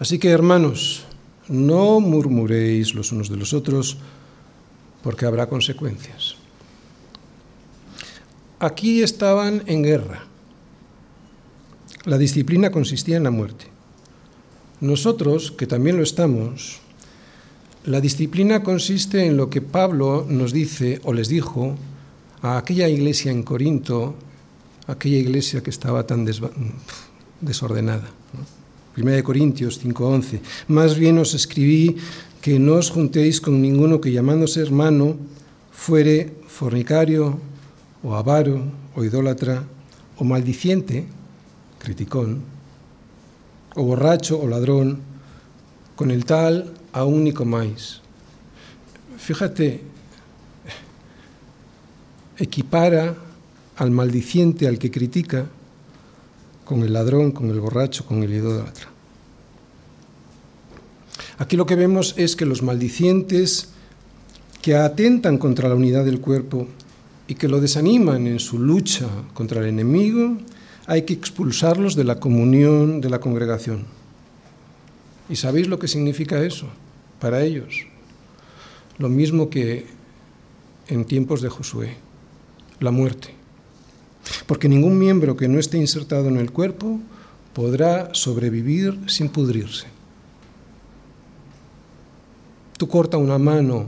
Así 0.00 0.18
que, 0.18 0.30
hermanos, 0.30 1.05
no 1.48 2.00
murmuréis 2.00 2.94
los 2.94 3.12
unos 3.12 3.28
de 3.28 3.36
los 3.36 3.52
otros, 3.52 3.98
porque 5.02 5.26
habrá 5.26 5.48
consecuencias. 5.48 6.36
Aquí 8.59 9.02
estaban 9.02 9.62
en 9.66 9.82
guerra. 9.82 10.24
La 12.07 12.18
disciplina 12.18 12.70
consistía 12.70 13.16
en 13.16 13.24
la 13.24 13.30
muerte. 13.30 13.66
Nosotros, 14.80 15.52
que 15.52 15.66
también 15.66 15.96
lo 15.96 16.02
estamos, 16.02 16.80
la 17.86 18.00
disciplina 18.00 18.62
consiste 18.62 19.24
en 19.24 19.38
lo 19.38 19.48
que 19.48 19.62
Pablo 19.62 20.26
nos 20.28 20.52
dice 20.52 21.00
o 21.05 21.14
les 21.14 21.28
dijo 21.28 21.76
a 22.42 22.59
aquella 22.59 22.88
iglesia 22.88 23.32
en 23.32 23.42
Corinto, 23.42 24.14
aquella 24.86 25.16
iglesia 25.16 25.62
que 25.62 25.70
estaba 25.70 26.07
tan 26.07 26.26
desordenada. 27.40 28.11
Primera 28.92 29.16
de 29.16 29.22
Corintios 29.22 29.80
5:11. 29.80 30.40
Más 30.68 30.98
bien 30.98 31.18
os 31.18 31.32
escribí 31.32 31.96
que 32.42 32.59
no 32.59 32.74
os 32.74 32.90
juntéis 32.90 33.40
con 33.40 33.62
ninguno 33.62 34.00
que 34.00 34.12
llamándose 34.12 34.61
hermano 34.61 35.16
fuere 35.72 36.36
fornicario 36.46 37.40
o 38.02 38.14
avaro 38.14 38.61
o 38.94 39.02
idólatra 39.02 39.64
o 40.16 40.24
maldiciente, 40.24 41.07
criticón, 41.79 42.43
o 43.75 43.83
borracho 43.83 44.41
o 44.41 44.47
ladrón, 44.47 45.01
con 45.97 46.11
el 46.11 46.25
tal 46.25 46.75
aún 46.93 47.25
ni 47.25 47.33
comáis. 47.33 48.01
Fíjate, 49.18 49.83
equipara 52.39 53.14
al 53.77 53.91
maldiciente, 53.91 54.68
al 54.68 54.79
que 54.79 54.91
critica, 54.91 55.47
con 56.64 56.83
el 56.83 56.93
ladrón, 56.93 57.33
con 57.33 57.51
el 57.51 57.61
borracho, 57.61 58.07
con 58.07 58.22
el 58.22 58.33
idólatra. 58.33 58.89
Aquí 61.39 61.57
lo 61.57 61.66
que 61.66 61.75
vemos 61.75 62.14
es 62.16 62.37
que 62.37 62.47
los 62.47 62.62
maldicientes 62.62 63.68
que 64.62 64.77
atentan 64.77 65.39
contra 65.39 65.68
la 65.68 65.75
unidad 65.75 66.05
del 66.05 66.20
cuerpo 66.20 66.68
y 67.27 67.35
que 67.35 67.49
lo 67.49 67.61
desaniman 67.61 68.27
en 68.27 68.39
su 68.39 68.59
lucha 68.59 69.09
contra 69.35 69.61
el 69.61 69.66
enemigo, 69.66 70.39
hay 70.87 71.03
que 71.03 71.14
expulsarlos 71.14 71.95
de 71.95 72.05
la 72.05 72.20
comunión 72.20 73.01
de 73.01 73.11
la 73.11 73.20
congregación. 73.20 73.85
¿Y 75.28 75.37
sabéis 75.37 75.68
lo 75.68 75.78
que 75.78 75.89
significa 75.89 76.43
eso 76.43 76.68
para 77.20 77.43
ellos? 77.43 77.87
Lo 78.99 79.09
mismo 79.09 79.51
que 79.51 79.87
en 80.89 81.05
tiempos 81.05 81.41
de 81.41 81.49
Josué, 81.49 81.97
la 82.80 82.91
muerte 82.91 83.35
porque 84.47 84.68
ningún 84.68 84.99
miembro 84.99 85.37
que 85.37 85.49
no 85.49 85.59
esté 85.59 85.78
insertado 85.78 86.28
en 86.28 86.37
el 86.37 86.51
cuerpo 86.51 87.01
podrá 87.53 88.14
sobrevivir 88.14 88.99
sin 89.07 89.28
pudrirse. 89.28 89.87
Tú 92.76 92.89
corta 92.89 93.16
una 93.16 93.39
mano 93.39 93.87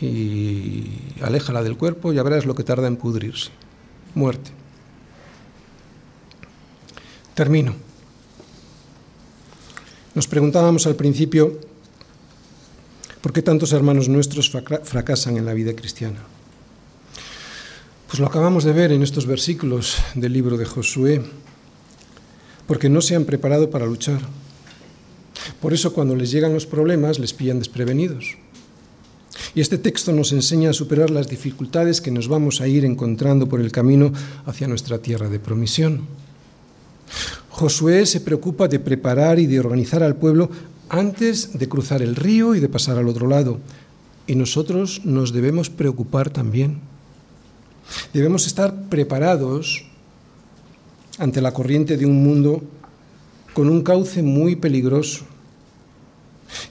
y 0.00 0.84
aléjala 1.22 1.62
del 1.62 1.76
cuerpo 1.76 2.12
y 2.12 2.16
ya 2.16 2.22
verás 2.22 2.46
lo 2.46 2.54
que 2.54 2.64
tarda 2.64 2.88
en 2.88 2.96
pudrirse. 2.96 3.50
Muerte. 4.14 4.50
Termino. 7.38 7.72
Nos 10.16 10.26
preguntábamos 10.26 10.88
al 10.88 10.96
principio 10.96 11.56
por 13.22 13.32
qué 13.32 13.42
tantos 13.42 13.72
hermanos 13.72 14.08
nuestros 14.08 14.50
fracasan 14.50 15.36
en 15.36 15.46
la 15.46 15.54
vida 15.54 15.72
cristiana. 15.76 16.18
Pues 18.08 18.18
lo 18.18 18.26
acabamos 18.26 18.64
de 18.64 18.72
ver 18.72 18.90
en 18.90 19.04
estos 19.04 19.26
versículos 19.26 19.98
del 20.16 20.32
libro 20.32 20.56
de 20.56 20.64
Josué, 20.64 21.22
porque 22.66 22.88
no 22.88 23.00
se 23.00 23.14
han 23.14 23.24
preparado 23.24 23.70
para 23.70 23.86
luchar. 23.86 24.18
Por 25.62 25.72
eso 25.72 25.92
cuando 25.92 26.16
les 26.16 26.32
llegan 26.32 26.54
los 26.54 26.66
problemas 26.66 27.20
les 27.20 27.34
pillan 27.34 27.60
desprevenidos. 27.60 28.36
Y 29.54 29.60
este 29.60 29.78
texto 29.78 30.10
nos 30.10 30.32
enseña 30.32 30.70
a 30.70 30.72
superar 30.72 31.10
las 31.10 31.28
dificultades 31.28 32.00
que 32.00 32.10
nos 32.10 32.26
vamos 32.26 32.60
a 32.60 32.66
ir 32.66 32.84
encontrando 32.84 33.48
por 33.48 33.60
el 33.60 33.70
camino 33.70 34.12
hacia 34.44 34.66
nuestra 34.66 34.98
tierra 34.98 35.28
de 35.28 35.38
promisión. 35.38 36.17
Josué 37.58 38.06
se 38.06 38.20
preocupa 38.20 38.68
de 38.68 38.78
preparar 38.78 39.40
y 39.40 39.46
de 39.46 39.58
organizar 39.58 40.04
al 40.04 40.14
pueblo 40.14 40.48
antes 40.88 41.58
de 41.58 41.68
cruzar 41.68 42.02
el 42.02 42.14
río 42.14 42.54
y 42.54 42.60
de 42.60 42.68
pasar 42.68 42.98
al 42.98 43.08
otro 43.08 43.26
lado. 43.26 43.58
Y 44.28 44.36
nosotros 44.36 45.00
nos 45.04 45.32
debemos 45.32 45.68
preocupar 45.68 46.30
también. 46.30 46.78
Debemos 48.14 48.46
estar 48.46 48.88
preparados 48.88 49.84
ante 51.18 51.40
la 51.40 51.52
corriente 51.52 51.96
de 51.96 52.06
un 52.06 52.22
mundo 52.22 52.62
con 53.54 53.68
un 53.68 53.82
cauce 53.82 54.22
muy 54.22 54.54
peligroso, 54.54 55.24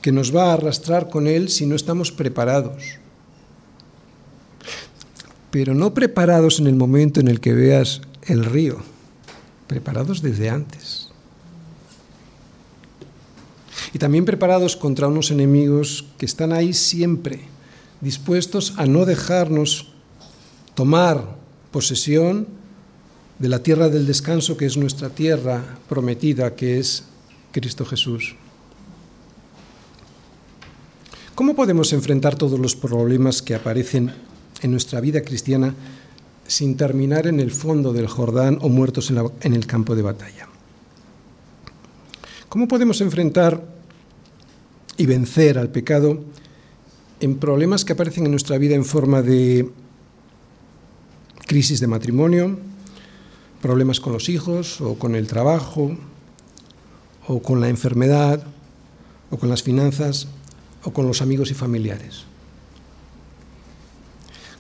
que 0.02 0.14
nos 0.14 0.34
va 0.34 0.52
a 0.52 0.54
arrastrar 0.54 1.10
con 1.10 1.28
él 1.28 1.50
si 1.50 1.66
no 1.66 1.76
estamos 1.76 2.14
preparados. 2.14 2.82
Pero 5.52 5.74
no 5.74 5.94
preparados 5.94 6.62
en 6.62 6.68
el 6.68 6.76
momento 6.76 7.20
en 7.20 7.28
el 7.28 7.42
que 7.42 7.52
veas 7.52 8.00
el 8.24 8.46
río, 8.46 8.78
preparados 9.68 10.22
desde 10.22 10.50
antes. 10.50 11.10
Y 13.94 14.00
también 14.00 14.26
preparados 14.26 14.76
contra 14.76 15.08
unos 15.08 15.32
enemigos 15.32 16.06
que 16.18 16.26
están 16.26 16.52
ahí 16.52 16.74
siempre, 16.74 17.42
dispuestos 18.02 18.74
a 18.78 18.86
no 18.86 19.06
dejarnos 19.06 19.94
tomar 20.76 21.38
posesión 21.72 22.48
de 23.40 23.50
la 23.50 23.60
tierra 23.60 23.90
del 23.90 24.08
descanso 24.08 24.58
que 24.58 24.66
es 24.66 24.78
nuestra 24.78 25.10
tierra 25.10 25.64
prometida, 25.88 26.56
que 26.56 26.80
es 26.80 27.04
Cristo 27.52 27.86
Jesús. 27.86 28.36
¿Cómo 31.36 31.56
podemos 31.56 31.94
enfrentar 31.94 32.36
todos 32.36 32.60
los 32.60 32.76
problemas 32.76 33.44
que 33.44 33.54
aparecen 33.54 34.12
en 34.62 34.72
nuestra 34.72 35.00
vida 35.02 35.22
cristiana 35.22 35.76
sin 36.48 36.78
terminar 36.78 37.28
en 37.28 37.40
el 37.40 37.52
fondo 37.52 37.94
del 37.94 38.08
Jordán 38.08 38.58
o 38.62 38.70
muertos 38.70 39.12
en, 39.12 39.54
el 39.54 39.68
campo 39.68 39.96
de 39.96 40.02
batalla? 40.02 40.48
¿Cómo 42.50 42.68
podemos 42.68 43.02
enfrentar 43.02 43.64
y 44.98 45.06
vencer 45.06 45.60
al 45.60 45.70
pecado 45.70 46.24
en 47.20 47.38
problemas 47.38 47.86
que 47.86 47.94
aparecen 47.94 48.26
en 48.26 48.32
nuestra 48.32 48.58
vida 48.58 48.76
en 48.76 48.86
forma 48.86 49.22
de 49.22 49.70
crisis 51.46 51.80
de 51.80 51.88
matrimonio, 51.88 52.58
problemas 53.62 54.00
con 54.00 54.14
los 54.14 54.30
hijos 54.30 54.82
o 54.82 54.98
con 54.98 55.16
el 55.16 55.28
trabajo 55.28 55.98
o 57.28 57.42
con 57.42 57.62
la 57.62 57.70
enfermedad 57.70 58.44
o 59.30 59.38
con 59.38 59.50
las 59.50 59.64
finanzas 59.64 60.28
o 60.84 60.94
con 60.94 61.08
los 61.08 61.22
amigos 61.22 61.52
y 61.52 61.54
familiares. 61.54 62.26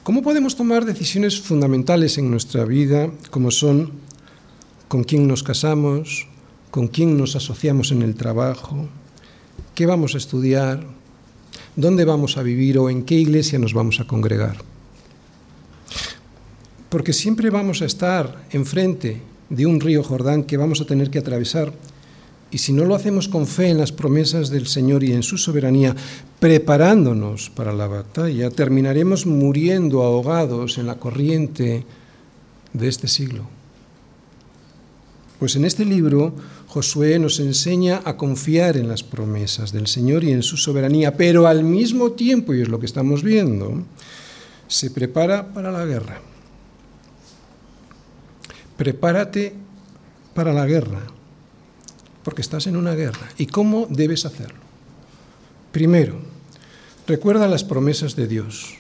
¿Cómo 0.08 0.22
podemos 0.22 0.56
tomar 0.56 0.86
decisiones 0.86 1.42
fundamentales 1.42 2.18
en 2.18 2.32
nuestra 2.32 2.64
vida 2.64 3.12
como 3.30 3.52
son 3.52 3.92
con 4.88 5.04
quién 5.04 5.28
nos 5.28 5.44
casamos, 5.44 6.30
con 6.72 6.88
quién 6.88 7.18
nos 7.18 7.36
asociamos 7.36 7.92
en 7.92 8.02
el 8.02 8.16
trabajo, 8.16 8.88
qué 9.76 9.86
vamos 9.86 10.16
a 10.16 10.18
estudiar, 10.18 10.88
dónde 11.76 12.06
vamos 12.06 12.38
a 12.38 12.42
vivir 12.42 12.78
o 12.80 12.90
en 12.90 13.04
qué 13.04 13.16
iglesia 13.16 13.60
nos 13.60 13.74
vamos 13.74 14.00
a 14.00 14.08
congregar? 14.08 14.56
porque 16.88 17.12
siempre 17.12 17.50
vamos 17.50 17.82
a 17.82 17.86
estar 17.86 18.46
enfrente 18.52 19.22
de 19.50 19.66
un 19.66 19.82
río 19.82 20.04
Jordán 20.04 20.46
que 20.46 20.56
vamos 20.56 20.80
a 20.80 20.86
tener 20.86 21.10
que 21.10 21.20
atravesar. 21.20 21.74
Y 22.52 22.60
si 22.60 22.72
no 22.72 22.86
lo 22.86 22.96
hacemos 22.96 23.28
con 23.28 23.46
fe 23.46 23.70
en 23.70 23.78
las 23.78 23.92
promesas 23.92 24.50
del 24.50 24.68
Señor 24.68 25.04
y 25.04 25.12
en 25.12 25.24
su 25.24 25.38
soberanía, 25.38 25.96
preparándonos 26.40 27.50
para 27.50 27.74
la 27.74 27.88
batalla, 27.88 28.50
terminaremos 28.50 29.26
muriendo 29.26 30.04
ahogados 30.04 30.78
en 30.78 30.88
la 30.88 30.96
corriente 30.96 31.84
de 32.74 32.88
este 32.88 33.08
siglo. 33.08 33.44
Pues 35.40 35.56
en 35.56 35.66
este 35.66 35.86
libro 35.86 36.34
Josué 36.68 37.20
nos 37.20 37.40
enseña 37.40 38.02
a 38.06 38.18
confiar 38.18 38.78
en 38.78 38.88
las 38.88 39.04
promesas 39.04 39.72
del 39.72 39.88
Señor 39.88 40.24
y 40.24 40.32
en 40.32 40.42
su 40.42 40.58
soberanía, 40.58 41.16
pero 41.16 41.48
al 41.48 41.64
mismo 41.64 42.12
tiempo, 42.14 42.54
y 42.54 42.62
es 42.62 42.70
lo 42.70 42.80
que 42.80 42.86
estamos 42.86 43.24
viendo, 43.24 43.84
se 44.68 44.90
prepara 44.90 45.54
para 45.54 45.72
la 45.72 45.86
guerra 45.86 46.22
prepárate 48.78 49.54
para 50.34 50.54
la 50.54 50.66
guerra, 50.66 51.02
porque 52.28 52.42
estás 52.42 52.68
en 52.68 52.76
una 52.76 52.94
guerra. 52.94 53.30
¿Y 53.38 53.46
cómo 53.46 53.88
debes 53.90 54.26
hacerlo? 54.26 54.60
Primero, 55.72 56.20
recuerda 57.08 57.48
las 57.48 57.64
promesas 57.64 58.18
de 58.18 58.28
Dios. 58.28 58.76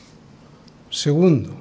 Segundo, 0.89 1.55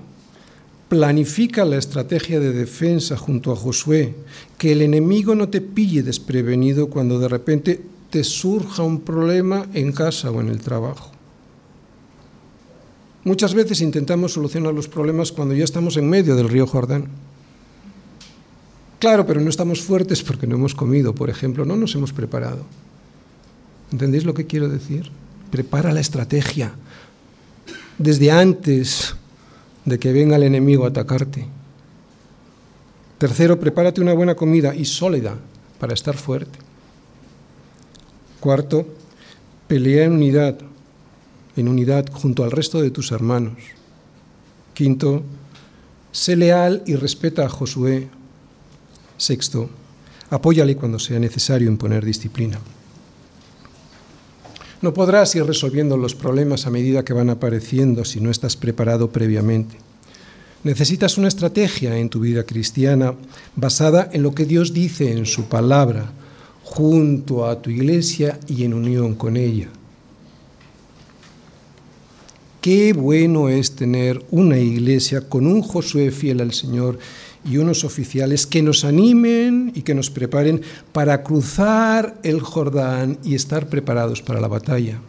planifica 0.89 1.65
la 1.65 1.77
estrategia 1.77 2.41
de 2.41 2.53
defensa 2.53 3.17
junto 3.17 3.53
a 3.53 3.57
Josué, 3.57 4.17
que 4.59 4.73
el 4.73 4.83
enemigo 4.83 5.37
no 5.37 5.49
te 5.49 5.61
pille 5.61 6.03
desprevenido 6.03 6.91
cuando 6.91 7.21
de 7.21 7.29
repente 7.29 7.81
te 8.11 8.25
surja 8.25 8.83
un 8.83 9.03
problema 9.03 9.69
en 9.73 9.93
casa 9.93 10.33
o 10.33 10.41
en 10.41 10.49
el 10.49 10.59
trabajo. 10.59 11.13
Muchas 13.23 13.55
veces 13.55 13.81
intentamos 13.81 14.33
solucionar 14.33 14.75
los 14.75 14.89
problemas 14.89 15.31
cuando 15.31 15.55
ya 15.55 15.63
estamos 15.63 15.97
en 15.97 16.11
medio 16.11 16.35
del 16.35 16.49
río 16.49 16.67
Jordán. 16.67 17.26
Claro, 19.07 19.25
pero 19.25 19.41
no 19.41 19.49
estamos 19.49 19.83
fuertes 19.83 20.21
porque 20.25 20.49
no 20.49 20.57
hemos 20.57 20.75
comido, 20.75 21.15
por 21.15 21.31
ejemplo, 21.31 21.65
no 21.65 21.77
nos 21.77 21.95
hemos 21.95 22.13
preparado. 22.13 22.65
¿Entendéis 23.93 24.25
lo 24.25 24.35
que 24.35 24.49
quiero 24.49 24.69
decir? 24.69 25.13
Prepara 25.53 25.93
la 25.93 26.01
estrategia 26.01 26.73
desde 27.99 28.33
antes 28.33 29.15
de 29.85 30.01
que 30.01 30.13
venga 30.13 30.35
el 30.35 30.43
enemigo 30.43 30.85
a 30.85 30.89
atacarte. 30.89 31.47
Tercero, 33.19 33.61
prepárate 33.61 34.01
una 34.01 34.13
buena 34.13 34.35
comida 34.35 34.75
y 34.75 34.85
sólida 34.85 35.37
para 35.79 35.95
estar 35.95 36.17
fuerte. 36.17 36.59
Cuarto, 38.41 38.89
pelea 39.69 40.07
en 40.07 40.15
unidad, 40.15 40.59
en 41.57 41.69
unidad 41.69 42.07
junto 42.13 42.43
al 42.43 42.51
resto 42.51 42.83
de 42.83 42.91
tus 42.91 43.13
hermanos. 43.13 43.59
Quinto, 44.75 45.23
sé 46.11 46.35
leal 46.35 46.83
y 46.87 46.97
respeta 46.97 47.47
a 47.47 47.49
Josué. 47.49 48.09
Sexto, 49.17 49.69
apóyale 50.31 50.77
cuando 50.77 50.99
sea 50.99 51.19
necesario 51.19 51.69
imponer 51.69 52.05
disciplina. 52.05 52.59
No 54.83 54.93
podrás 54.93 55.35
ir 55.35 55.45
resolviendo 55.45 55.97
los 55.97 56.15
problemas 56.15 56.67
a 56.67 56.71
medida 56.71 57.05
que 57.05 57.15
van 57.15 57.31
apareciendo 57.31 58.05
si 58.05 58.21
no 58.21 58.31
estás 58.31 58.57
preparado 58.57 59.11
previamente. 59.11 59.79
Necesitas 60.65 61.17
una 61.17 61.29
estrategia 61.29 61.97
en 61.97 62.09
tu 62.09 62.21
vida 62.21 62.45
cristiana 62.45 63.15
basada 63.55 64.11
en 64.13 64.23
lo 64.23 64.35
que 64.35 64.45
Dios 64.45 64.75
dice 64.75 65.13
en 65.13 65.25
su 65.25 65.45
palabra, 65.45 66.13
junto 66.63 67.47
a 67.47 67.63
tu 67.63 67.71
iglesia 67.71 68.39
y 68.49 68.65
en 68.65 68.75
unión 68.75 69.15
con 69.15 69.37
ella. 69.37 69.69
Qué 72.61 72.93
bueno 72.93 73.49
es 73.49 73.77
tener 73.77 74.25
una 74.33 74.59
iglesia 74.59 75.29
con 75.29 75.47
un 75.47 75.63
Josué 75.63 76.11
fiel 76.11 76.41
al 76.41 76.53
Señor 76.53 76.99
y 77.49 77.59
unos 77.59 77.85
oficiales 77.85 78.47
que 78.47 78.63
nos 78.63 78.85
animen 78.85 79.73
y 79.75 79.83
que 79.83 79.95
nos 79.95 80.11
preparen 80.11 80.63
para 80.93 81.23
cruzar 81.23 82.19
el 82.23 82.41
Jordán 82.41 83.19
y 83.23 83.35
estar 83.35 83.69
preparados 83.69 84.21
para 84.23 84.41
la 84.41 84.49
batalla. 84.49 85.01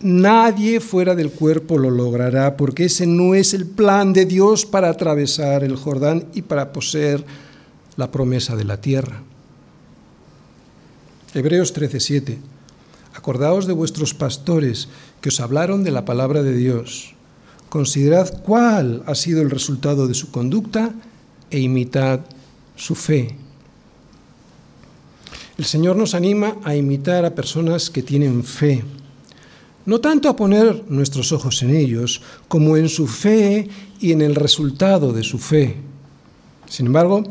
Nadie 0.00 0.80
fuera 0.80 1.14
del 1.14 1.30
cuerpo 1.30 1.78
lo 1.78 1.90
logrará 1.90 2.56
porque 2.56 2.84
ese 2.84 3.06
no 3.06 3.34
es 3.34 3.54
el 3.54 3.66
plan 3.66 4.12
de 4.12 4.26
Dios 4.26 4.64
para 4.66 4.90
atravesar 4.90 5.64
el 5.64 5.76
Jordán 5.76 6.26
y 6.34 6.42
para 6.42 6.72
poseer 6.72 7.24
la 7.96 8.10
promesa 8.10 8.54
de 8.56 8.64
la 8.64 8.80
tierra. 8.80 9.22
Hebreos 11.34 11.72
13:7. 11.74 12.38
Acordaos 13.14 13.66
de 13.66 13.72
vuestros 13.72 14.14
pastores 14.14 14.88
que 15.20 15.30
os 15.30 15.40
hablaron 15.40 15.82
de 15.82 15.90
la 15.90 16.04
palabra 16.04 16.42
de 16.42 16.54
Dios 16.54 17.15
Considerad 17.68 18.42
cuál 18.42 19.02
ha 19.06 19.14
sido 19.14 19.42
el 19.42 19.50
resultado 19.50 20.06
de 20.06 20.14
su 20.14 20.30
conducta 20.30 20.94
e 21.50 21.58
imitad 21.58 22.20
su 22.76 22.94
fe. 22.94 23.36
El 25.58 25.64
Señor 25.64 25.96
nos 25.96 26.14
anima 26.14 26.56
a 26.64 26.76
imitar 26.76 27.24
a 27.24 27.34
personas 27.34 27.88
que 27.88 28.02
tienen 28.02 28.44
fe, 28.44 28.84
no 29.86 30.00
tanto 30.00 30.28
a 30.28 30.36
poner 30.36 30.84
nuestros 30.88 31.32
ojos 31.32 31.62
en 31.62 31.74
ellos, 31.74 32.20
como 32.48 32.76
en 32.76 32.88
su 32.88 33.06
fe 33.06 33.68
y 34.00 34.12
en 34.12 34.20
el 34.20 34.34
resultado 34.34 35.12
de 35.12 35.22
su 35.22 35.38
fe. 35.38 35.76
Sin 36.68 36.86
embargo, 36.86 37.24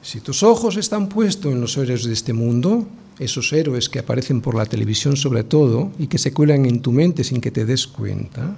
si 0.00 0.20
tus 0.20 0.42
ojos 0.42 0.76
están 0.76 1.08
puestos 1.08 1.52
en 1.52 1.60
los 1.60 1.76
héroes 1.76 2.04
de 2.04 2.12
este 2.12 2.32
mundo, 2.32 2.86
esos 3.18 3.52
héroes 3.52 3.88
que 3.88 3.98
aparecen 3.98 4.40
por 4.40 4.54
la 4.54 4.66
televisión 4.66 5.16
sobre 5.16 5.44
todo 5.44 5.92
y 5.98 6.06
que 6.06 6.18
se 6.18 6.32
cuelan 6.32 6.66
en 6.66 6.80
tu 6.80 6.92
mente 6.92 7.24
sin 7.24 7.40
que 7.40 7.50
te 7.50 7.64
des 7.64 7.86
cuenta, 7.86 8.56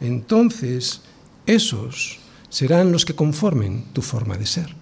entonces 0.00 1.00
esos 1.46 2.18
serán 2.48 2.92
los 2.92 3.04
que 3.04 3.14
conformen 3.14 3.84
tu 3.92 4.02
forma 4.02 4.36
de 4.36 4.46
ser. 4.46 4.74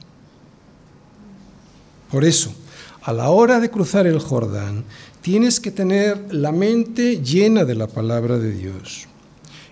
Por 2.10 2.24
eso, 2.24 2.54
a 3.02 3.12
la 3.12 3.30
hora 3.30 3.58
de 3.58 3.70
cruzar 3.70 4.06
el 4.06 4.18
Jordán, 4.18 4.84
tienes 5.22 5.60
que 5.60 5.70
tener 5.70 6.34
la 6.34 6.52
mente 6.52 7.22
llena 7.22 7.64
de 7.64 7.74
la 7.74 7.86
palabra 7.86 8.38
de 8.38 8.52
Dios. 8.52 9.08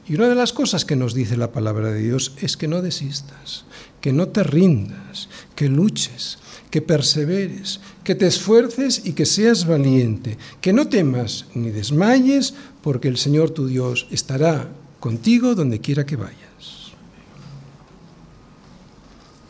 Y 0.08 0.14
una 0.14 0.28
de 0.28 0.34
las 0.34 0.52
cosas 0.52 0.84
que 0.84 0.96
nos 0.96 1.14
dice 1.14 1.36
la 1.36 1.52
palabra 1.52 1.92
de 1.92 2.02
Dios 2.02 2.34
es 2.40 2.56
que 2.56 2.66
no 2.66 2.82
desistas, 2.82 3.64
que 4.00 4.12
no 4.12 4.28
te 4.28 4.42
rindas, 4.42 5.28
que 5.54 5.68
luches, 5.68 6.38
que 6.70 6.80
perseveres, 6.82 7.80
que 8.02 8.14
te 8.14 8.26
esfuerces 8.26 9.02
y 9.04 9.12
que 9.12 9.26
seas 9.26 9.66
valiente, 9.66 10.38
que 10.60 10.72
no 10.72 10.88
temas 10.88 11.46
ni 11.54 11.70
desmayes, 11.70 12.54
porque 12.82 13.08
el 13.08 13.18
Señor 13.18 13.50
tu 13.50 13.66
Dios 13.66 14.08
estará 14.10 14.70
contigo 15.00 15.54
donde 15.54 15.80
quiera 15.80 16.06
que 16.06 16.16
vayas. 16.16 16.92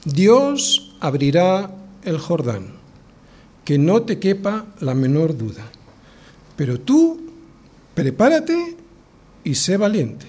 Dios 0.05 0.95
abrirá 1.01 1.71
el 2.05 2.19
Jordán, 2.19 2.69
que 3.65 3.77
no 3.77 4.03
te 4.03 4.19
quepa 4.19 4.65
la 4.81 4.95
menor 4.95 5.37
duda. 5.37 5.65
Pero 6.57 6.81
tú 6.81 7.21
prepárate 7.95 8.77
y 9.45 9.55
sé 9.55 9.77
valiente. 9.77 10.27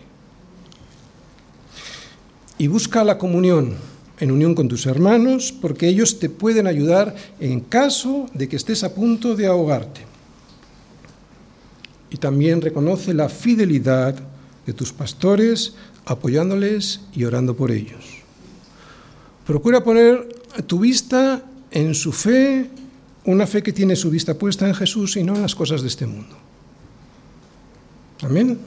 Y 2.57 2.67
busca 2.67 3.03
la 3.03 3.17
comunión 3.17 3.75
en 4.19 4.31
unión 4.31 4.53
con 4.53 4.67
tus 4.67 4.85
hermanos, 4.85 5.51
porque 5.51 5.87
ellos 5.87 6.19
te 6.19 6.29
pueden 6.29 6.67
ayudar 6.67 7.15
en 7.39 7.61
caso 7.61 8.27
de 8.33 8.47
que 8.47 8.55
estés 8.55 8.83
a 8.83 8.93
punto 8.93 9.35
de 9.35 9.47
ahogarte. 9.47 10.01
Y 12.11 12.17
también 12.17 12.61
reconoce 12.61 13.13
la 13.13 13.29
fidelidad 13.29 14.30
de 14.65 14.73
tus 14.73 14.93
pastores, 14.93 15.73
apoyándoles 16.05 17.01
y 17.13 17.23
orando 17.23 17.55
por 17.55 17.71
ellos. 17.71 18.21
Procura 19.45 19.83
poner 19.83 20.27
tu 20.67 20.79
vista 20.79 21.43
en 21.71 21.95
su 21.95 22.11
fe, 22.11 22.69
una 23.25 23.47
fe 23.47 23.63
que 23.63 23.73
tiene 23.73 23.95
su 23.95 24.09
vista 24.09 24.35
puesta 24.35 24.67
en 24.67 24.75
Jesús 24.75 25.17
y 25.17 25.23
no 25.23 25.35
en 25.35 25.41
las 25.41 25.55
cosas 25.55 25.81
de 25.81 25.87
este 25.87 26.05
mundo. 26.05 26.35
Amén. 28.21 28.59